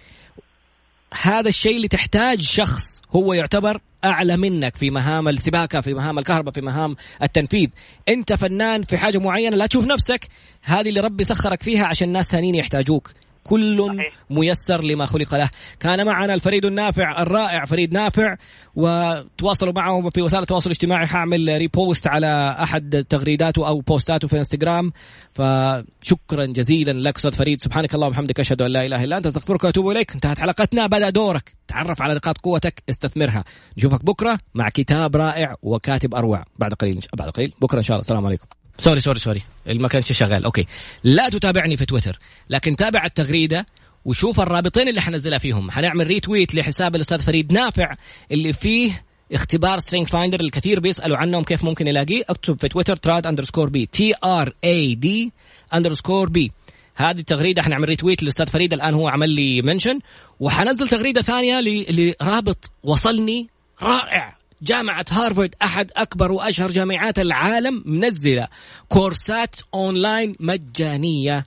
هذا 1.23 1.49
الشيء 1.49 1.77
اللي 1.77 1.89
تحتاج 1.89 2.41
شخص 2.41 3.03
هو 3.17 3.33
يعتبر 3.33 3.81
أعلى 4.05 4.37
منك 4.37 4.77
في 4.77 4.91
مهام 4.91 5.29
السباكة 5.29 5.81
في 5.81 5.95
مهام 5.95 6.19
الكهرباء 6.19 6.55
في 6.55 6.61
مهام 6.61 6.97
التنفيذ. 7.23 7.69
أنت 8.09 8.33
فنان 8.33 8.83
في 8.83 8.99
حاجة 8.99 9.19
معينة 9.19 9.57
لا 9.57 9.67
تشوف 9.67 9.85
نفسك. 9.85 10.29
هذه 10.63 10.89
اللي 10.89 11.01
ربي 11.01 11.25
سخرك 11.25 11.63
فيها 11.63 11.87
عشان 11.87 12.09
ناس 12.09 12.27
ثانيين 12.27 12.55
يحتاجوك. 12.55 13.13
كل 13.45 13.99
ميسر 14.31 14.85
لما 14.85 15.07
خلق 15.07 15.35
له. 15.35 15.51
كان 15.81 16.07
معنا 16.07 16.35
الفريد 16.35 16.65
النافع 16.65 17.23
الرائع 17.23 17.65
فريد 17.65 17.93
نافع 17.93 18.37
وتواصلوا 18.75 19.73
معه 19.73 20.11
في 20.11 20.23
وسائل 20.23 20.43
التواصل 20.43 20.71
الاجتماعي. 20.71 21.07
حاعمل 21.07 21.59
repost 21.59 22.07
على 22.07 22.57
أحد 22.63 23.07
تغريداته 23.09 23.69
أو 23.69 23.81
post 23.81 24.13
اته 24.13 24.29
في 24.29 24.39
إنستغرام. 24.39 24.93
فشكرا 25.35 26.47
جزيلا 26.47 26.93
لك 27.09 27.17
أستاذ 27.17 27.33
فريد. 27.33 27.61
سبحانك 27.61 27.95
اللهم 27.95 28.09
وبحمدك 28.09 28.41
أشهد 28.41 28.63
أن 28.63 28.71
لا 28.71 28.87
إله 28.87 29.05
إلا 29.05 29.17
أنت 29.17 29.27
أستغفرك 29.27 29.65
وأتوب 29.65 29.89
إليك. 29.89 30.15
انتهت 30.15 30.39
حلقتنا. 30.39 30.87
بدأ 30.87 31.11
دورك. 31.11 31.55
تعرف 31.69 32.03
على 32.03 32.15
نقاط 32.15 32.39
قوتك 32.39 32.83
استثمرها. 32.91 33.45
نشوفك 33.79 34.05
بكرة 34.05 34.39
مع 34.55 34.69
كتاب 34.69 35.17
رائع 35.17 35.55
وكاتب 35.63 36.15
أروع. 36.15 36.45
بعد 36.59 36.73
قليل 36.73 37.07
بعد 37.19 37.29
قليل. 37.29 37.53
بكرة 37.61 37.79
إن 37.79 37.83
شاء 37.83 37.95
الله. 37.95 38.01
السلام 38.01 38.27
عليكم. 38.27 38.47
sorry 38.79 39.01
sorry 39.01 39.19
sorry. 39.19 39.43
ما 39.67 39.89
كانش 39.89 40.13
شغال. 40.13 40.45
okay. 40.45 40.67
لا 41.05 41.29
تتابعني 41.29 41.77
في 41.77 41.87
تويتر 41.87 42.19
لكن 42.51 42.77
تابع 42.77 43.05
التغريدة 43.05 43.67
وشوف 44.05 44.41
الرابطين 44.41 44.89
اللي 44.89 45.01
حنزلها 45.01 45.39
فيهم. 45.39 45.71
حنعمل 45.71 46.07
retweet 46.07 46.55
لحساب 46.55 46.97
الأستاذ 46.97 47.21
فريد 47.21 47.53
نافع 47.53 47.95
اللي 48.33 48.53
فيه 48.53 49.05
اختبار 49.33 49.79
StrengthsFinder 49.79 50.41
الكثير 50.41 50.81
بيسألوا 50.81 51.17
عنهم 51.17 51.45
كيف 51.45 51.65
ممكن 51.65 51.87
يلاقيه. 51.87 52.23
اكتب 52.29 52.61
في 52.61 52.69
تويتر 52.69 52.97
Trad 52.97 53.27
underscore 53.27 53.69
B 53.69 53.87
T 53.87 54.15
R 54.25 54.53
A 54.65 54.95
D 54.95 55.33
underscore 55.75 56.29
B 56.29 56.53
هذه 56.97 57.19
التغريدة 57.19 57.63
حنعمل 57.63 57.89
retweet 57.89 58.23
للأستاذ 58.23 58.47
فريد 58.47 58.73
الآن 58.73 58.95
هو 58.95 59.09
عمل 59.09 59.31
لي 59.31 59.63
mention 59.63 59.99
وحنزل 60.41 60.89
تغريدة 60.89 61.23
ثانية 61.23 61.61
لرابط 61.61 62.71
وصلني 62.83 63.49
رائع. 63.83 64.37
جامعة 64.65 65.05
هارفارد 65.11 65.55
أحد 65.63 65.91
أكبر 65.97 66.33
وأشهر 66.33 66.71
جامعات 66.71 67.19
العالم 67.19 67.83
منزلة 67.87 68.49
كورسات 68.89 69.57
أونلاين 69.75 70.37
مجانية. 70.41 71.47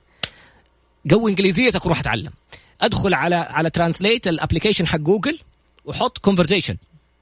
قوي 1.11 1.31
إنجليزيتك 1.31 1.85
وروح 1.85 1.99
أتعلم. 1.99 2.31
أدخل 2.81 3.13
على 3.13 3.35
على 3.35 3.69
translate 3.69 4.27
ال 4.27 4.32
application 4.32 4.87
حق 4.87 4.97
جوجل 4.97 5.39
وحط 5.85 6.17
conversation 6.17 6.77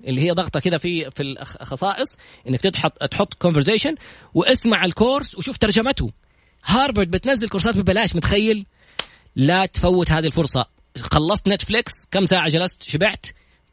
اللي 0.07 0.21
هي 0.21 0.31
ضغطة 0.31 0.59
كذا 0.59 0.77
في 0.77 1.11
في 1.11 1.23
الخصائص 1.23 2.17
إنك 2.47 2.61
تحط 2.61 3.03
تحط 3.03 3.33
conversation 3.33 3.95
واسمع 4.33 4.85
الكورس 4.85 5.35
وشوف 5.35 5.57
ترجمته. 5.57 6.11
هارفارد 6.65 7.11
بتنزل 7.11 7.49
كورسات 7.49 7.77
ببلاش 7.77 8.15
متخيل؟ 8.15 8.65
لا 9.35 9.65
تفوت 9.65 10.11
هذه 10.11 10.25
الفرصة. 10.25 10.65
خلصت 10.97 11.47
نتفليكس 11.47 11.93
كم 12.11 12.27
ساعة 12.27 12.49
جلست؟ 12.49 12.83
شبعت؟ 12.83 13.25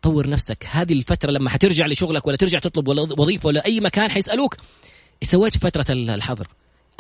طور 0.03 0.29
نفسك. 0.29 0.67
هذه 0.71 0.93
الفترة 0.93 1.31
لما 1.31 1.51
حترجع 1.51 1.87
لشغلك 1.87 2.27
ولا 2.27 2.37
ترجع 2.37 2.59
تطلب 2.59 2.89
وظيفة 3.19 3.47
ولا 3.47 3.65
أي 3.67 3.81
مكان 3.81 4.11
حيسألوك 4.11 4.57
إيش 5.23 5.31
سويت 5.31 5.53
في 5.53 5.59
فتره 5.59 5.87
الحظر. 5.91 6.49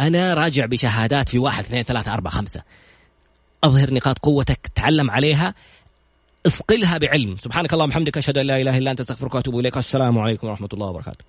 أنا 0.00 0.34
راجع 0.34 0.66
بشهادات 0.66 1.28
في 1.28 1.38
واحد 1.38 1.64
اثنين 1.64 1.82
ثلاثة 1.82 2.14
أربعة 2.14 2.32
خمسة. 2.32 2.62
أظهر 3.64 3.94
نقاط 3.94 4.18
قوتك 4.18 4.70
تعلم 4.74 5.10
عليها 5.10 5.54
اصقلها 6.46 6.98
بعلم. 6.98 7.36
سبحانك 7.36 7.72
اللهم 7.72 7.88
وبحمدك 7.88 8.16
أشهد 8.16 8.38
أن 8.38 8.46
لا 8.46 8.60
إله 8.60 8.78
إلا 8.78 8.90
أنت 8.90 9.00
أستغفرك 9.00 9.34
وأتوب 9.34 9.58
إليك. 9.58 9.76
السلام 9.76 10.18
عليكم 10.18 10.46
ورحمة 10.46 10.68
الله 10.72 10.86
وبركاته. 10.86 11.24